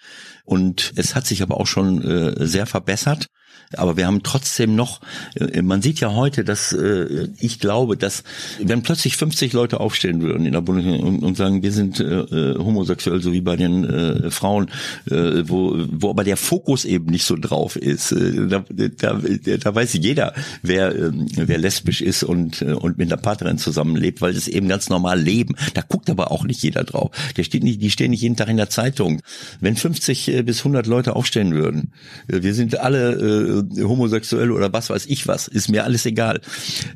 und 0.45 0.93
es 0.95 1.15
hat 1.15 1.25
sich 1.25 1.41
aber 1.41 1.59
auch 1.59 1.67
schon 1.67 2.01
äh, 2.03 2.45
sehr 2.45 2.67
verbessert. 2.67 3.27
Aber 3.75 3.97
wir 3.97 4.07
haben 4.07 4.23
trotzdem 4.23 4.75
noch, 4.75 5.01
äh, 5.35 5.61
man 5.61 5.81
sieht 5.81 5.99
ja 5.99 6.13
heute, 6.13 6.43
dass 6.43 6.73
äh, 6.73 7.29
ich 7.39 7.59
glaube, 7.59 7.97
dass 7.97 8.23
wenn 8.59 8.83
plötzlich 8.83 9.17
50 9.17 9.53
Leute 9.53 9.79
aufstehen 9.79 10.21
würden 10.21 10.45
in 10.45 10.53
der 10.53 10.61
Bundesregierung 10.61 11.19
und, 11.19 11.37
sagen, 11.37 11.63
wir 11.63 11.71
sind 11.71 11.99
äh, 11.99 12.03
äh, 12.03 12.57
homosexuell, 12.57 13.21
so 13.21 13.31
wie 13.31 13.41
bei 13.41 13.55
den 13.55 13.83
äh, 13.83 14.31
Frauen, 14.31 14.69
äh, 15.09 15.43
wo, 15.45 15.75
wo 15.91 16.09
aber 16.09 16.23
der 16.23 16.37
Fokus 16.37 16.85
eben 16.85 17.05
nicht 17.05 17.25
so 17.25 17.35
drauf 17.35 17.75
ist, 17.75 18.11
äh, 18.11 18.47
da, 18.47 18.63
da, 18.69 19.19
da 19.57 19.75
weiß 19.75 19.93
jeder, 19.93 20.33
wer, 20.61 20.95
äh, 20.95 21.11
wer 21.35 21.57
lesbisch 21.57 22.01
ist 22.01 22.23
und, 22.23 22.61
äh, 22.61 22.73
und 22.73 22.97
mit 22.97 23.11
einer 23.11 23.21
Partnerin 23.21 23.57
zusammenlebt, 23.57 24.21
weil 24.21 24.35
es 24.35 24.47
eben 24.47 24.67
ganz 24.67 24.89
normal 24.89 25.19
leben. 25.19 25.55
Da 25.73 25.81
guckt 25.81 26.09
aber 26.09 26.31
auch 26.31 26.43
nicht 26.43 26.61
jeder 26.61 26.83
drauf. 26.83 27.11
Der 27.37 27.43
steht 27.43 27.63
nicht, 27.63 27.81
die 27.81 27.91
stehen 27.91 28.11
nicht 28.11 28.21
jeden 28.21 28.35
Tag 28.35 28.49
in 28.49 28.57
der 28.57 28.69
Zeitung. 28.69 29.21
Wenn 29.59 29.75
50 29.75 30.43
bis 30.45 30.59
100 30.59 30.87
Leute 30.87 31.15
aufstehen 31.15 31.53
würden, 31.53 31.91
äh, 32.27 32.43
wir 32.43 32.53
sind 32.53 32.79
alle 32.79 33.52
äh, 33.59 33.83
homosexuell 33.83 34.51
oder 34.51 34.71
was 34.73 34.89
weiß 34.89 35.05
ich 35.07 35.27
was, 35.27 35.47
ist 35.47 35.69
mir 35.69 35.83
alles 35.83 36.05
egal. 36.05 36.41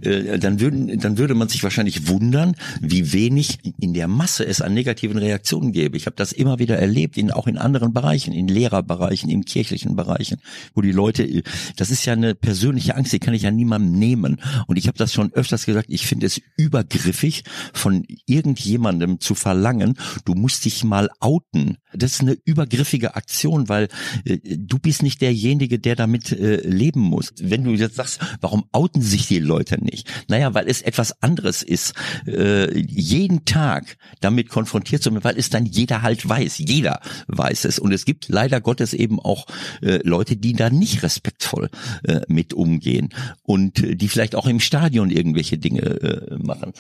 Äh, 0.02 0.40
dann 0.40 0.60
würden, 0.60 1.00
dann 1.00 1.18
würde 1.18 1.34
man 1.34 1.48
sich 1.50 1.64
wahrscheinlich 1.64 2.08
wundern, 2.08 2.56
wie 2.82 3.14
wenig 3.14 3.60
in 3.80 3.94
der 3.94 4.08
Masse 4.08 4.46
es 4.46 4.62
an 4.62 4.74
negativen 4.74 5.18
Reaktionen 5.18 5.72
gäbe. 5.72 5.98
Ich 5.98 6.06
habe 6.06 6.16
das 6.16 6.32
immer 6.32 6.60
wieder 6.60 6.78
erlebt, 6.78 7.18
in, 7.18 7.32
auch 7.32 7.48
in 7.48 7.58
anderen 7.58 7.94
Bereichen, 7.94 8.34
in 8.34 8.48
Lehrerbereichen, 8.48 9.30
in 9.30 9.46
kirchlichen 9.46 9.96
Bereichen, 9.96 10.38
wo 10.74 10.82
die 10.82 10.92
Leute, 10.92 11.44
das 11.76 11.92
ist 11.92 12.06
ja 12.06 12.14
eine 12.14 12.36
persönliche 12.36 12.96
Angst, 12.96 13.14
die 13.14 13.20
kann 13.20 13.34
ich 13.34 13.44
ja 13.44 13.52
niemandem 13.52 13.98
nehmen. 13.98 14.42
Und 14.68 14.78
ich 14.78 14.88
habe 14.88 14.98
das 14.98 15.14
schon 15.14 15.34
öfters 15.34 15.66
gesagt, 15.66 15.88
ich 15.90 16.06
finde 16.08 16.26
es 16.26 16.42
übergriffig, 16.58 17.44
von 17.74 18.06
irgendjemandem 18.26 19.20
zu 19.20 19.36
verlangen, 19.36 19.98
du 20.26 20.34
musst 20.34 20.66
dich 20.66 20.84
mal 20.84 21.10
outen. 21.20 21.78
Das 21.94 22.14
ist 22.14 22.22
eine 22.22 22.38
übergriffige 22.46 23.16
Aktion, 23.16 23.70
weil 23.70 23.88
äh, 24.26 24.38
du 24.58 24.80
bist 24.80 25.04
nicht 25.04 25.22
derjenige, 25.22 25.80
der 25.80 25.96
damit 25.96 26.32
äh, 26.32 26.47
leben 26.56 27.02
muss. 27.02 27.34
Wenn 27.42 27.64
du 27.64 27.72
jetzt 27.72 27.96
sagst, 27.96 28.20
warum 28.42 28.66
outen 28.72 29.02
sich 29.02 29.28
die 29.28 29.40
Leute 29.40 29.84
nicht? 29.84 30.10
Naja, 30.28 30.54
weil 30.54 30.68
es 30.68 30.82
etwas 30.82 31.22
anderes 31.22 31.64
ist, 31.64 31.94
äh, 32.26 32.78
jeden 32.78 33.46
Tag 33.46 33.98
damit 34.22 34.50
konfrontiert 34.50 35.04
zu 35.04 35.12
werden, 35.12 35.24
weil 35.24 35.38
es 35.38 35.50
dann 35.50 35.66
jeder 35.66 36.02
halt 36.02 36.28
weiß. 36.28 36.58
Jeder 36.60 37.02
weiß 37.28 37.66
es. 37.66 37.80
Und 37.80 37.92
es 37.92 38.06
gibt 38.06 38.30
leider 38.30 38.62
Gottes 38.62 38.94
eben 38.94 39.20
auch 39.20 39.46
äh, 39.82 40.00
Leute, 40.04 40.38
die 40.38 40.54
da 40.54 40.70
nicht 40.70 41.04
respektvoll 41.04 41.70
äh, 42.04 42.22
mit 42.28 42.54
umgehen 42.54 43.10
und 43.44 43.84
äh, 43.84 43.96
die 43.96 44.08
vielleicht 44.08 44.36
auch 44.36 44.48
im 44.48 44.60
Stadion 44.60 45.10
irgendwelche 45.10 45.58
Dinge 45.58 45.82
äh, 45.82 46.38
machen. 46.38 46.74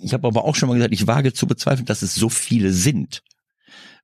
Ich 0.00 0.12
habe 0.12 0.26
aber 0.26 0.44
auch 0.44 0.56
schon 0.56 0.68
mal 0.68 0.74
gesagt, 0.74 0.94
ich 0.94 1.06
wage 1.06 1.32
zu 1.32 1.46
bezweifeln, 1.46 1.86
dass 1.86 2.02
es 2.02 2.14
so 2.14 2.28
viele 2.28 2.72
sind 2.72 3.22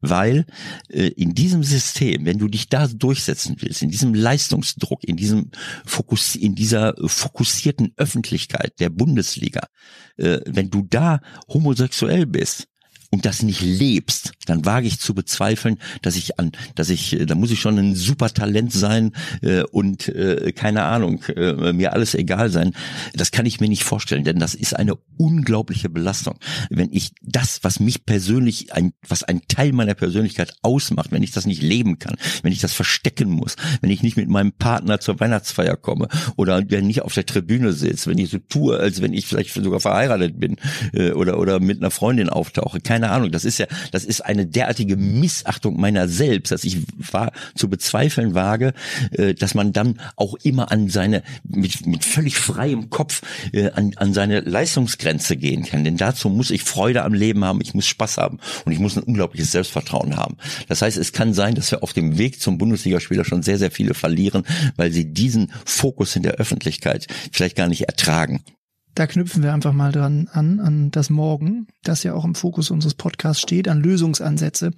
weil 0.01 0.47
äh, 0.89 1.09
in 1.09 1.35
diesem 1.35 1.63
System, 1.63 2.25
wenn 2.25 2.39
du 2.39 2.49
dich 2.49 2.69
da 2.69 2.87
durchsetzen 2.87 3.57
willst, 3.59 3.83
in 3.83 3.91
diesem 3.91 4.15
Leistungsdruck, 4.15 5.05
in 5.05 5.17
diesem 5.17 5.51
Fokus, 5.85 6.37
in 6.37 6.55
dieser 6.55 6.95
fokussierten 7.07 7.93
Öffentlichkeit 7.97 8.79
der 8.79 8.91
Bundesliga, 8.91 9.69
äh, 10.17 10.41
wenn 10.47 10.71
du 10.71 10.83
da 10.89 11.21
homosexuell 11.49 12.27
bist, 12.27 12.69
und 13.11 13.25
das 13.25 13.43
nicht 13.43 13.63
lebst, 13.63 14.33
dann 14.47 14.65
wage 14.67 14.87
ich 14.87 15.01
zu 15.01 15.15
bezweifeln, 15.15 15.79
dass 16.03 16.17
ich 16.17 16.39
an, 16.39 16.53
dass 16.75 16.91
ich, 16.91 17.17
da 17.27 17.35
muss 17.35 17.51
ich 17.51 17.61
schon 17.61 17.79
ein 17.79 17.95
super 17.95 18.29
Talent 18.29 18.73
sein 18.73 19.13
äh, 19.41 19.63
und 19.63 20.09
äh, 20.09 20.53
keine 20.53 20.85
Ahnung, 20.85 21.23
äh, 21.35 21.73
mir 21.73 21.93
alles 21.93 22.15
egal 22.15 22.51
sein. 22.51 22.75
Das 23.15 23.31
kann 23.31 23.47
ich 23.47 23.61
mir 23.61 23.69
nicht 23.69 23.85
vorstellen, 23.85 24.25
denn 24.25 24.39
das 24.39 24.55
ist 24.55 24.77
eine 24.77 24.95
unglaubliche 25.17 25.89
Belastung. 25.89 26.39
Wenn 26.69 26.93
ich 26.93 27.13
das, 27.23 27.61
was 27.63 27.81
mich 27.81 28.05
persönlich, 28.05 28.73
ein, 28.75 28.93
was 29.07 29.23
ein 29.23 29.41
Teil 29.49 29.73
meiner 29.73 29.95
Persönlichkeit 29.95 30.55
ausmacht, 30.63 31.11
wenn 31.11 31.23
ich 31.23 31.33
das 31.33 31.47
nicht 31.47 31.63
leben 31.63 31.99
kann, 31.99 32.17
wenn 32.43 32.53
ich 32.53 32.61
das 32.61 32.75
verstecken 32.75 33.31
muss, 33.31 33.57
wenn 33.81 33.91
ich 33.91 34.03
nicht 34.03 34.17
mit 34.17 34.29
meinem 34.29 34.53
Partner 34.53 35.01
zur 35.01 35.19
Weihnachtsfeier 35.19 35.77
komme 35.77 36.09
oder 36.37 36.63
der 36.63 36.83
nicht 36.83 37.03
auf 37.03 37.15
der 37.15 37.27
Tribüne 37.27 37.73
sitzt, 37.73 38.07
wenn 38.07 38.19
ich 38.19 38.31
so 38.31 38.39
tue, 38.39 38.79
als 38.79 39.01
wenn 39.01 39.15
ich 39.15 39.27
vielleicht 39.27 39.55
sogar 39.55 39.81
verheiratet 39.81 40.39
bin 40.39 40.57
äh, 40.93 41.13
oder 41.13 41.39
oder 41.39 41.61
mit 41.61 41.79
einer 41.79 41.91
Freundin 41.91 42.29
auftauche, 42.29 42.81
keine 42.81 42.98
keine 42.99 43.13
Ahnung, 43.13 43.31
das 43.31 43.45
ist 43.45 43.59
ja, 43.59 43.67
das 43.93 44.05
ist 44.05 44.23
eine 44.23 44.45
derartige 44.45 44.97
Missachtung 44.97 45.79
meiner 45.79 46.09
selbst, 46.09 46.51
dass 46.51 46.65
ich 46.65 46.79
war, 47.13 47.31
zu 47.55 47.71
bezweifeln 47.71 48.35
wage, 48.35 48.73
äh, 49.13 49.35
dass 49.35 49.55
man 49.55 49.73
dann 49.73 50.01
auch 50.17 50.35
immer 50.43 50.73
an 50.73 50.89
seine, 50.89 51.23
mit, 51.45 51.87
mit 51.87 52.05
völlig 52.05 52.37
freiem 52.37 52.91
Kopf 52.91 53.23
äh, 53.53 53.71
an, 53.71 53.93
an 53.95 54.15
seine 54.15 54.41
Leistungsgrenze 54.41 55.37
gehen 55.37 55.65
kann. 55.65 55.85
Denn 55.85 55.97
dazu 55.97 56.29
muss 56.29 56.51
ich 56.51 56.65
Freude 56.65 57.05
am 57.05 57.15
Leben 57.15 57.45
haben, 57.45 57.61
ich 57.61 57.73
muss 57.73 57.87
Spaß 57.87 58.19
haben 58.19 58.41
und 58.65 58.73
ich 58.73 58.81
muss 58.81 58.97
ein 58.97 59.05
unglaubliches 59.05 59.53
Selbstvertrauen 59.53 60.17
haben. 60.17 60.37
Das 60.67 60.83
heißt, 60.83 60.97
es 60.97 61.13
kann 61.13 61.35
sein, 61.35 61.55
dass 61.55 61.71
wir 61.71 61.85
auf 61.85 61.93
dem 61.93 62.19
Weg 62.19 62.41
zum 62.41 62.59
Bundesligaspieler 62.59 63.25
schon 63.25 63.45
sehr, 63.45 63.59
sehr 63.59 63.71
viele 63.71 63.95
verlieren, 63.95 64.43
weil 64.75 64.91
sie 64.91 65.13
diesen 65.13 65.53
Fokus 65.65 66.17
in 66.17 66.25
der 66.25 66.35
Öffentlichkeit 66.35 67.07
vielleicht 67.31 67.55
gar 67.55 67.69
nicht 67.69 67.83
ertragen. 67.83 68.43
Da 68.99 69.07
knüpfen 69.07 69.45
wir 69.45 69.55
einfach 69.55 69.73
mal 69.73 69.93
dran 69.93 70.29
an, 70.33 70.59
an 70.59 70.91
das 70.91 71.09
Morgen, 71.09 71.69
das 71.85 72.03
ja 72.03 72.15
auch 72.15 72.25
im 72.25 72.35
Fokus 72.35 72.73
unseres 72.73 72.95
Podcasts 72.95 73.41
steht, 73.41 73.69
an 73.69 73.81
Lösungsansätze. 73.81 74.73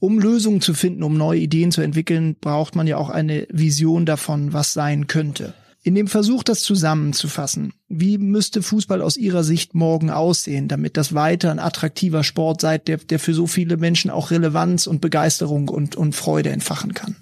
Um 0.00 0.18
Lösungen 0.18 0.60
zu 0.60 0.74
finden, 0.74 1.04
um 1.04 1.16
neue 1.16 1.38
Ideen 1.38 1.70
zu 1.70 1.80
entwickeln, 1.80 2.34
braucht 2.40 2.74
man 2.74 2.88
ja 2.88 2.96
auch 2.96 3.10
eine 3.10 3.46
Vision 3.52 4.06
davon, 4.06 4.52
was 4.52 4.72
sein 4.72 5.06
könnte. 5.06 5.54
In 5.84 5.94
dem 5.94 6.08
Versuch, 6.08 6.42
das 6.42 6.62
zusammenzufassen, 6.62 7.74
wie 7.88 8.18
müsste 8.18 8.60
Fußball 8.60 9.00
aus 9.00 9.16
Ihrer 9.16 9.44
Sicht 9.44 9.72
morgen 9.72 10.10
aussehen, 10.10 10.66
damit 10.66 10.96
das 10.96 11.14
weiter 11.14 11.52
ein 11.52 11.60
attraktiver 11.60 12.24
Sport 12.24 12.60
sei, 12.60 12.78
der, 12.78 12.96
der 12.96 13.20
für 13.20 13.34
so 13.34 13.46
viele 13.46 13.76
Menschen 13.76 14.10
auch 14.10 14.32
Relevanz 14.32 14.88
und 14.88 15.00
Begeisterung 15.00 15.68
und, 15.68 15.94
und 15.94 16.16
Freude 16.16 16.50
entfachen 16.50 16.92
kann? 16.92 17.14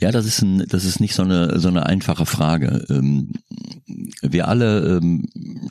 Ja, 0.00 0.10
das 0.10 0.26
ist 0.26 0.42
ein, 0.42 0.66
das 0.68 0.84
ist 0.84 1.00
nicht 1.00 1.14
so 1.14 1.22
eine 1.22 1.60
so 1.60 1.68
eine 1.68 1.86
einfache 1.86 2.26
Frage. 2.26 2.84
Ähm, 2.90 3.32
wir 4.22 4.48
alle, 4.48 4.96
ähm, 4.96 5.26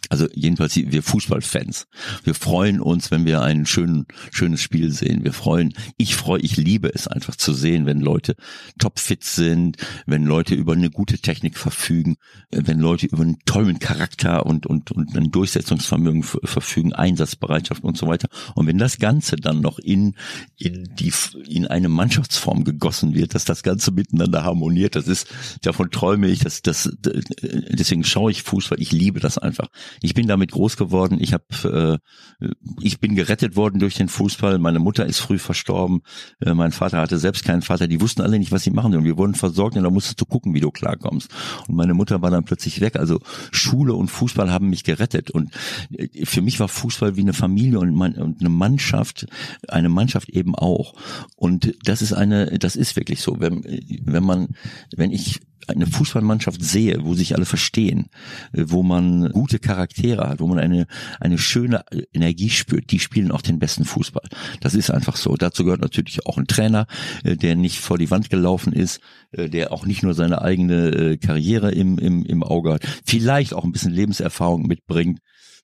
also 0.09 0.27
jedenfalls 0.33 0.75
wir 0.75 1.03
Fußballfans, 1.03 1.87
wir 2.23 2.33
freuen 2.33 2.79
uns, 2.79 3.11
wenn 3.11 3.25
wir 3.25 3.41
ein 3.41 3.65
schön, 3.65 4.05
schönes 4.31 4.61
Spiel 4.61 4.91
sehen. 4.91 5.23
Wir 5.23 5.33
freuen, 5.33 5.73
ich 5.97 6.15
freue, 6.15 6.41
ich 6.41 6.55
liebe 6.55 6.93
es 6.93 7.07
einfach 7.07 7.35
zu 7.35 7.53
sehen, 7.53 7.85
wenn 7.85 7.99
Leute 7.99 8.35
topfit 8.79 9.23
sind, 9.23 9.77
wenn 10.05 10.25
Leute 10.25 10.55
über 10.55 10.73
eine 10.73 10.89
gute 10.89 11.17
Technik 11.17 11.57
verfügen, 11.57 12.15
wenn 12.51 12.79
Leute 12.79 13.07
über 13.07 13.23
einen 13.23 13.39
tollen 13.45 13.79
Charakter 13.79 14.45
und 14.45 14.65
und 14.65 14.91
und 14.91 15.15
ein 15.17 15.31
Durchsetzungsvermögen 15.31 16.23
verfügen, 16.23 16.93
Einsatzbereitschaft 16.93 17.83
und 17.83 17.97
so 17.97 18.07
weiter. 18.07 18.29
Und 18.55 18.67
wenn 18.67 18.77
das 18.77 18.99
Ganze 18.99 19.35
dann 19.35 19.59
noch 19.59 19.79
in 19.79 20.15
in 20.57 20.89
die 20.97 21.11
in 21.47 21.67
eine 21.67 21.89
Mannschaftsform 21.89 22.63
gegossen 22.63 23.15
wird, 23.15 23.35
dass 23.35 23.43
das 23.43 23.63
Ganze 23.63 23.91
miteinander 24.13 24.43
harmoniert, 24.43 24.95
das 24.95 25.07
ist 25.07 25.27
davon 25.63 25.91
träume 25.91 26.27
ich, 26.27 26.39
dass 26.39 26.61
das 26.61 26.89
deswegen 27.01 28.03
schaue 28.03 28.31
ich 28.31 28.43
Fußball, 28.43 28.79
ich 28.79 28.91
liebe 28.91 29.19
das 29.19 29.37
einfach. 29.37 29.67
Ich 30.01 30.13
bin 30.13 30.27
damit 30.27 30.51
groß 30.51 30.77
geworden, 30.77 31.17
ich 31.19 31.33
habe 31.33 31.99
äh, 32.39 32.47
ich 32.79 32.99
bin 32.99 33.15
gerettet 33.15 33.55
worden 33.55 33.79
durch 33.79 33.95
den 33.95 34.07
Fußball, 34.07 34.59
meine 34.59 34.79
Mutter 34.79 35.05
ist 35.05 35.19
früh 35.19 35.39
verstorben, 35.39 36.01
äh, 36.39 36.53
mein 36.53 36.71
Vater 36.71 36.99
hatte 36.99 37.17
selbst 37.17 37.43
keinen 37.43 37.61
Vater, 37.61 37.87
die 37.87 37.99
wussten 38.01 38.21
alle 38.21 38.39
nicht, 38.39 38.51
was 38.51 38.63
sie 38.63 38.71
machen 38.71 38.95
und 38.95 39.03
wir 39.03 39.17
wurden 39.17 39.35
versorgt 39.35 39.75
und 39.75 39.83
da 39.83 39.89
musstest 39.89 40.21
du 40.21 40.25
gucken, 40.25 40.53
wie 40.53 40.59
du 40.59 40.71
klarkommst. 40.71 41.29
Und 41.67 41.75
meine 41.75 41.93
Mutter 41.93 42.21
war 42.21 42.31
dann 42.31 42.45
plötzlich 42.45 42.81
weg, 42.81 42.95
also 42.95 43.19
Schule 43.51 43.93
und 43.93 44.09
Fußball 44.09 44.51
haben 44.51 44.69
mich 44.69 44.83
gerettet 44.83 45.31
und 45.31 45.51
äh, 45.91 46.25
für 46.25 46.41
mich 46.41 46.59
war 46.59 46.67
Fußball 46.67 47.15
wie 47.15 47.21
eine 47.21 47.33
Familie 47.33 47.79
und, 47.79 47.93
mein, 47.95 48.15
und 48.15 48.39
eine 48.39 48.49
Mannschaft, 48.49 49.25
eine 49.67 49.89
Mannschaft 49.89 50.29
eben 50.29 50.55
auch. 50.55 50.93
Und 51.35 51.75
das 51.83 52.01
ist 52.01 52.13
eine, 52.13 52.57
das 52.59 52.75
ist 52.75 52.95
wirklich 52.95 53.21
so, 53.21 53.39
wenn, 53.39 53.63
wenn 54.05 54.23
man, 54.23 54.49
wenn 54.95 55.11
ich 55.11 55.41
eine 55.67 55.87
Fußballmannschaft 55.87 56.63
sehe, 56.63 57.03
wo 57.03 57.13
sich 57.13 57.35
alle 57.35 57.45
verstehen, 57.45 58.07
äh, 58.53 58.65
wo 58.67 58.83
man 58.83 59.29
gute 59.31 59.59
Charaktere 59.59 60.27
hat, 60.27 60.39
wo 60.39 60.47
man 60.47 60.59
eine, 60.59 60.87
eine 61.19 61.37
schöne 61.37 61.83
Energie 62.13 62.49
spürt, 62.49 62.91
die 62.91 62.99
spielen 62.99 63.31
auch 63.31 63.41
den 63.41 63.59
besten 63.59 63.85
Fußball. 63.85 64.27
Das 64.59 64.73
ist 64.73 64.91
einfach 64.91 65.15
so. 65.15 65.35
Dazu 65.35 65.63
gehört 65.63 65.81
natürlich 65.81 66.25
auch 66.25 66.37
ein 66.37 66.47
Trainer, 66.47 66.87
äh, 67.23 67.35
der 67.35 67.55
nicht 67.55 67.79
vor 67.79 67.97
die 67.97 68.11
Wand 68.11 68.29
gelaufen 68.29 68.73
ist, 68.73 68.99
äh, 69.31 69.49
der 69.49 69.71
auch 69.71 69.85
nicht 69.85 70.03
nur 70.03 70.13
seine 70.13 70.41
eigene 70.41 71.17
Karriere 71.17 71.71
im, 71.71 71.97
im, 71.97 72.25
im 72.25 72.43
Auge 72.43 72.73
hat, 72.73 72.83
vielleicht 73.05 73.53
auch 73.53 73.63
ein 73.63 73.71
bisschen 73.71 73.93
Lebenserfahrung 73.93 74.63
mitbringt, 74.63 75.19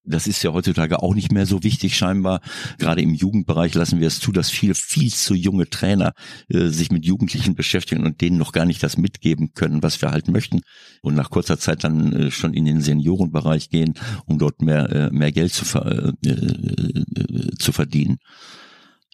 das 0.09 0.27
ist 0.27 0.43
ja 0.43 0.51
heutzutage 0.51 1.01
auch 1.01 1.13
nicht 1.13 1.31
mehr 1.31 1.45
so 1.45 1.63
wichtig 1.63 1.95
scheinbar. 1.95 2.41
Gerade 2.77 3.01
im 3.01 3.13
Jugendbereich 3.13 3.73
lassen 3.75 3.99
wir 3.99 4.07
es 4.07 4.19
zu, 4.19 4.31
dass 4.31 4.49
viele 4.49 4.75
viel 4.75 5.11
zu 5.11 5.35
junge 5.35 5.69
Trainer 5.69 6.13
äh, 6.49 6.67
sich 6.67 6.91
mit 6.91 7.05
Jugendlichen 7.05 7.55
beschäftigen 7.55 8.05
und 8.05 8.21
denen 8.21 8.37
noch 8.37 8.51
gar 8.51 8.65
nicht 8.65 8.83
das 8.83 8.97
mitgeben 8.97 9.53
können, 9.53 9.83
was 9.83 10.01
wir 10.01 10.11
halt 10.11 10.27
möchten. 10.27 10.61
Und 11.01 11.15
nach 11.15 11.29
kurzer 11.29 11.59
Zeit 11.59 11.83
dann 11.83 12.13
äh, 12.13 12.31
schon 12.31 12.53
in 12.53 12.65
den 12.65 12.81
Seniorenbereich 12.81 13.69
gehen, 13.69 13.93
um 14.25 14.39
dort 14.39 14.61
mehr, 14.61 14.89
äh, 14.91 15.09
mehr 15.11 15.31
Geld 15.31 15.53
zu, 15.53 15.65
ver 15.65 16.13
äh, 16.23 16.29
äh, 16.29 17.51
zu 17.57 17.71
verdienen. 17.71 18.17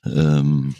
Ähm 0.05 0.75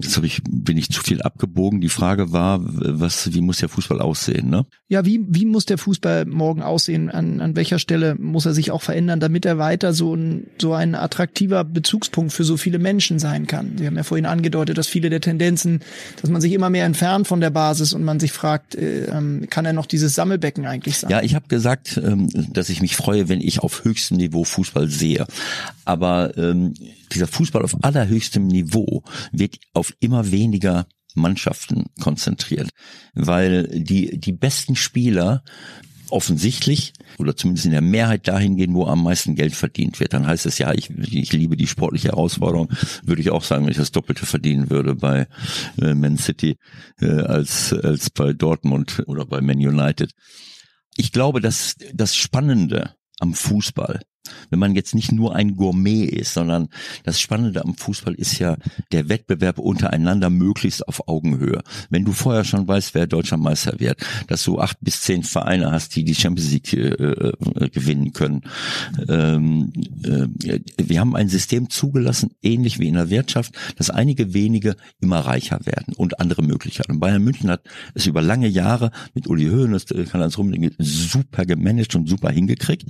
jetzt 0.00 0.16
hab 0.16 0.24
ich, 0.24 0.42
bin 0.48 0.76
ich 0.76 0.90
zu 0.90 1.02
viel 1.02 1.22
abgebogen. 1.22 1.80
Die 1.80 1.88
Frage 1.88 2.32
war, 2.32 2.60
was, 2.62 3.32
wie 3.32 3.40
muss 3.40 3.58
der 3.58 3.68
Fußball 3.68 4.00
aussehen? 4.00 4.50
Ne? 4.50 4.66
Ja, 4.88 5.04
wie, 5.04 5.20
wie 5.28 5.44
muss 5.44 5.66
der 5.66 5.78
Fußball 5.78 6.26
morgen 6.26 6.62
aussehen? 6.62 7.10
An, 7.10 7.40
an 7.40 7.56
welcher 7.56 7.78
Stelle 7.78 8.14
muss 8.16 8.46
er 8.46 8.54
sich 8.54 8.70
auch 8.70 8.82
verändern, 8.82 9.20
damit 9.20 9.44
er 9.44 9.58
weiter 9.58 9.92
so 9.92 10.14
ein, 10.14 10.46
so 10.60 10.72
ein 10.74 10.94
attraktiver 10.94 11.64
Bezugspunkt 11.64 12.32
für 12.32 12.44
so 12.44 12.56
viele 12.56 12.78
Menschen 12.78 13.18
sein 13.18 13.46
kann? 13.46 13.78
Sie 13.78 13.86
haben 13.86 13.96
ja 13.96 14.02
vorhin 14.02 14.26
angedeutet, 14.26 14.78
dass 14.78 14.88
viele 14.88 15.10
der 15.10 15.20
Tendenzen, 15.20 15.80
dass 16.20 16.30
man 16.30 16.40
sich 16.40 16.52
immer 16.52 16.70
mehr 16.70 16.84
entfernt 16.84 17.26
von 17.26 17.40
der 17.40 17.50
Basis 17.50 17.92
und 17.92 18.04
man 18.04 18.20
sich 18.20 18.32
fragt, 18.32 18.74
äh, 18.74 19.04
ähm, 19.06 19.46
kann 19.50 19.64
er 19.64 19.72
noch 19.72 19.86
dieses 19.86 20.14
Sammelbecken 20.14 20.66
eigentlich 20.66 20.98
sein? 20.98 21.10
Ja, 21.10 21.22
ich 21.22 21.34
habe 21.34 21.48
gesagt, 21.48 22.00
ähm, 22.02 22.28
dass 22.52 22.68
ich 22.68 22.80
mich 22.80 22.96
freue, 22.96 23.28
wenn 23.28 23.40
ich 23.40 23.60
auf 23.60 23.84
höchstem 23.84 24.16
Niveau 24.16 24.44
Fußball 24.44 24.88
sehe. 24.88 25.26
Aber 25.84 26.36
ähm, 26.36 26.74
dieser 27.14 27.26
Fußball 27.26 27.62
auf 27.62 27.76
allerhöchstem 27.82 28.46
Niveau 28.46 29.02
wird 29.32 29.58
auf 29.72 29.94
immer 30.00 30.30
weniger 30.30 30.86
Mannschaften 31.14 31.86
konzentriert, 32.00 32.70
weil 33.14 33.68
die, 33.68 34.18
die 34.18 34.32
besten 34.32 34.76
Spieler 34.76 35.44
offensichtlich 36.12 36.92
oder 37.18 37.34
zumindest 37.36 37.64
in 37.64 37.72
der 37.72 37.80
Mehrheit 37.80 38.28
dahin 38.28 38.56
gehen, 38.56 38.74
wo 38.74 38.86
am 38.86 39.02
meisten 39.02 39.34
Geld 39.34 39.54
verdient 39.54 39.98
wird. 39.98 40.12
Dann 40.12 40.26
heißt 40.26 40.46
es 40.46 40.58
ja, 40.58 40.72
ich, 40.74 40.90
ich 40.90 41.32
liebe 41.32 41.56
die 41.56 41.66
sportliche 41.66 42.08
Herausforderung, 42.08 42.68
würde 43.02 43.22
ich 43.22 43.30
auch 43.30 43.42
sagen, 43.42 43.64
wenn 43.64 43.72
ich 43.72 43.78
das 43.78 43.92
Doppelte 43.92 44.26
verdienen 44.26 44.70
würde 44.70 44.94
bei 44.94 45.26
äh, 45.80 45.94
Man 45.94 46.18
City 46.18 46.56
äh, 47.00 47.06
als, 47.06 47.72
als 47.72 48.10
bei 48.10 48.34
Dortmund 48.34 49.02
oder 49.06 49.24
bei 49.24 49.40
Man 49.40 49.56
United. 49.56 50.12
Ich 50.96 51.12
glaube, 51.12 51.40
dass 51.40 51.76
das 51.94 52.14
Spannende 52.14 52.94
am 53.18 53.32
Fußball 53.32 54.02
wenn 54.50 54.58
man 54.58 54.74
jetzt 54.74 54.94
nicht 54.94 55.12
nur 55.12 55.34
ein 55.34 55.56
Gourmet 55.56 56.04
ist, 56.04 56.34
sondern 56.34 56.68
das 57.04 57.20
Spannende 57.20 57.64
am 57.64 57.74
Fußball 57.74 58.14
ist 58.14 58.38
ja 58.38 58.56
der 58.92 59.08
Wettbewerb 59.08 59.58
untereinander 59.58 60.30
möglichst 60.30 60.86
auf 60.86 61.08
Augenhöhe. 61.08 61.62
Wenn 61.90 62.04
du 62.04 62.12
vorher 62.12 62.44
schon 62.44 62.68
weißt, 62.68 62.94
wer 62.94 63.06
deutscher 63.06 63.36
Meister 63.36 63.80
wird, 63.80 63.98
dass 64.28 64.44
du 64.44 64.60
acht 64.60 64.78
bis 64.80 65.02
zehn 65.02 65.22
Vereine 65.22 65.70
hast, 65.70 65.96
die 65.96 66.04
die 66.04 66.14
Champions 66.14 66.52
League 66.52 66.72
äh, 66.72 66.88
äh, 66.88 67.68
gewinnen 67.70 68.12
können. 68.12 68.42
Ähm, 69.08 69.72
äh, 70.04 70.60
wir 70.76 71.00
haben 71.00 71.16
ein 71.16 71.28
System 71.28 71.70
zugelassen, 71.70 72.30
ähnlich 72.42 72.78
wie 72.78 72.88
in 72.88 72.94
der 72.94 73.10
Wirtschaft, 73.10 73.54
dass 73.76 73.90
einige 73.90 74.34
wenige 74.34 74.76
immer 75.00 75.20
reicher 75.20 75.60
werden 75.64 75.94
und 75.96 76.20
andere 76.20 76.42
Möglichkeiten. 76.42 77.00
Bayern 77.00 77.22
München 77.22 77.50
hat 77.50 77.62
es 77.94 78.06
über 78.06 78.22
lange 78.22 78.48
Jahre 78.48 78.90
mit 79.14 79.26
Uli 79.26 79.48
Hoeneß, 79.48 79.90
äh, 79.92 80.04
Karl-Heinz 80.04 80.38
Rummenigge 80.38 80.72
super 80.78 81.44
gemanagt 81.44 81.94
und 81.94 82.08
super 82.08 82.30
hingekriegt 82.30 82.86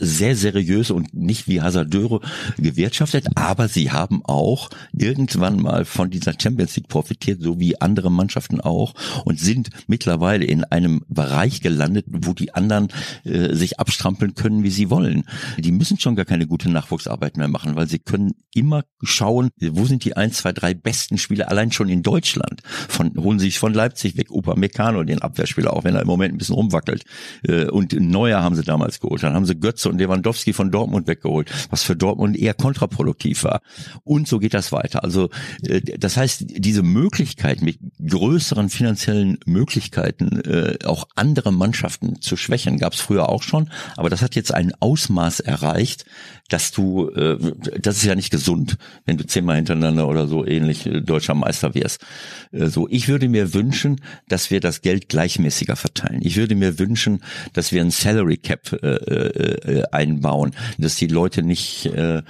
sehr 0.00 0.34
seriös 0.34 0.90
und 0.90 1.14
nicht 1.14 1.46
wie 1.46 1.60
Hasardeure 1.60 2.20
gewirtschaftet, 2.56 3.26
aber 3.36 3.68
sie 3.68 3.90
haben 3.90 4.24
auch 4.24 4.70
irgendwann 4.92 5.60
mal 5.60 5.84
von 5.84 6.10
dieser 6.10 6.32
Champions 6.40 6.76
League 6.76 6.88
profitiert, 6.88 7.40
so 7.42 7.60
wie 7.60 7.80
andere 7.80 8.10
Mannschaften 8.10 8.60
auch 8.60 8.94
und 9.24 9.38
sind 9.38 9.70
mittlerweile 9.86 10.44
in 10.44 10.64
einem 10.64 11.02
Bereich 11.08 11.60
gelandet, 11.60 12.06
wo 12.08 12.32
die 12.32 12.54
anderen 12.54 12.88
äh, 13.24 13.54
sich 13.54 13.78
abstrampeln 13.78 14.34
können, 14.34 14.64
wie 14.64 14.70
sie 14.70 14.90
wollen. 14.90 15.24
Die 15.58 15.72
müssen 15.72 15.98
schon 15.98 16.16
gar 16.16 16.24
keine 16.24 16.46
gute 16.46 16.70
Nachwuchsarbeit 16.70 17.36
mehr 17.36 17.48
machen, 17.48 17.76
weil 17.76 17.88
sie 17.88 17.98
können 17.98 18.32
immer 18.54 18.84
schauen, 19.02 19.50
wo 19.60 19.84
sind 19.84 20.04
die 20.04 20.16
ein, 20.16 20.32
zwei, 20.32 20.52
drei 20.52 20.74
besten 20.74 21.18
Spieler 21.18 21.48
allein 21.50 21.72
schon 21.72 21.88
in 21.88 22.02
Deutschland. 22.02 22.62
Von 22.88 23.14
holen 23.16 23.38
sich 23.38 23.58
von 23.58 23.74
Leipzig 23.74 24.16
weg, 24.16 24.30
Opa 24.30 24.54
Meccano, 24.54 25.04
den 25.04 25.22
Abwehrspieler, 25.22 25.72
auch 25.72 25.84
wenn 25.84 25.94
er 25.94 26.02
im 26.02 26.06
Moment 26.06 26.34
ein 26.34 26.38
bisschen 26.38 26.54
rumwackelt. 26.54 27.04
Äh, 27.42 27.66
und 27.66 27.92
Neuer 27.92 28.42
haben 28.42 28.54
sie 28.54 28.62
damals 28.62 29.00
geholt. 29.00 29.22
Dann 29.22 29.34
haben 29.34 29.46
sie 29.46 29.58
Götze 29.58 29.89
und 29.90 29.98
Lewandowski 29.98 30.52
von 30.52 30.70
Dortmund 30.70 31.06
weggeholt, 31.06 31.50
was 31.70 31.82
für 31.82 31.96
Dortmund 31.96 32.36
eher 32.36 32.54
kontraproduktiv 32.54 33.44
war. 33.44 33.60
Und 34.04 34.28
so 34.28 34.38
geht 34.38 34.54
das 34.54 34.72
weiter. 34.72 35.04
Also 35.04 35.30
äh, 35.62 35.80
das 35.80 36.16
heißt, 36.16 36.44
diese 36.48 36.82
Möglichkeit 36.82 37.62
mit 37.62 37.78
größeren 38.04 38.70
finanziellen 38.70 39.38
Möglichkeiten 39.46 40.40
äh, 40.40 40.78
auch 40.84 41.08
andere 41.16 41.52
Mannschaften 41.52 42.20
zu 42.20 42.36
schwächen, 42.36 42.78
gab 42.78 42.94
es 42.94 43.00
früher 43.00 43.28
auch 43.28 43.42
schon, 43.42 43.70
aber 43.96 44.10
das 44.10 44.22
hat 44.22 44.34
jetzt 44.34 44.54
ein 44.54 44.72
Ausmaß 44.80 45.40
erreicht, 45.40 46.04
dass 46.50 46.72
du, 46.72 47.08
äh, 47.10 47.38
das 47.80 47.96
ist 47.96 48.04
ja 48.04 48.14
nicht 48.14 48.30
gesund, 48.30 48.76
wenn 49.06 49.16
du 49.16 49.26
zehnmal 49.26 49.56
hintereinander 49.56 50.06
oder 50.08 50.26
so 50.26 50.44
ähnlich 50.44 50.84
äh, 50.84 51.00
deutscher 51.00 51.34
Meister 51.34 51.74
wärst. 51.74 52.04
Äh, 52.52 52.66
so, 52.66 52.86
ich 52.90 53.08
würde 53.08 53.28
mir 53.28 53.54
wünschen, 53.54 54.00
dass 54.28 54.50
wir 54.50 54.60
das 54.60 54.82
Geld 54.82 55.08
gleichmäßiger 55.08 55.76
verteilen. 55.76 56.20
Ich 56.22 56.36
würde 56.36 56.54
mir 56.54 56.78
wünschen, 56.78 57.22
dass 57.52 57.72
wir 57.72 57.80
ein 57.80 57.90
Salary 57.90 58.36
Cap 58.36 58.72
äh, 58.82 58.86
äh, 58.86 59.84
einbauen, 59.92 60.52
dass 60.76 60.96
die 60.96 61.06
Leute 61.06 61.42
nicht 61.42 61.86
äh, 61.86 62.22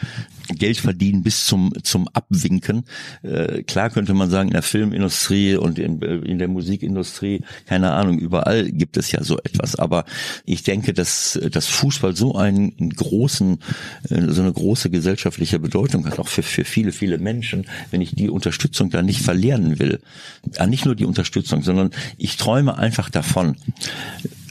Geld 0.59 0.79
verdienen 0.79 1.23
bis 1.23 1.47
zum 1.47 1.73
zum 1.83 2.09
Abwinken. 2.09 2.85
Äh, 3.23 3.63
klar 3.63 3.91
könnte 3.91 4.15
man 4.15 4.31
sagen, 4.31 4.49
in 4.49 4.55
der 4.55 4.63
Filmindustrie 4.63 5.57
und 5.57 5.79
in, 5.79 6.01
in 6.01 6.39
der 6.39 6.49
Musikindustrie, 6.49 7.43
keine 7.67 7.93
Ahnung, 7.93 8.19
überall 8.19 8.71
gibt 8.71 8.97
es 8.97 9.13
ja 9.13 9.23
so 9.23 9.39
etwas. 9.39 9.77
Aber 9.77 10.05
ich 10.45 10.63
denke, 10.63 10.93
dass 10.93 11.39
das 11.51 11.67
Fußball 11.67 12.17
so 12.17 12.35
einen 12.35 12.91
großen, 12.91 13.59
äh, 14.09 14.23
so 14.29 14.43
eine 14.43 14.53
große 14.53 14.91
gesellschaftliche 14.91 15.59
Bedeutung 15.59 16.07
hat, 16.07 16.19
auch 16.19 16.29
für, 16.29 16.43
für 16.43 16.65
viele, 16.65 16.93
viele 16.93 17.19
Menschen, 17.19 17.67
wenn 17.91 18.01
ich 18.01 18.15
die 18.15 18.31
Unterstützung 18.31 18.91
da 18.91 19.03
nicht 19.03 19.23
verlieren 19.23 19.79
will. 19.79 20.01
Ja, 20.57 20.67
nicht 20.67 20.85
nur 20.85 20.95
die 20.95 21.05
Unterstützung, 21.05 21.63
sondern 21.63 21.91
ich 22.19 22.37
träume 22.37 22.77
einfach 22.79 23.11
davon, 23.11 23.57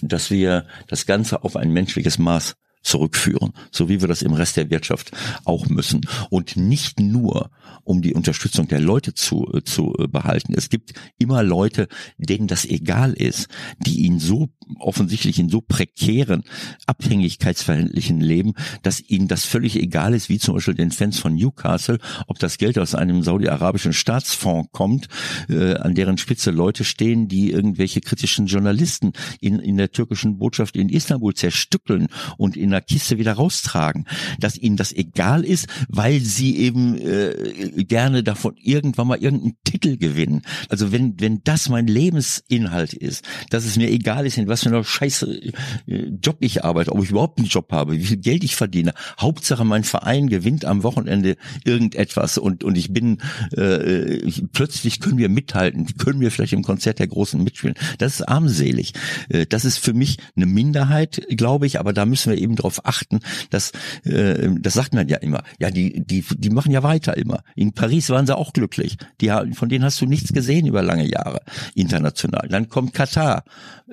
dass 0.02 0.32
wir 0.32 0.66
das 0.88 1.06
Ganze 1.06 1.43
auf 1.43 1.56
ein 1.56 1.72
menschliches 1.72 2.18
Maß 2.18 2.56
zurückführen, 2.82 3.53
so 3.71 3.89
wie 3.89 4.01
wir 4.01 4.07
das 4.07 4.21
im 4.21 4.34
Rest 4.34 4.57
der 4.57 4.69
Wirtschaft 4.69 5.11
auch 5.45 5.67
müssen. 5.67 6.01
Und 6.30 6.57
nicht 6.57 6.99
nur, 6.99 7.51
um 7.84 8.01
die 8.01 8.13
Unterstützung 8.13 8.67
der 8.67 8.80
Leute 8.80 9.13
zu, 9.13 9.51
äh, 9.53 9.63
zu 9.63 9.95
äh, 9.97 10.07
behalten. 10.07 10.53
Es 10.55 10.69
gibt 10.69 10.93
immer 11.17 11.43
Leute, 11.43 11.88
denen 12.17 12.47
das 12.47 12.65
egal 12.65 13.13
ist, 13.13 13.47
die 13.80 14.05
ihn 14.05 14.19
so 14.19 14.49
offensichtlich 14.77 15.39
in 15.39 15.49
so 15.49 15.61
prekären 15.61 16.43
Abhängigkeitsverhältnissen 16.86 18.21
leben, 18.21 18.53
dass 18.84 19.01
ihnen 19.01 19.27
das 19.27 19.45
völlig 19.45 19.75
egal 19.75 20.13
ist, 20.13 20.30
wie 20.30 20.38
zum 20.38 20.55
Beispiel 20.55 20.75
den 20.75 20.91
Fans 20.91 21.19
von 21.19 21.34
Newcastle, 21.34 21.97
ob 22.27 22.38
das 22.39 22.57
Geld 22.57 22.77
aus 22.77 22.95
einem 22.95 23.23
saudi-arabischen 23.23 23.93
Staatsfonds 23.93 24.69
kommt, 24.71 25.07
äh, 25.49 25.73
an 25.75 25.95
deren 25.95 26.17
Spitze 26.17 26.51
Leute 26.51 26.84
stehen, 26.84 27.27
die 27.27 27.51
irgendwelche 27.51 28.01
kritischen 28.01 28.45
Journalisten 28.45 29.13
in, 29.41 29.59
in 29.59 29.77
der 29.77 29.91
türkischen 29.91 30.38
Botschaft 30.38 30.75
in 30.75 30.89
Istanbul 30.89 31.34
zerstückeln 31.34 32.07
und 32.38 32.55
in 32.55 32.68
der 32.72 32.82
Kiste 32.82 33.17
wieder 33.17 33.34
raustragen, 33.34 34.05
dass 34.39 34.57
ihnen 34.57 34.78
das 34.78 34.91
egal 34.91 35.43
ist, 35.43 35.67
weil 35.88 36.20
sie 36.20 36.57
eben 36.57 36.97
äh, 36.97 37.84
gerne 37.84 38.24
davon 38.24 38.55
irgendwann 38.57 39.07
mal 39.07 39.20
irgendeinen 39.20 39.57
Titel 39.63 39.97
gewinnen. 39.97 40.41
Also 40.70 40.91
wenn 40.91 41.20
wenn 41.20 41.43
das 41.43 41.70
mein 41.70 41.88
Lebensinhalt 41.88 42.93
ist, 42.93 43.24
dass 43.49 43.65
es 43.65 43.78
mir 43.78 43.89
egal 43.89 44.26
ist, 44.26 44.38
in 44.38 44.47
was 44.47 44.63
für 44.63 44.70
einer 44.70 44.84
scheiße 44.84 45.53
äh, 45.88 46.09
Job 46.22 46.38
ich 46.39 46.63
arbeite, 46.63 46.91
ob 46.91 47.03
ich 47.03 47.11
überhaupt 47.11 47.39
einen 47.39 47.47
Job 47.47 47.72
habe, 47.72 47.93
wie 47.93 48.05
viel 48.05 48.17
Geld 48.17 48.43
ich 48.43 48.55
verdiene. 48.55 48.93
Hauptsache 49.20 49.65
mein 49.65 49.84
Verein 49.84 50.28
gewinnt 50.28 50.65
am 50.65 50.84
Wochenende 50.84 51.36
irgendetwas 51.63 52.38
und 52.38 52.63
und 52.63 52.78
ich 52.78 52.93
bin 52.93 53.20
äh, 53.55 54.15
ich, 54.17 54.43
plötzlich 54.51 54.99
können 54.99 55.17
wir 55.17 55.30
mithalten, 55.30 55.86
können 55.97 56.20
wir 56.20 56.32
vielleicht 56.32 56.53
im 56.53 56.63
Konzert 56.63 56.99
der 56.99 57.07
Großen 57.07 57.41
mitspielen. 57.43 57.76
Das 57.97 58.15
ist 58.15 58.28
armselig. 58.28 58.93
Äh, 59.30 59.45
das 59.45 59.65
ist 59.65 59.78
für 59.78 59.93
mich 59.93 60.17
eine 60.36 60.45
Minderheit, 60.45 61.22
glaube 61.30 61.65
ich, 61.65 61.80
aber 61.80 61.93
da 61.93 62.05
müssen 62.05 62.32
wir 62.32 62.39
eben 62.39 62.55
darauf 62.60 62.86
achten, 62.86 63.20
dass 63.49 63.72
äh, 64.03 64.49
das 64.60 64.74
sagt 64.74 64.93
man 64.93 65.07
ja 65.07 65.18
immer. 65.18 65.43
Ja, 65.60 65.72
die 65.72 66.03
die 66.05 66.24
die 66.38 66.49
machen 66.49 66.72
ja 66.72 66.84
weiter 66.84 67.18
immer. 67.18 67.43
In 67.55 67.74
Paris 67.74 68.10
waren 68.10 68.26
sie 68.26 68.36
auch 68.36 68.53
glücklich. 68.53 68.97
Die 69.22 69.32
von 69.53 69.70
denen 69.70 69.84
hast 69.84 69.99
du 70.01 70.05
nichts 70.05 70.34
gesehen 70.34 70.68
über 70.68 70.82
lange 70.82 71.07
Jahre 71.07 71.41
international. 71.76 72.47
Dann 72.49 72.70
kommt 72.70 72.93
Katar, 72.93 73.43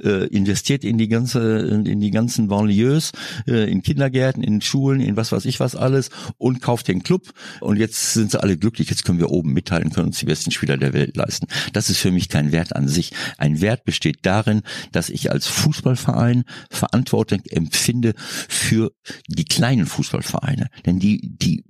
äh, 0.02 0.26
investiert 0.26 0.84
in 0.84 0.98
die 0.98 1.08
ganze 1.08 1.58
in 1.86 2.00
die 2.00 2.10
ganzen 2.10 2.48
Banlieues, 2.48 3.12
äh, 3.46 3.70
in 3.70 3.82
Kindergärten, 3.82 4.42
in 4.42 4.60
Schulen, 4.60 5.00
in 5.00 5.16
was 5.16 5.32
weiß 5.32 5.44
ich 5.44 5.60
was 5.60 5.76
alles 5.76 6.10
und 6.38 6.60
kauft 6.60 6.88
den 6.88 7.02
Club 7.02 7.32
und 7.60 7.76
jetzt 7.76 8.12
sind 8.14 8.30
sie 8.30 8.42
alle 8.42 8.56
glücklich. 8.56 8.90
Jetzt 8.90 9.04
können 9.04 9.18
wir 9.18 9.30
oben 9.30 9.52
mitteilen, 9.52 9.90
können 9.90 10.08
uns 10.08 10.18
die 10.18 10.26
besten 10.26 10.50
Spieler 10.50 10.76
der 10.76 10.92
Welt 10.92 11.16
leisten. 11.16 11.46
Das 11.72 11.90
ist 11.90 11.98
für 11.98 12.10
mich 12.10 12.28
kein 12.28 12.52
Wert 12.52 12.74
an 12.74 12.88
sich. 12.88 13.12
Ein 13.38 13.60
Wert 13.60 13.84
besteht 13.84 14.18
darin, 14.22 14.62
dass 14.92 15.08
ich 15.08 15.30
als 15.30 15.46
Fußballverein 15.46 16.44
Verantwortung 16.70 17.40
empfinde 17.48 18.14
für 18.56 18.92
die 19.28 19.44
kleinen 19.44 19.86
Fußballvereine. 19.86 20.68
Denn 20.84 20.98
die, 20.98 21.20
die 21.22 21.64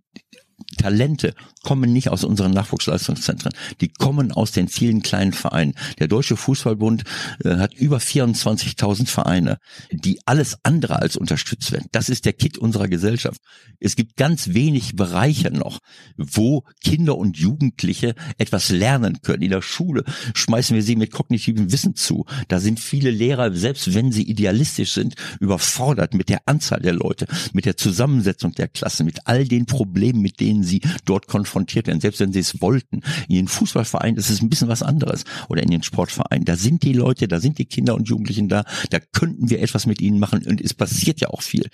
Talente 0.76 1.34
kommen 1.62 1.92
nicht 1.92 2.10
aus 2.10 2.24
unseren 2.24 2.52
Nachwuchsleistungszentren. 2.52 3.52
Die 3.80 3.88
kommen 3.88 4.32
aus 4.32 4.52
den 4.52 4.68
vielen 4.68 5.02
kleinen 5.02 5.32
Vereinen. 5.32 5.74
Der 5.98 6.08
Deutsche 6.08 6.36
Fußballbund 6.36 7.04
äh, 7.44 7.56
hat 7.56 7.74
über 7.74 7.98
24.000 7.98 9.08
Vereine, 9.08 9.58
die 9.90 10.20
alles 10.26 10.58
andere 10.62 11.00
als 11.00 11.16
unterstützt 11.16 11.72
werden. 11.72 11.88
Das 11.92 12.08
ist 12.08 12.24
der 12.24 12.32
Kit 12.34 12.58
unserer 12.58 12.88
Gesellschaft. 12.88 13.40
Es 13.80 13.96
gibt 13.96 14.16
ganz 14.16 14.54
wenig 14.54 14.96
Bereiche 14.96 15.50
noch, 15.50 15.80
wo 16.16 16.64
Kinder 16.82 17.18
und 17.18 17.36
Jugendliche 17.36 18.14
etwas 18.38 18.70
lernen 18.70 19.20
können. 19.22 19.42
In 19.42 19.50
der 19.50 19.62
Schule 19.62 20.04
schmeißen 20.34 20.74
wir 20.74 20.82
sie 20.82 20.96
mit 20.96 21.10
kognitivem 21.10 21.72
Wissen 21.72 21.96
zu. 21.96 22.26
Da 22.48 22.60
sind 22.60 22.80
viele 22.80 23.10
Lehrer, 23.10 23.52
selbst 23.54 23.94
wenn 23.94 24.12
sie 24.12 24.22
idealistisch 24.22 24.92
sind, 24.92 25.14
überfordert 25.40 26.14
mit 26.14 26.28
der 26.28 26.42
Anzahl 26.46 26.80
der 26.80 26.94
Leute, 26.94 27.26
mit 27.52 27.64
der 27.64 27.76
Zusammensetzung 27.76 28.52
der 28.52 28.68
Klasse, 28.68 29.04
mit 29.04 29.26
all 29.26 29.46
den 29.46 29.66
Problemen, 29.66 30.20
mit 30.20 30.40
denen 30.40 30.62
sie 30.66 30.82
dort 31.04 31.26
konfrontiert 31.26 31.86
werden, 31.86 32.00
selbst 32.00 32.20
wenn 32.20 32.32
sie 32.32 32.40
es 32.40 32.60
wollten. 32.60 33.00
In 33.28 33.36
den 33.36 33.48
Fußballvereinen 33.48 34.16
ist 34.16 34.30
es 34.30 34.42
ein 34.42 34.50
bisschen 34.50 34.68
was 34.68 34.82
anderes 34.82 35.24
oder 35.48 35.62
in 35.62 35.70
den 35.70 35.82
Sportvereinen. 35.82 36.44
Da 36.44 36.56
sind 36.56 36.82
die 36.82 36.92
Leute, 36.92 37.28
da 37.28 37.40
sind 37.40 37.58
die 37.58 37.64
Kinder 37.64 37.94
und 37.94 38.08
Jugendlichen 38.08 38.48
da, 38.48 38.64
da 38.90 38.98
könnten 39.12 39.50
wir 39.50 39.60
etwas 39.60 39.86
mit 39.86 40.00
ihnen 40.00 40.18
machen 40.18 40.44
und 40.46 40.60
es 40.60 40.74
passiert 40.74 41.20
ja 41.20 41.28
auch 41.28 41.42
viel. 41.42 41.68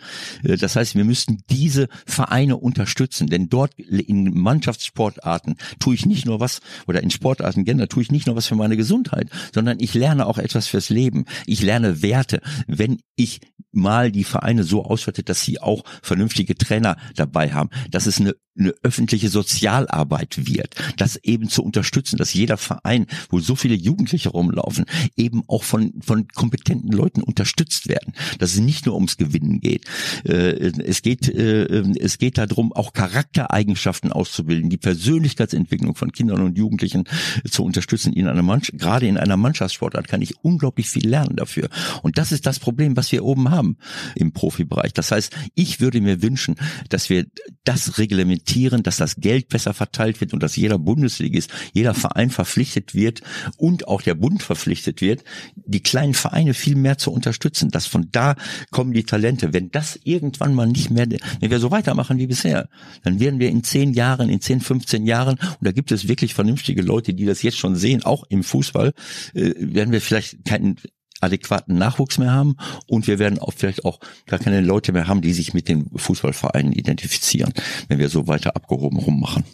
Äh, 0.45 0.57
das 0.57 0.76
heißt, 0.76 0.95
wir 0.95 1.05
müssten 1.05 1.43
diese 1.51 1.88
Vereine 2.07 2.57
unterstützen, 2.57 3.26
denn 3.26 3.49
dort 3.49 3.74
in 3.78 4.32
Mannschaftssportarten 4.34 5.57
tue 5.78 5.95
ich 5.95 6.07
nicht 6.07 6.26
nur 6.26 6.40
was 6.40 6.61
oder 6.86 7.03
in 7.03 7.11
Sportarten 7.11 7.64
generell 7.64 7.88
tue 7.88 8.03
ich 8.03 8.12
nicht 8.12 8.26
nur 8.26 8.36
was 8.36 8.47
für 8.47 8.55
meine 8.55 8.76
Gesundheit, 8.76 9.30
sondern 9.55 9.80
ich 9.80 9.95
lerne 9.95 10.26
auch 10.26 10.38
etwas 10.38 10.66
fürs 10.66 10.90
Leben. 10.90 11.24
Ich 11.47 11.62
lerne 11.62 12.03
Werte. 12.03 12.40
Wenn 12.66 12.99
ich 13.16 13.40
mal 13.72 14.12
die 14.12 14.24
Vereine 14.24 14.64
so 14.64 14.84
ausstattet, 14.84 15.28
dass 15.28 15.43
sie 15.43 15.61
auch 15.61 15.84
vernünftige 16.03 16.57
Trainer 16.57 16.97
dabei 17.16 17.53
haben, 17.53 17.70
dass 17.90 18.07
es 18.07 18.20
eine 18.20 18.34
eine 18.59 18.75
öffentliche 18.83 19.29
Sozialarbeit 19.29 20.47
wird, 20.47 20.75
das 20.97 21.17
eben 21.17 21.49
zu 21.49 21.63
unterstützen, 21.63 22.17
dass 22.17 22.35
jeder 22.35 22.57
Verein, 22.57 23.07
wo 23.31 23.41
so 23.41 23.57
viele 23.57 23.75
Jugendliche 23.75 24.29
rumlaufen, 24.29 24.85
eben 25.17 25.43
auch 25.49 25.65
von, 25.65 25.95
von 26.03 26.29
kompetenten 26.29 26.93
Leuten 26.93 27.23
unterstützt 27.23 27.89
werden, 27.89 28.15
dass 28.39 28.53
es 28.53 28.61
nicht 28.61 28.87
nur 28.87 28.95
ums 28.95 29.17
Gewinnen 29.17 29.61
geht. 29.61 29.87
Äh, 30.25 30.73
es 30.83 31.03
geht, 31.03 31.29
äh, 31.29 31.83
es 31.99 32.19
geht 32.19 32.39
darum, 32.39 32.73
auch 32.73 32.93
Charaktereigenschaften 32.93 34.13
auszubilden, 34.13 34.69
die 34.69 34.79
Persönlichkeitsentwicklung 34.79 35.95
von 35.95 36.13
Kindern 36.13 36.43
und 36.43 36.59
Jugendlichen 36.59 37.05
zu 37.49 37.65
unterstützen. 37.65 38.13
In 38.13 38.29
einer 38.29 38.43
Mannschaft, 38.43 38.79
gerade 38.79 39.07
in 39.07 39.17
einer 39.17 39.37
Mannschaftssportart 39.37 40.09
kann 40.09 40.23
ich 40.23 40.37
unglaublich 40.43 40.89
viel 40.89 41.09
lernen 41.09 41.37
dafür. 41.37 41.69
Und 42.03 42.19
das 42.19 42.33
ist 42.33 42.47
das 42.47 42.59
Problem, 42.59 42.97
was 42.97 43.11
wir 43.13 43.25
oben 43.25 43.51
haben 43.51 43.79
im 44.15 44.33
Profibereich. 44.33 44.93
Das 44.93 45.11
heißt, 45.11 45.35
ich 45.55 45.81
würde 45.81 46.01
mir 46.01 46.23
wünschen, 46.23 46.57
dass 46.91 47.09
wir 47.09 47.27
das 47.65 47.99
reglementieren 47.99 48.41
reglementieren, 48.43 48.82
dass 48.82 48.97
das 48.97 49.16
Geld 49.16 49.49
besser 49.49 49.74
verteilt 49.74 50.20
wird 50.20 50.32
und 50.32 50.43
dass 50.43 50.57
jeder 50.57 50.78
Bundesligist, 50.78 51.51
jeder 51.72 51.95
Verein 51.95 52.30
verpflichtet 52.30 52.95
wird 52.95 53.22
und 53.57 53.88
auch 53.88 54.03
der 54.03 54.14
Bund 54.14 54.43
verpflichtet 54.43 55.01
wird, 55.01 55.24
die 55.55 55.80
kleinen 55.80 56.14
Vereine 56.14 56.55
viel 56.55 56.76
mehr 56.76 56.99
zu 56.99 57.12
unterstützen. 57.12 57.70
Dass 57.70 57.86
von 57.86 58.09
da 58.11 58.36
kommen 58.70 58.93
die 58.93 59.05
Talente. 59.05 59.53
Wenn 59.53 59.70
das 59.70 59.99
irgendwann 60.05 60.55
mal 60.55 60.66
nicht 60.66 60.90
mehr, 60.90 61.07
wenn 61.40 61.51
wir 61.51 61.59
so 61.59 61.70
weitermachen 61.70 62.18
wie 62.18 62.26
bisher, 62.26 62.68
dann 63.03 63.20
werden 63.20 63.40
wir 63.40 63.49
in 63.49 63.64
zehn 63.64 63.93
Jahren, 63.93 64.28
in 64.28 64.40
zehn, 64.40 64.61
15 64.61 65.07
Jahren, 65.07 65.38
und 65.38 65.66
da 65.66 65.72
gibt 65.72 65.93
es 65.93 66.09
wirklich 66.09 66.34
vernünftige 66.34 66.82
Leute, 66.82 67.14
die 67.14 67.24
das 67.24 67.43
jetzt 67.43 67.59
schon 67.59 67.76
sehen, 67.76 68.03
auch 68.05 68.24
im 68.28 68.43
Fußball, 68.43 68.93
äh, 69.34 69.53
werden 69.57 69.93
wir 69.93 70.01
vielleicht 70.01 70.45
keinen 70.45 70.76
adäquaten 71.23 71.77
Nachwuchs 71.77 72.18
mehr 72.18 72.33
haben 72.33 72.57
und 72.87 73.07
wir 73.07 73.18
werden 73.18 73.39
auch 73.39 73.53
vielleicht 73.53 73.85
auch 73.85 74.01
gar 74.27 74.39
keine 74.39 74.61
Leute 74.61 74.93
mehr 74.93 75.07
haben, 75.07 75.23
die 75.23 75.33
sich 75.33 75.55
mit 75.55 75.68
den 75.68 75.91
Fußballvereinen 75.95 76.73
identifizieren, 76.73 77.53
wenn 77.89 77.99
wir 77.99 78.09
so 78.09 78.27
weiter 78.27 78.57
abgehoben 78.57 78.99
rummachen. 78.99 79.45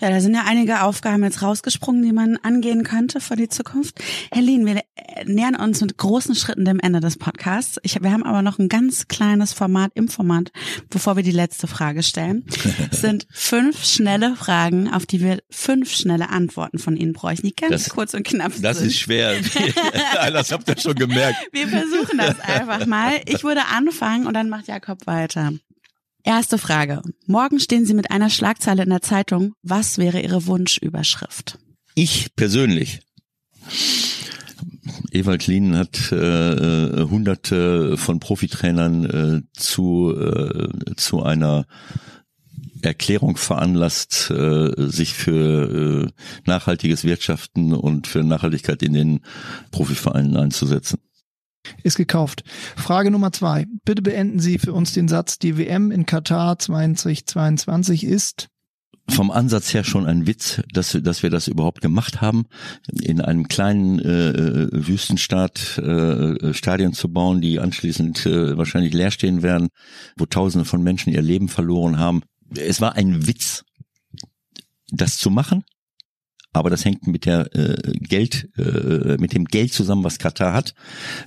Ja, 0.00 0.10
da 0.10 0.20
sind 0.20 0.34
ja 0.34 0.42
einige 0.46 0.82
Aufgaben 0.82 1.22
jetzt 1.22 1.42
rausgesprungen, 1.42 2.02
die 2.02 2.12
man 2.12 2.36
angehen 2.38 2.82
könnte 2.82 3.20
für 3.20 3.36
die 3.36 3.48
Zukunft. 3.48 4.00
Herr 4.30 4.42
Lien, 4.42 4.66
wir 4.66 4.82
nähern 5.26 5.54
uns 5.54 5.80
mit 5.80 5.96
großen 5.96 6.34
Schritten 6.34 6.64
dem 6.64 6.80
Ende 6.80 7.00
des 7.00 7.16
Podcasts. 7.16 7.78
Ich, 7.82 8.02
wir 8.02 8.10
haben 8.10 8.24
aber 8.24 8.42
noch 8.42 8.58
ein 8.58 8.68
ganz 8.68 9.08
kleines 9.08 9.52
Format 9.52 9.92
im 9.94 10.08
Format, 10.08 10.50
bevor 10.90 11.16
wir 11.16 11.22
die 11.22 11.30
letzte 11.30 11.66
Frage 11.66 12.02
stellen. 12.02 12.44
Es 12.90 13.00
sind 13.00 13.26
fünf 13.30 13.84
schnelle 13.84 14.36
Fragen, 14.36 14.92
auf 14.92 15.06
die 15.06 15.20
wir 15.20 15.38
fünf 15.50 15.92
schnelle 15.92 16.30
Antworten 16.30 16.78
von 16.78 16.96
Ihnen 16.96 17.12
bräuchten, 17.12 17.46
die 17.46 17.54
ganz 17.54 17.84
das, 17.84 17.90
kurz 17.90 18.14
und 18.14 18.24
knapp 18.24 18.52
sind. 18.52 18.64
Das 18.64 18.80
ist 18.80 18.98
schwer. 18.98 19.36
das 20.32 20.52
habt 20.52 20.68
ihr 20.68 20.78
schon 20.78 20.94
gemerkt. 20.94 21.38
Wir 21.52 21.68
versuchen 21.68 22.18
das 22.18 22.40
einfach 22.40 22.86
mal. 22.86 23.20
Ich 23.26 23.44
würde 23.44 23.66
anfangen 23.66 24.26
und 24.26 24.34
dann 24.34 24.48
macht 24.48 24.68
Jakob 24.68 25.06
weiter. 25.06 25.52
Erste 26.24 26.56
Frage. 26.56 27.02
Morgen 27.26 27.58
stehen 27.58 27.84
Sie 27.84 27.94
mit 27.94 28.10
einer 28.10 28.30
Schlagzeile 28.30 28.84
in 28.84 28.90
der 28.90 29.02
Zeitung. 29.02 29.54
Was 29.62 29.98
wäre 29.98 30.20
Ihre 30.20 30.46
Wunschüberschrift? 30.46 31.58
Ich 31.94 32.34
persönlich. 32.36 33.00
Ewald 35.10 35.46
Lien 35.46 35.76
hat 35.76 36.12
äh, 36.12 36.16
äh, 36.16 37.08
hunderte 37.08 37.96
von 37.96 38.20
Profitrainern 38.20 39.04
äh, 39.04 39.42
zu, 39.52 40.14
äh, 40.16 40.94
zu 40.96 41.22
einer 41.22 41.66
Erklärung 42.82 43.36
veranlasst, 43.36 44.30
äh, 44.30 44.70
sich 44.76 45.14
für 45.14 46.06
äh, 46.06 46.12
nachhaltiges 46.46 47.04
Wirtschaften 47.04 47.72
und 47.72 48.06
für 48.06 48.22
Nachhaltigkeit 48.24 48.82
in 48.82 48.92
den 48.92 49.20
Profivereinen 49.70 50.36
einzusetzen. 50.36 50.98
Ist 51.82 51.96
gekauft. 51.96 52.44
Frage 52.76 53.10
Nummer 53.10 53.32
zwei. 53.32 53.66
Bitte 53.84 54.02
beenden 54.02 54.40
Sie 54.40 54.58
für 54.58 54.72
uns 54.72 54.92
den 54.92 55.08
Satz, 55.08 55.38
die 55.38 55.56
WM 55.56 55.90
in 55.90 56.06
Katar 56.06 56.58
2022 56.58 58.04
ist 58.04 58.48
vom 59.08 59.30
Ansatz 59.30 59.74
her 59.74 59.84
schon 59.84 60.06
ein 60.06 60.26
Witz, 60.26 60.62
dass, 60.72 60.96
dass 61.02 61.22
wir 61.22 61.30
das 61.30 61.48
überhaupt 61.48 61.80
gemacht 61.80 62.20
haben, 62.20 62.46
in 63.00 63.20
einem 63.20 63.48
kleinen 63.48 63.98
äh, 63.98 64.68
Wüstenstaat 64.70 65.78
äh, 65.78 66.54
Stadien 66.54 66.92
zu 66.92 67.12
bauen, 67.12 67.40
die 67.40 67.58
anschließend 67.58 68.26
äh, 68.26 68.56
wahrscheinlich 68.56 68.94
leer 68.94 69.10
stehen 69.10 69.42
werden, 69.42 69.68
wo 70.16 70.26
Tausende 70.26 70.64
von 70.64 70.82
Menschen 70.82 71.12
ihr 71.12 71.22
Leben 71.22 71.48
verloren 71.48 71.98
haben. 71.98 72.22
Es 72.56 72.80
war 72.80 72.94
ein 72.94 73.26
Witz, 73.26 73.64
das 74.90 75.18
zu 75.18 75.30
machen 75.30 75.64
aber 76.52 76.70
das 76.70 76.84
hängt 76.84 77.06
mit 77.06 77.24
der 77.24 77.54
äh, 77.56 77.92
Geld, 77.98 78.48
äh, 78.58 79.16
mit 79.18 79.32
dem 79.32 79.46
Geld 79.46 79.72
zusammen, 79.72 80.04
was 80.04 80.18
Katar 80.18 80.52
hat. 80.52 80.74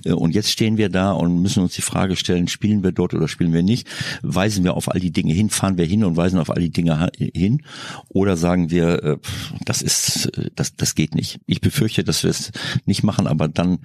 Äh, 0.04 0.12
und 0.12 0.34
jetzt 0.34 0.50
stehen 0.50 0.76
wir 0.76 0.88
da 0.88 1.12
und 1.12 1.42
müssen 1.42 1.62
uns 1.62 1.74
die 1.74 1.82
Frage 1.82 2.16
stellen: 2.16 2.48
Spielen 2.48 2.84
wir 2.84 2.92
dort 2.92 3.12
oder 3.14 3.26
spielen 3.26 3.52
wir 3.52 3.62
nicht? 3.62 3.88
Weisen 4.22 4.62
wir 4.62 4.74
auf 4.74 4.92
all 4.92 5.00
die 5.00 5.10
Dinge 5.10 5.32
hin? 5.32 5.50
Fahren 5.50 5.78
wir 5.78 5.84
hin 5.84 6.04
und 6.04 6.16
weisen 6.16 6.38
auf 6.38 6.50
all 6.50 6.60
die 6.60 6.70
Dinge 6.70 7.10
hin? 7.18 7.62
Oder 8.08 8.36
sagen 8.36 8.70
wir, 8.70 9.02
äh, 9.02 9.16
das 9.64 9.82
ist, 9.82 10.30
das, 10.54 10.76
das 10.76 10.94
geht 10.94 11.14
nicht? 11.14 11.40
Ich 11.46 11.60
befürchte, 11.60 12.04
dass 12.04 12.22
wir 12.22 12.30
es 12.30 12.52
nicht 12.84 13.02
machen, 13.02 13.26
aber 13.26 13.48
dann 13.48 13.78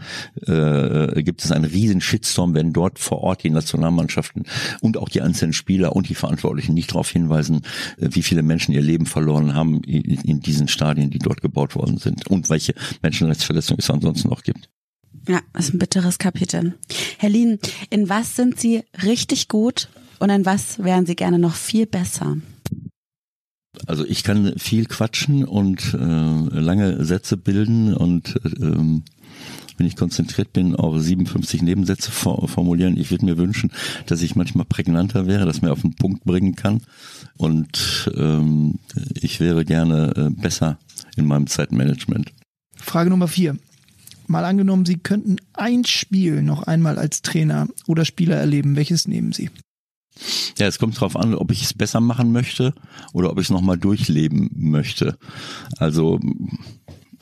äh, 0.46 1.24
gibt 1.24 1.44
es 1.44 1.52
einen 1.52 1.66
riesen 1.66 2.02
Shitstorm, 2.02 2.54
wenn 2.54 2.72
dort 2.72 3.00
vor 3.00 3.22
Ort 3.22 3.44
die 3.44 3.50
Nationalmannschaften 3.50 4.44
und 4.82 4.98
auch 4.98 5.10
die 5.10 5.22
einzelnen 5.22 5.54
Spieler 5.54 5.96
und 5.96 6.10
die 6.10 6.16
Verantwortlichen 6.16 6.74
nicht 6.74 6.92
darauf 6.92 7.10
hinweisen, 7.10 7.64
äh, 7.98 8.10
wie 8.12 8.22
viele 8.22 8.44
Menschen 8.44 8.74
ihr 8.74 8.82
Leben 8.82 9.08
verloren 9.08 9.56
haben 9.56 9.82
in, 9.84 10.04
in 10.04 10.40
diesen 10.40 10.68
Stadien, 10.68 11.10
die 11.10 11.20
dort 11.20 11.31
dort 11.32 11.42
gebaut 11.42 11.76
worden 11.76 11.98
sind 11.98 12.28
und 12.28 12.50
welche 12.50 12.74
Menschenrechtsverletzungen 13.02 13.80
es 13.80 13.90
ansonsten 13.90 14.30
noch 14.30 14.44
gibt. 14.44 14.70
Ja, 15.28 15.40
das 15.54 15.68
ist 15.68 15.74
ein 15.76 15.80
bitteres 15.80 16.18
Kapitel. 16.18 16.78
Herr 17.18 17.30
Lien, 17.30 17.60
in 17.90 18.10
was 18.10 18.36
sind 18.36 18.60
Sie 18.60 18.84
richtig 19.04 19.48
gut 19.48 19.90
und 20.20 20.30
in 20.30 20.46
was 20.46 20.84
wären 20.84 21.06
Sie 21.06 21.16
gerne 21.16 21.40
noch 21.40 21.56
viel 21.56 21.86
besser? 21.86 22.38
Also 23.88 24.06
ich 24.06 24.24
kann 24.24 24.54
viel 24.58 24.86
quatschen 24.86 25.46
und 25.46 25.94
äh, 25.94 25.98
lange 25.98 27.06
Sätze 27.06 27.38
bilden 27.38 27.94
und 27.94 28.40
ähm, 28.60 29.04
wenn 29.82 29.88
ich 29.88 29.96
konzentriert 29.96 30.54
bin, 30.54 30.76
auf 30.76 31.00
57 31.00 31.64
Nebensätze 31.64 32.12
formulieren. 32.12 32.98
Ich 32.98 33.10
würde 33.10 33.26
mir 33.26 33.38
wünschen, 33.38 33.72
dass 34.06 34.22
ich 34.22 34.36
manchmal 34.36 34.66
prägnanter 34.66 35.26
wäre, 35.26 35.48
dass 35.48 35.64
mir 35.64 35.72
auf 35.72 35.82
den 35.82 35.96
Punkt 35.96 36.24
bringen 36.24 36.56
kann. 36.56 36.82
Und 37.36 38.12
ähm, 38.16 38.76
ich 39.20 39.40
wäre 39.40 39.66
gerne 39.66 40.14
äh, 40.16 40.30
besser 40.30 40.78
in 41.16 41.26
meinem 41.26 41.48
Zeitmanagement. 41.48 42.32
Frage 42.76 43.10
Nummer 43.10 43.28
vier. 43.28 43.58
Mal 44.28 44.46
angenommen, 44.46 44.86
Sie 44.86 44.98
könnten 44.98 45.38
ein 45.54 45.84
Spiel 45.84 46.42
noch 46.42 46.64
einmal 46.64 46.98
als 46.98 47.22
Trainer 47.22 47.68
oder 47.86 48.06
Spieler 48.06 48.38
erleben. 48.38 48.76
Welches 48.76 49.08
nehmen 49.08 49.34
Sie? 49.34 49.50
Ja, 50.58 50.68
es 50.68 50.80
kommt 50.80 50.96
darauf 50.96 51.18
an, 51.18 51.36
ob 51.36 51.52
ich 51.52 51.64
es 51.64 51.74
besser 51.74 52.00
machen 52.00 52.32
möchte 52.32 52.74
oder 53.14 53.32
ob 53.32 53.40
ich 53.40 53.48
es 53.48 53.50
nochmal 53.50 53.78
durchleben 53.78 54.50
möchte. 54.54 55.18
Also 55.78 56.20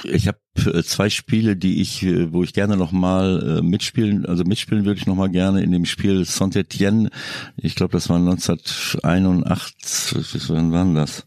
ich 0.03 0.27
habe 0.27 0.37
äh, 0.65 0.83
zwei 0.83 1.09
Spiele, 1.09 1.55
die 1.55 1.81
ich, 1.81 2.03
äh, 2.03 2.31
wo 2.31 2.43
ich 2.43 2.53
gerne 2.53 2.77
nochmal 2.77 3.59
äh, 3.59 3.61
mitspielen, 3.61 4.25
also 4.25 4.43
mitspielen 4.43 4.85
würde 4.85 4.99
ich 4.99 5.07
nochmal 5.07 5.29
gerne 5.29 5.63
in 5.63 5.71
dem 5.71 5.85
Spiel 5.85 6.25
Saint-Etienne. 6.25 7.09
Ich 7.57 7.75
glaube, 7.75 7.93
das 7.93 8.09
war 8.09 8.17
1981, 8.17 10.49
wann 10.49 10.71
war 10.71 10.93
das? 10.93 11.25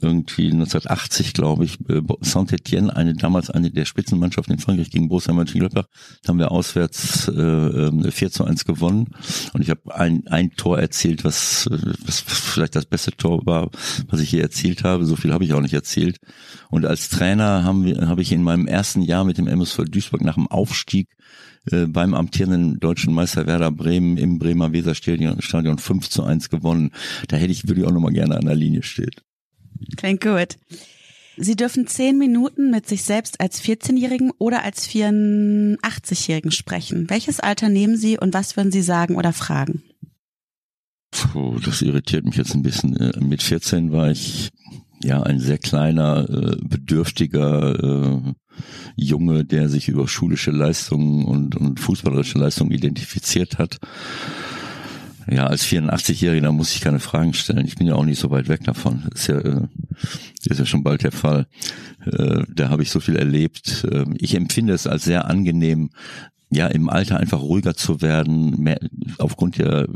Irgendwie 0.00 0.46
1980, 0.46 1.32
glaube 1.32 1.64
ich, 1.64 1.78
äh, 1.88 2.02
Saint-Etienne, 2.20 2.94
eine 2.94 3.14
damals 3.14 3.50
eine 3.50 3.70
der 3.70 3.84
Spitzenmannschaften 3.84 4.54
in 4.54 4.60
Frankreich 4.60 4.90
gegen 4.90 5.08
Borussia 5.08 5.32
Mönchengladbach, 5.32 5.86
da 6.22 6.28
haben 6.28 6.38
wir 6.38 6.50
auswärts 6.50 7.28
äh, 7.28 7.32
4 7.32 8.26
ähm, 8.26 8.32
zu 8.32 8.44
1 8.44 8.64
gewonnen 8.64 9.08
und 9.52 9.62
ich 9.62 9.70
habe 9.70 9.94
ein, 9.94 10.26
ein 10.28 10.52
Tor 10.52 10.78
erzielt, 10.78 11.24
was, 11.24 11.68
was 11.70 12.20
vielleicht 12.20 12.76
das 12.76 12.86
beste 12.86 13.12
Tor 13.12 13.44
war, 13.46 13.70
was 14.08 14.20
ich 14.20 14.30
hier 14.30 14.42
erzielt 14.42 14.84
habe. 14.84 15.04
So 15.04 15.16
viel 15.16 15.32
habe 15.32 15.44
ich 15.44 15.52
auch 15.52 15.60
nicht 15.60 15.74
erzielt. 15.74 16.18
Und 16.70 16.86
als 16.86 17.08
Trainer 17.08 17.64
haben 17.64 17.84
wir, 17.84 18.08
habe 18.08 18.22
ich 18.22 18.32
in 18.32 18.42
meinem 18.42 18.66
ersten 18.66 19.02
Jahr 19.02 19.24
mit 19.24 19.38
dem 19.38 19.46
MSV 19.46 19.84
Duisburg 19.84 20.22
nach 20.22 20.34
dem 20.34 20.48
Aufstieg 20.48 21.08
äh, 21.70 21.86
beim 21.86 22.14
amtierenden 22.14 22.78
deutschen 22.80 23.14
Meister 23.14 23.46
Werder 23.46 23.70
Bremen 23.70 24.16
im 24.16 24.38
Bremer 24.38 24.72
Weserstadion 24.72 25.42
Stadion 25.42 25.78
5 25.78 26.08
zu 26.08 26.24
1 26.24 26.48
gewonnen. 26.48 26.90
Da 27.28 27.36
hätte 27.36 27.52
ich, 27.52 27.66
würde 27.68 27.80
ich 27.80 27.86
auch 27.86 27.92
nochmal 27.92 28.12
gerne 28.12 28.36
an 28.36 28.46
der 28.46 28.54
Linie 28.54 28.82
stehen. 28.82 29.10
Klingt 29.96 30.20
gut. 30.20 30.56
Sie 31.38 31.54
dürfen 31.56 31.86
zehn 31.86 32.16
Minuten 32.16 32.70
mit 32.70 32.86
sich 32.88 33.04
selbst 33.04 33.40
als 33.40 33.62
14-Jährigen 33.62 34.32
oder 34.38 34.62
als 34.62 34.88
84-Jährigen 34.88 36.50
sprechen. 36.50 37.10
Welches 37.10 37.40
Alter 37.40 37.68
nehmen 37.68 37.96
Sie 37.96 38.18
und 38.18 38.32
was 38.32 38.56
würden 38.56 38.72
Sie 38.72 38.82
sagen 38.82 39.16
oder 39.16 39.34
fragen? 39.34 39.82
Puh, 41.10 41.58
das 41.60 41.82
irritiert 41.82 42.24
mich 42.24 42.36
jetzt 42.36 42.54
ein 42.54 42.62
bisschen. 42.62 42.96
Äh, 42.96 43.20
mit 43.20 43.42
14 43.42 43.92
war 43.92 44.10
ich 44.10 44.50
ja 45.02 45.22
ein 45.22 45.40
sehr 45.40 45.58
kleiner, 45.58 46.28
äh, 46.28 46.56
bedürftiger 46.62 48.14
äh, 48.14 48.34
Junge, 48.96 49.44
der 49.44 49.68
sich 49.68 49.88
über 49.88 50.08
schulische 50.08 50.50
Leistungen 50.50 51.24
und, 51.24 51.56
und 51.56 51.80
fußballerische 51.80 52.38
Leistungen 52.38 52.70
identifiziert 52.70 53.58
hat. 53.58 53.78
Ja, 55.28 55.46
als 55.46 55.64
84-Jähriger 55.66 56.52
muss 56.52 56.74
ich 56.74 56.80
keine 56.80 57.00
Fragen 57.00 57.34
stellen. 57.34 57.66
Ich 57.66 57.76
bin 57.76 57.86
ja 57.86 57.94
auch 57.94 58.04
nicht 58.04 58.20
so 58.20 58.30
weit 58.30 58.48
weg 58.48 58.62
davon. 58.64 59.08
Ist 59.12 59.26
ja, 59.26 59.38
äh, 59.38 59.66
ist 60.44 60.58
ja 60.58 60.66
schon 60.66 60.84
bald 60.84 61.02
der 61.02 61.12
Fall. 61.12 61.46
Äh, 62.04 62.44
da 62.48 62.68
habe 62.68 62.82
ich 62.82 62.90
so 62.90 63.00
viel 63.00 63.16
erlebt. 63.16 63.86
Ähm, 63.90 64.14
ich 64.18 64.34
empfinde 64.34 64.72
es 64.72 64.86
als 64.86 65.04
sehr 65.04 65.26
angenehm, 65.26 65.90
ja, 66.50 66.68
im 66.68 66.88
Alter 66.88 67.18
einfach 67.18 67.40
ruhiger 67.40 67.74
zu 67.74 68.02
werden, 68.02 68.60
mehr, 68.60 68.78
aufgrund 69.18 69.58
der 69.58 69.88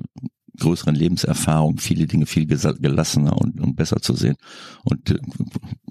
größeren 0.59 0.95
Lebenserfahrung 0.95 1.79
viele 1.79 2.07
Dinge 2.07 2.27
viel 2.27 2.47
gelassener 2.47 3.37
und, 3.37 3.61
und 3.61 3.77
besser 3.77 4.01
zu 4.01 4.15
sehen. 4.15 4.37
Und 4.85 5.11
äh, 5.11 5.19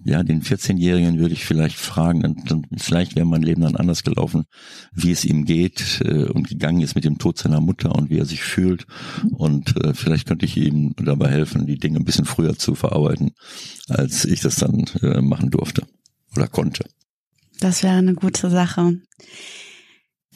ja, 0.04 0.24
den 0.24 0.42
14-Jährigen 0.42 1.20
würde 1.20 1.34
ich 1.34 1.46
vielleicht 1.46 1.78
fragen, 1.78 2.22
dann, 2.22 2.36
dann 2.46 2.66
vielleicht 2.78 3.16
wäre 3.16 3.26
mein 3.26 3.42
Leben 3.42 3.62
dann 3.62 3.76
anders 3.76 4.04
gelaufen, 4.04 4.46
wie 4.94 5.12
es 5.12 5.26
ihm 5.26 5.46
geht 5.46 6.02
äh, 6.04 6.26
und 6.26 6.48
gegangen 6.48 6.82
ist 6.82 6.96
mit 6.96 7.06
dem 7.06 7.18
Tod 7.18 7.38
seiner 7.38 7.62
Mutter 7.62 7.96
und 7.96 8.10
wie 8.10 8.18
er 8.18 8.26
sich 8.26 8.42
fühlt. 8.42 8.86
Und 9.32 9.76
äh, 9.84 9.94
vielleicht 9.94 10.28
könnte 10.28 10.46
ich 10.46 10.58
ihm 10.58 10.94
dabei 10.98 11.30
helfen, 11.30 11.68
die 11.68 11.78
Dinge 11.78 11.98
ein 11.98 12.06
bisschen 12.06 12.26
früher 12.26 12.58
zu 12.58 12.76
verarbeiten, 12.76 13.32
als 13.88 14.26
ich 14.26 14.42
das 14.42 14.56
dann 14.56 14.86
äh, 15.02 15.22
machen 15.22 15.50
durfte 15.50 15.84
oder 16.36 16.48
konnte. 16.48 16.86
Das 17.60 17.84
wäre 17.84 17.96
eine 17.96 18.14
gute 18.14 18.50
Sache. 18.50 19.00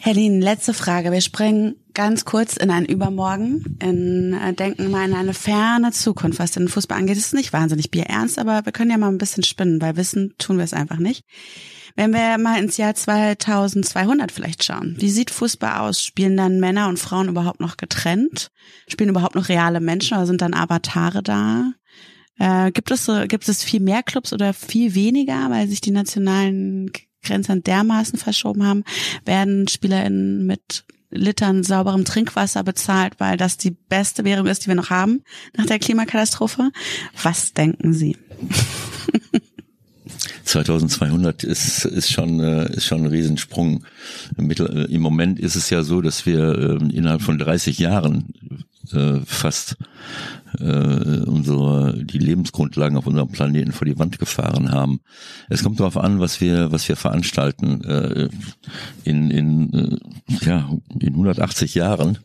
Helene, 0.05 0.43
letzte 0.43 0.73
Frage. 0.73 1.13
Wir 1.13 1.21
springen 1.21 1.75
ganz 1.93 2.25
kurz 2.25 2.57
in 2.57 2.69
ein 2.71 2.83
Übermorgen, 2.83 3.77
in, 3.81 4.33
äh, 4.33 4.51
denken 4.51 4.91
mal 4.91 5.07
in 5.07 5.15
eine 5.15 5.33
ferne 5.33 5.93
Zukunft, 5.93 6.39
was 6.39 6.51
den 6.51 6.67
Fußball 6.67 6.97
angeht. 6.97 7.15
Es 7.15 7.27
ist 7.27 7.33
nicht 7.33 7.53
wahnsinnig 7.53 7.89
bierernst, 7.89 8.37
aber 8.37 8.65
wir 8.65 8.73
können 8.73 8.91
ja 8.91 8.97
mal 8.97 9.07
ein 9.07 9.17
bisschen 9.17 9.43
spinnen, 9.43 9.81
weil 9.81 9.95
wissen 9.95 10.33
tun 10.37 10.57
wir 10.57 10.65
es 10.65 10.73
einfach 10.73 10.97
nicht. 10.97 11.23
Wenn 11.95 12.11
wir 12.11 12.37
mal 12.37 12.61
ins 12.61 12.75
Jahr 12.75 12.93
2200 12.93 14.33
vielleicht 14.33 14.65
schauen, 14.65 14.97
wie 14.99 15.09
sieht 15.09 15.31
Fußball 15.31 15.77
aus? 15.77 16.03
Spielen 16.03 16.35
dann 16.35 16.59
Männer 16.59 16.89
und 16.89 16.99
Frauen 16.99 17.29
überhaupt 17.29 17.61
noch 17.61 17.77
getrennt? 17.77 18.49
Spielen 18.89 19.11
überhaupt 19.11 19.35
noch 19.35 19.47
reale 19.47 19.79
Menschen 19.79 20.17
oder 20.17 20.27
sind 20.27 20.41
dann 20.41 20.53
Avatare 20.53 21.23
da? 21.23 21.71
Äh, 22.39 22.73
gibt 22.73 22.91
es 22.91 23.09
gibt 23.29 23.47
es 23.47 23.63
viel 23.63 23.79
mehr 23.79 24.03
Clubs 24.03 24.33
oder 24.33 24.53
viel 24.53 24.95
weniger, 24.95 25.49
weil 25.49 25.69
sich 25.69 25.79
die 25.79 25.91
nationalen 25.91 26.91
Grenzen 27.23 27.63
dermaßen 27.63 28.19
verschoben 28.19 28.65
haben, 28.65 28.83
werden 29.25 29.67
SpielerInnen 29.67 30.45
mit 30.45 30.85
Litern 31.09 31.63
sauberem 31.63 32.05
Trinkwasser 32.05 32.63
bezahlt, 32.63 33.19
weil 33.19 33.37
das 33.37 33.57
die 33.57 33.71
beste 33.71 34.25
Währung 34.25 34.47
ist, 34.47 34.63
die 34.63 34.67
wir 34.67 34.75
noch 34.75 34.89
haben 34.89 35.21
nach 35.55 35.65
der 35.65 35.79
Klimakatastrophe. 35.79 36.71
Was 37.21 37.53
denken 37.53 37.93
Sie? 37.93 38.17
2200 40.43 41.43
ist, 41.43 41.85
ist 41.85 42.11
schon, 42.11 42.39
äh, 42.39 42.71
ist 42.75 42.85
schon 42.85 43.01
ein 43.01 43.07
Riesensprung. 43.07 43.85
Äh, 44.37 44.85
Im 44.93 45.01
Moment 45.01 45.39
ist 45.39 45.55
es 45.55 45.69
ja 45.69 45.83
so, 45.83 46.01
dass 46.01 46.25
wir 46.25 46.79
ähm, 46.79 46.89
innerhalb 46.89 47.21
von 47.21 47.37
30 47.37 47.79
Jahren 47.79 48.33
äh, 48.91 49.19
fast 49.25 49.77
äh, 50.59 51.23
unsere 51.25 52.03
die 52.03 52.17
Lebensgrundlagen 52.17 52.97
auf 52.97 53.07
unserem 53.07 53.29
Planeten 53.29 53.71
vor 53.71 53.85
die 53.85 53.97
Wand 53.99 54.19
gefahren 54.19 54.71
haben. 54.71 55.01
Es 55.49 55.63
kommt 55.63 55.79
darauf 55.79 55.97
an, 55.97 56.19
was 56.19 56.41
wir 56.41 56.71
was 56.71 56.87
wir 56.87 56.95
veranstalten. 56.95 57.83
Äh, 57.83 58.29
in 59.03 59.31
in 59.31 59.73
äh, 59.73 60.45
ja 60.45 60.69
in 60.99 61.13
180 61.13 61.75
Jahren, 61.75 62.19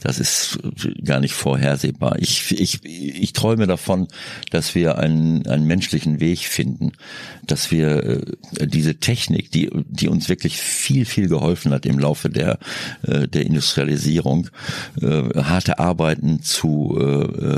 das 0.00 0.18
ist 0.18 0.58
gar 1.04 1.20
nicht 1.20 1.34
vorhersehbar. 1.34 2.16
Ich 2.18 2.52
ich 2.52 2.84
ich 2.84 3.32
träume 3.32 3.66
davon, 3.66 4.08
dass 4.50 4.74
wir 4.74 4.98
einen 4.98 5.46
einen 5.46 5.66
menschlichen 5.66 6.20
Weg 6.20 6.40
finden, 6.40 6.92
dass 7.46 7.70
wir 7.70 8.04
äh, 8.04 8.66
diese 8.66 8.96
Technik, 8.96 9.50
die 9.50 9.70
die 9.88 10.08
uns 10.08 10.28
wirklich 10.28 10.56
viel 10.58 11.04
viel 11.04 11.28
geholfen 11.28 11.72
hat 11.72 11.86
im 11.86 11.98
Laufe 11.98 12.30
der 12.30 12.58
äh, 13.02 13.28
der 13.28 13.46
Industrialisierung, 13.46 14.48
äh, 15.00 15.22
harte 15.42 15.78
Arbeiten 15.78 16.42
zu 16.42 16.96
äh, 16.98 17.57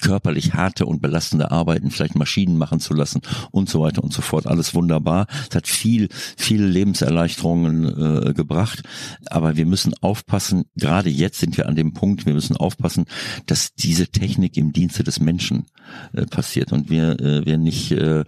körperlich 0.00 0.54
harte 0.54 0.86
und 0.86 1.02
belastende 1.02 1.50
Arbeiten, 1.50 1.90
vielleicht 1.90 2.14
Maschinen 2.14 2.56
machen 2.56 2.80
zu 2.80 2.94
lassen 2.94 3.20
und 3.50 3.68
so 3.68 3.80
weiter 3.80 4.02
und 4.02 4.12
so 4.12 4.22
fort. 4.22 4.46
Alles 4.46 4.74
wunderbar. 4.74 5.26
Es 5.48 5.56
hat 5.56 5.66
viel, 5.66 6.08
viele 6.36 6.66
Lebenserleichterungen 6.66 8.28
äh, 8.28 8.34
gebracht. 8.34 8.82
Aber 9.26 9.56
wir 9.56 9.66
müssen 9.66 9.94
aufpassen, 10.00 10.64
gerade 10.76 11.10
jetzt 11.10 11.40
sind 11.40 11.56
wir 11.56 11.68
an 11.68 11.76
dem 11.76 11.92
Punkt, 11.92 12.26
wir 12.26 12.34
müssen 12.34 12.56
aufpassen, 12.56 13.04
dass 13.46 13.74
diese 13.74 14.08
Technik 14.08 14.56
im 14.56 14.72
Dienste 14.72 15.04
des 15.04 15.20
Menschen 15.20 15.66
äh, 16.12 16.26
passiert 16.26 16.72
und 16.72 16.90
wir, 16.90 17.20
äh, 17.20 17.44
wir 17.44 17.58
nicht 17.58 17.92
äh, 17.92 18.24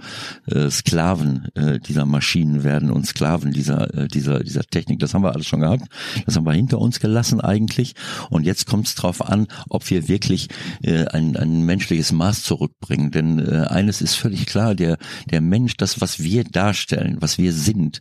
äh, 0.46 0.70
Sklaven 0.70 1.48
äh, 1.54 1.78
dieser 1.80 2.06
Maschinen 2.06 2.64
werden 2.64 2.90
und 2.90 3.06
Sklaven 3.06 3.52
dieser, 3.52 3.92
äh, 3.94 4.08
dieser, 4.08 4.40
dieser 4.40 4.62
Technik. 4.64 4.98
Das 4.98 5.14
haben 5.14 5.22
wir 5.22 5.32
alles 5.32 5.46
schon 5.46 5.60
gehabt. 5.60 5.84
Das 6.26 6.36
haben 6.36 6.46
wir 6.46 6.52
hinter 6.52 6.78
uns 6.78 7.00
gelassen 7.00 7.40
eigentlich. 7.40 7.94
Und 8.30 8.44
jetzt 8.44 8.66
kommt 8.66 8.86
es 8.86 8.94
darauf 8.94 9.24
an, 9.24 9.46
ob 9.68 9.88
wir 9.90 10.08
wirklich 10.08 10.48
äh, 10.82 11.06
ein, 11.06 11.36
ein 11.36 11.43
menschliches 11.44 12.12
Maß 12.12 12.42
zurückbringen. 12.42 13.10
Denn 13.10 13.38
äh, 13.38 13.66
eines 13.68 14.02
ist 14.02 14.14
völlig 14.14 14.46
klar, 14.46 14.74
der, 14.74 14.98
der 15.30 15.40
Mensch, 15.40 15.76
das, 15.76 16.00
was 16.00 16.22
wir 16.22 16.44
darstellen, 16.44 17.16
was 17.20 17.38
wir 17.38 17.52
sind, 17.52 18.00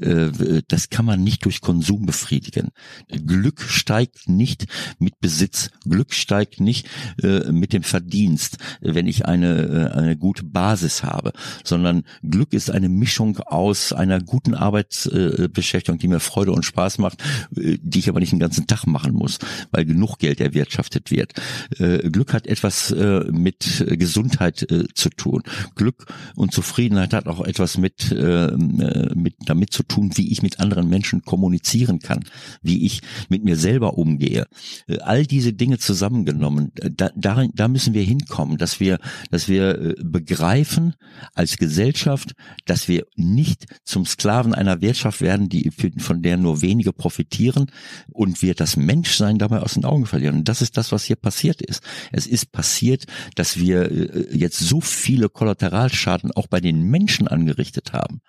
äh, 0.00 0.30
das 0.68 0.90
kann 0.90 1.04
man 1.04 1.22
nicht 1.22 1.44
durch 1.44 1.60
Konsum 1.60 2.06
befriedigen. 2.06 2.70
Glück 3.08 3.60
steigt 3.60 4.28
nicht 4.28 4.66
mit 4.98 5.20
Besitz. 5.20 5.70
Glück 5.88 6.12
steigt 6.12 6.60
nicht 6.60 6.88
äh, 7.22 7.52
mit 7.52 7.72
dem 7.72 7.82
Verdienst, 7.82 8.58
wenn 8.80 9.06
ich 9.06 9.26
eine, 9.26 9.90
äh, 9.94 9.98
eine 9.98 10.16
gute 10.16 10.44
Basis 10.44 11.02
habe, 11.02 11.32
sondern 11.64 12.04
Glück 12.22 12.52
ist 12.52 12.70
eine 12.70 12.88
Mischung 12.88 13.38
aus 13.38 13.92
einer 13.92 14.20
guten 14.20 14.54
Arbeitsbeschäftigung, 14.54 15.98
die 15.98 16.08
mir 16.08 16.20
Freude 16.20 16.52
und 16.52 16.64
Spaß 16.64 16.98
macht, 16.98 17.22
äh, 17.56 17.78
die 17.82 17.98
ich 17.98 18.08
aber 18.08 18.20
nicht 18.20 18.32
den 18.32 18.38
ganzen 18.38 18.66
Tag 18.66 18.86
machen 18.86 19.12
muss, 19.12 19.38
weil 19.70 19.84
genug 19.84 20.18
Geld 20.18 20.40
erwirtschaftet 20.40 21.10
wird. 21.10 21.32
Äh, 21.78 22.10
Glück 22.10 22.32
hat 22.32 22.46
etwas 22.46 22.83
äh, 22.90 23.24
mit 23.30 23.84
Gesundheit 23.88 24.70
äh, 24.70 24.84
zu 24.94 25.10
tun. 25.10 25.42
Glück 25.74 26.06
und 26.34 26.52
Zufriedenheit 26.52 27.12
hat 27.12 27.26
auch 27.26 27.44
etwas 27.44 27.78
mit, 27.78 28.12
äh, 28.12 28.46
äh, 28.46 29.14
mit 29.14 29.34
damit 29.46 29.72
zu 29.72 29.82
tun, 29.82 30.12
wie 30.14 30.30
ich 30.32 30.42
mit 30.42 30.60
anderen 30.60 30.88
Menschen 30.88 31.22
kommunizieren 31.22 31.98
kann, 31.98 32.24
wie 32.62 32.84
ich 32.84 33.00
mit 33.28 33.44
mir 33.44 33.56
selber 33.56 33.96
umgehe. 33.98 34.46
Äh, 34.86 34.98
all 34.98 35.26
diese 35.26 35.52
Dinge 35.52 35.78
zusammengenommen, 35.78 36.72
äh, 36.80 36.90
da, 36.94 37.10
darin, 37.16 37.50
da 37.54 37.68
müssen 37.68 37.94
wir 37.94 38.02
hinkommen, 38.02 38.58
dass 38.58 38.80
wir, 38.80 38.98
dass 39.30 39.48
wir 39.48 39.78
äh, 39.78 39.94
begreifen 40.02 40.94
als 41.34 41.56
Gesellschaft, 41.56 42.34
dass 42.66 42.88
wir 42.88 43.06
nicht 43.16 43.66
zum 43.84 44.06
Sklaven 44.06 44.54
einer 44.54 44.80
Wirtschaft 44.80 45.20
werden, 45.20 45.48
die 45.48 45.70
von 45.98 46.22
der 46.22 46.36
nur 46.36 46.62
wenige 46.62 46.92
profitieren 46.92 47.70
und 48.10 48.42
wir 48.42 48.54
das 48.54 48.76
Menschsein 48.76 49.38
dabei 49.38 49.60
aus 49.60 49.74
den 49.74 49.84
Augen 49.84 50.06
verlieren. 50.06 50.38
Und 50.38 50.48
das 50.48 50.62
ist 50.62 50.76
das, 50.76 50.92
was 50.92 51.04
hier 51.04 51.16
passiert 51.16 51.62
ist. 51.62 51.82
Es 52.12 52.26
ist 52.26 52.52
passiert 52.52 52.73
passiert, 52.74 53.04
dass 53.36 53.56
wir 53.56 53.90
äh, 53.90 54.36
jetzt 54.36 54.58
so 54.58 54.80
viele 54.80 55.28
Kollateralschaden 55.28 56.32
auch 56.32 56.48
bei 56.48 56.60
den 56.60 56.82
Menschen 56.82 57.28
angerichtet 57.28 57.92
haben, 57.92 58.20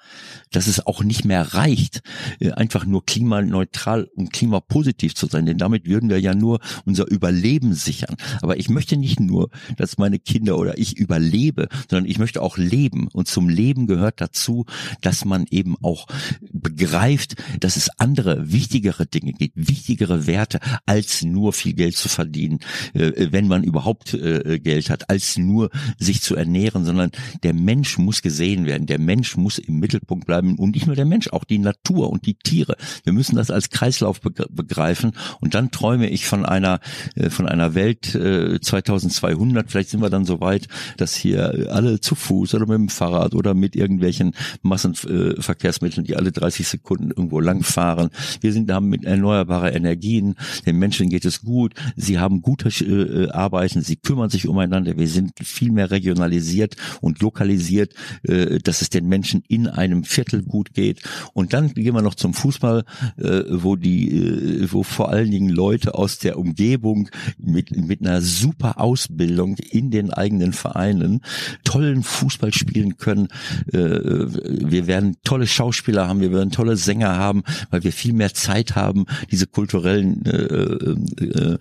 dass 0.51 0.67
es 0.67 0.85
auch 0.85 1.03
nicht 1.03 1.25
mehr 1.25 1.53
reicht, 1.55 2.01
äh, 2.39 2.51
einfach 2.51 2.85
nur 2.85 3.05
klimaneutral 3.05 4.07
und 4.15 4.31
klimapositiv 4.31 5.15
zu 5.15 5.25
sein, 5.25 5.47
denn 5.47 5.57
damit 5.57 5.87
würden 5.87 6.09
wir 6.09 6.19
ja 6.19 6.35
nur 6.35 6.59
unser 6.85 7.09
Überleben 7.09 7.73
sichern. 7.73 8.17
Aber 8.43 8.57
ich 8.57 8.69
möchte 8.69 8.97
nicht 8.97 9.19
nur, 9.19 9.49
dass 9.77 9.97
meine 9.97 10.19
Kinder 10.19 10.59
oder 10.59 10.77
ich 10.77 10.95
überlebe, 10.95 11.67
sondern 11.89 12.09
ich 12.09 12.19
möchte 12.19 12.43
auch 12.43 12.57
leben. 12.57 13.07
Und 13.13 13.27
zum 13.27 13.49
Leben 13.49 13.87
gehört 13.87 14.21
dazu, 14.21 14.65
dass 15.01 15.25
man 15.25 15.45
eben 15.49 15.75
auch 15.81 16.05
begreift, 16.51 17.35
dass 17.59 17.77
es 17.77 17.89
andere, 17.97 18.51
wichtigere 18.51 19.07
Dinge 19.07 19.33
gibt, 19.33 19.55
wichtigere 19.55 20.27
Werte, 20.27 20.59
als 20.85 21.23
nur 21.23 21.51
viel 21.51 21.73
Geld 21.73 21.97
zu 21.97 22.09
verdienen, 22.09 22.59
äh, 22.93 23.29
wenn 23.31 23.47
man 23.47 23.63
überhaupt 23.63 24.13
äh, 24.25 24.59
Geld 24.59 24.89
hat, 24.89 25.09
als 25.09 25.37
nur 25.37 25.69
sich 25.97 26.21
zu 26.21 26.35
ernähren, 26.35 26.85
sondern 26.85 27.11
der 27.43 27.53
Mensch 27.53 27.97
muss 27.97 28.21
gesehen 28.21 28.65
werden. 28.65 28.87
Der 28.87 28.99
Mensch 28.99 29.37
muss 29.37 29.57
im 29.57 29.79
Mittelpunkt 29.79 30.25
bleiben 30.25 30.57
und 30.57 30.75
nicht 30.75 30.87
nur 30.87 30.95
der 30.95 31.05
Mensch, 31.05 31.29
auch 31.29 31.43
die 31.43 31.59
Natur 31.59 32.09
und 32.09 32.25
die 32.25 32.35
Tiere. 32.35 32.75
Wir 33.03 33.13
müssen 33.13 33.35
das 33.35 33.51
als 33.51 33.69
Kreislauf 33.69 34.21
begreifen 34.21 35.13
und 35.39 35.55
dann 35.55 35.71
träume 35.71 36.09
ich 36.09 36.25
von 36.25 36.45
einer 36.45 36.79
äh, 37.15 37.29
von 37.29 37.47
einer 37.47 37.73
Welt 37.75 38.05
2200. 38.05 39.71
Vielleicht 39.71 39.89
sind 39.89 40.01
wir 40.01 40.09
dann 40.09 40.25
so 40.25 40.39
weit, 40.39 40.67
dass 40.97 41.15
hier 41.15 41.69
alle 41.71 41.99
zu 41.99 42.15
Fuß 42.15 42.53
oder 42.55 42.65
mit 42.65 42.75
dem 42.75 42.89
Fahrrad 42.89 43.33
oder 43.33 43.53
mit 43.53 43.75
irgendwelchen 43.75 44.33
Massenverkehrsmitteln, 44.61 46.05
die 46.05 46.15
alle 46.15 46.31
30 46.31 46.67
Sekunden 46.67 47.09
irgendwo 47.09 47.39
langfahren. 47.39 48.09
Wir 48.41 48.53
sind 48.53 48.69
haben 48.75 48.89
mit 48.89 49.05
erneuerbarer 49.05 49.73
Energien. 49.73 50.35
Den 50.65 50.77
Menschen 50.77 51.09
geht 51.09 51.25
es 51.25 51.41
gut. 51.41 51.73
Sie 51.95 52.19
haben 52.19 52.41
gute 52.41 52.69
äh, 52.69 53.29
Arbeiten. 53.31 53.81
Sie 53.81 53.95
kümmern 53.95 54.14
sich 54.29 54.47
umeinander. 54.47 54.97
Wir 54.97 55.07
sind 55.07 55.33
viel 55.41 55.71
mehr 55.71 55.91
regionalisiert 55.91 56.75
und 57.01 57.21
lokalisiert, 57.21 57.93
äh, 58.23 58.59
dass 58.59 58.81
es 58.81 58.89
den 58.89 59.07
Menschen 59.07 59.43
in 59.47 59.67
einem 59.67 60.03
Viertel 60.03 60.43
gut 60.43 60.73
geht. 60.73 61.01
Und 61.33 61.53
dann 61.53 61.73
gehen 61.73 61.93
wir 61.93 62.01
noch 62.01 62.15
zum 62.15 62.33
Fußball, 62.33 62.83
äh, 63.17 63.41
wo 63.49 63.75
die, 63.75 64.11
äh, 64.11 64.67
wo 64.71 64.83
vor 64.83 65.09
allen 65.09 65.31
Dingen 65.31 65.49
Leute 65.49 65.95
aus 65.95 66.19
der 66.19 66.37
Umgebung 66.37 67.09
mit 67.37 67.75
mit 67.75 68.01
einer 68.01 68.21
super 68.21 68.79
Ausbildung 68.79 69.57
in 69.57 69.91
den 69.91 70.11
eigenen 70.11 70.53
Vereinen 70.53 71.21
tollen 71.63 72.03
Fußball 72.03 72.53
spielen 72.53 72.97
können. 72.97 73.27
Äh, 73.71 73.79
wir 73.79 74.87
werden 74.87 75.17
tolle 75.23 75.47
Schauspieler 75.47 76.07
haben, 76.07 76.21
wir 76.21 76.31
werden 76.31 76.51
tolle 76.51 76.77
Sänger 76.77 77.15
haben, 77.17 77.43
weil 77.69 77.83
wir 77.83 77.91
viel 77.91 78.13
mehr 78.13 78.33
Zeit 78.33 78.75
haben, 78.75 79.05
diese 79.31 79.47
kulturellen, 79.47 80.25
äh, 80.25 80.31
äh, 80.31 81.57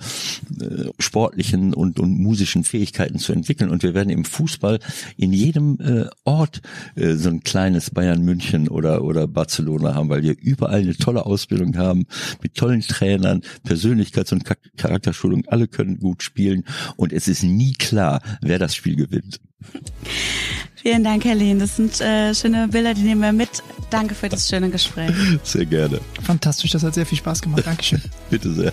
äh, 0.65 0.91
sportlichen 0.99 1.75
und, 1.75 2.01
und 2.01 2.19
musischen 2.19 2.43
Fähigkeiten 2.47 3.18
zu 3.18 3.32
entwickeln. 3.32 3.70
Und 3.70 3.82
wir 3.82 3.95
werden 3.95 4.11
im 4.11 4.24
Fußball 4.24 4.78
in 5.16 5.32
jedem 5.32 5.78
äh, 5.80 6.07
Ort 6.24 6.61
äh, 6.95 7.14
so 7.14 7.28
ein 7.30 7.42
kleines 7.42 7.90
Bayern 7.90 8.22
München 8.22 8.68
oder, 8.68 9.03
oder 9.03 9.26
Barcelona 9.26 9.95
haben, 9.95 10.09
weil 10.09 10.22
wir 10.22 10.36
überall 10.38 10.80
eine 10.80 10.97
tolle 10.97 11.26
Ausbildung 11.26 11.76
haben, 11.76 12.07
mit 12.42 12.55
tollen 12.55 12.80
Trainern, 12.80 13.42
Persönlichkeits- 13.66 14.32
und 14.32 14.45
Charakterschulung. 14.76 15.45
Alle 15.47 15.68
können 15.68 15.99
gut 15.99 16.22
spielen 16.22 16.64
und 16.97 17.12
es 17.12 17.28
ist 17.28 17.42
nie 17.42 17.72
klar, 17.72 18.20
wer 18.40 18.59
das 18.59 18.74
Spiel 18.74 18.97
gewinnt. 18.97 19.40
Vielen 20.74 21.03
Dank, 21.03 21.24
Herr 21.24 21.34
Lehn. 21.34 21.59
Das 21.59 21.76
sind 21.76 21.99
äh, 22.01 22.34
schöne 22.34 22.68
Bilder, 22.68 22.92
die 22.92 23.03
nehmen 23.03 23.22
wir 23.22 23.32
mit. 23.32 23.62
Danke 23.90 24.14
für 24.14 24.28
das 24.28 24.49
schöne 24.49 24.68
Gespräch. 24.68 25.11
Sehr 25.42 25.64
gerne. 25.64 26.01
Fantastisch, 26.22 26.72
das 26.72 26.82
hat 26.82 26.95
sehr 26.95 27.07
viel 27.07 27.18
Spaß 27.18 27.40
gemacht. 27.40 27.66
Dankeschön. 27.66 28.03
Bitte 28.30 28.53
sehr. 28.53 28.72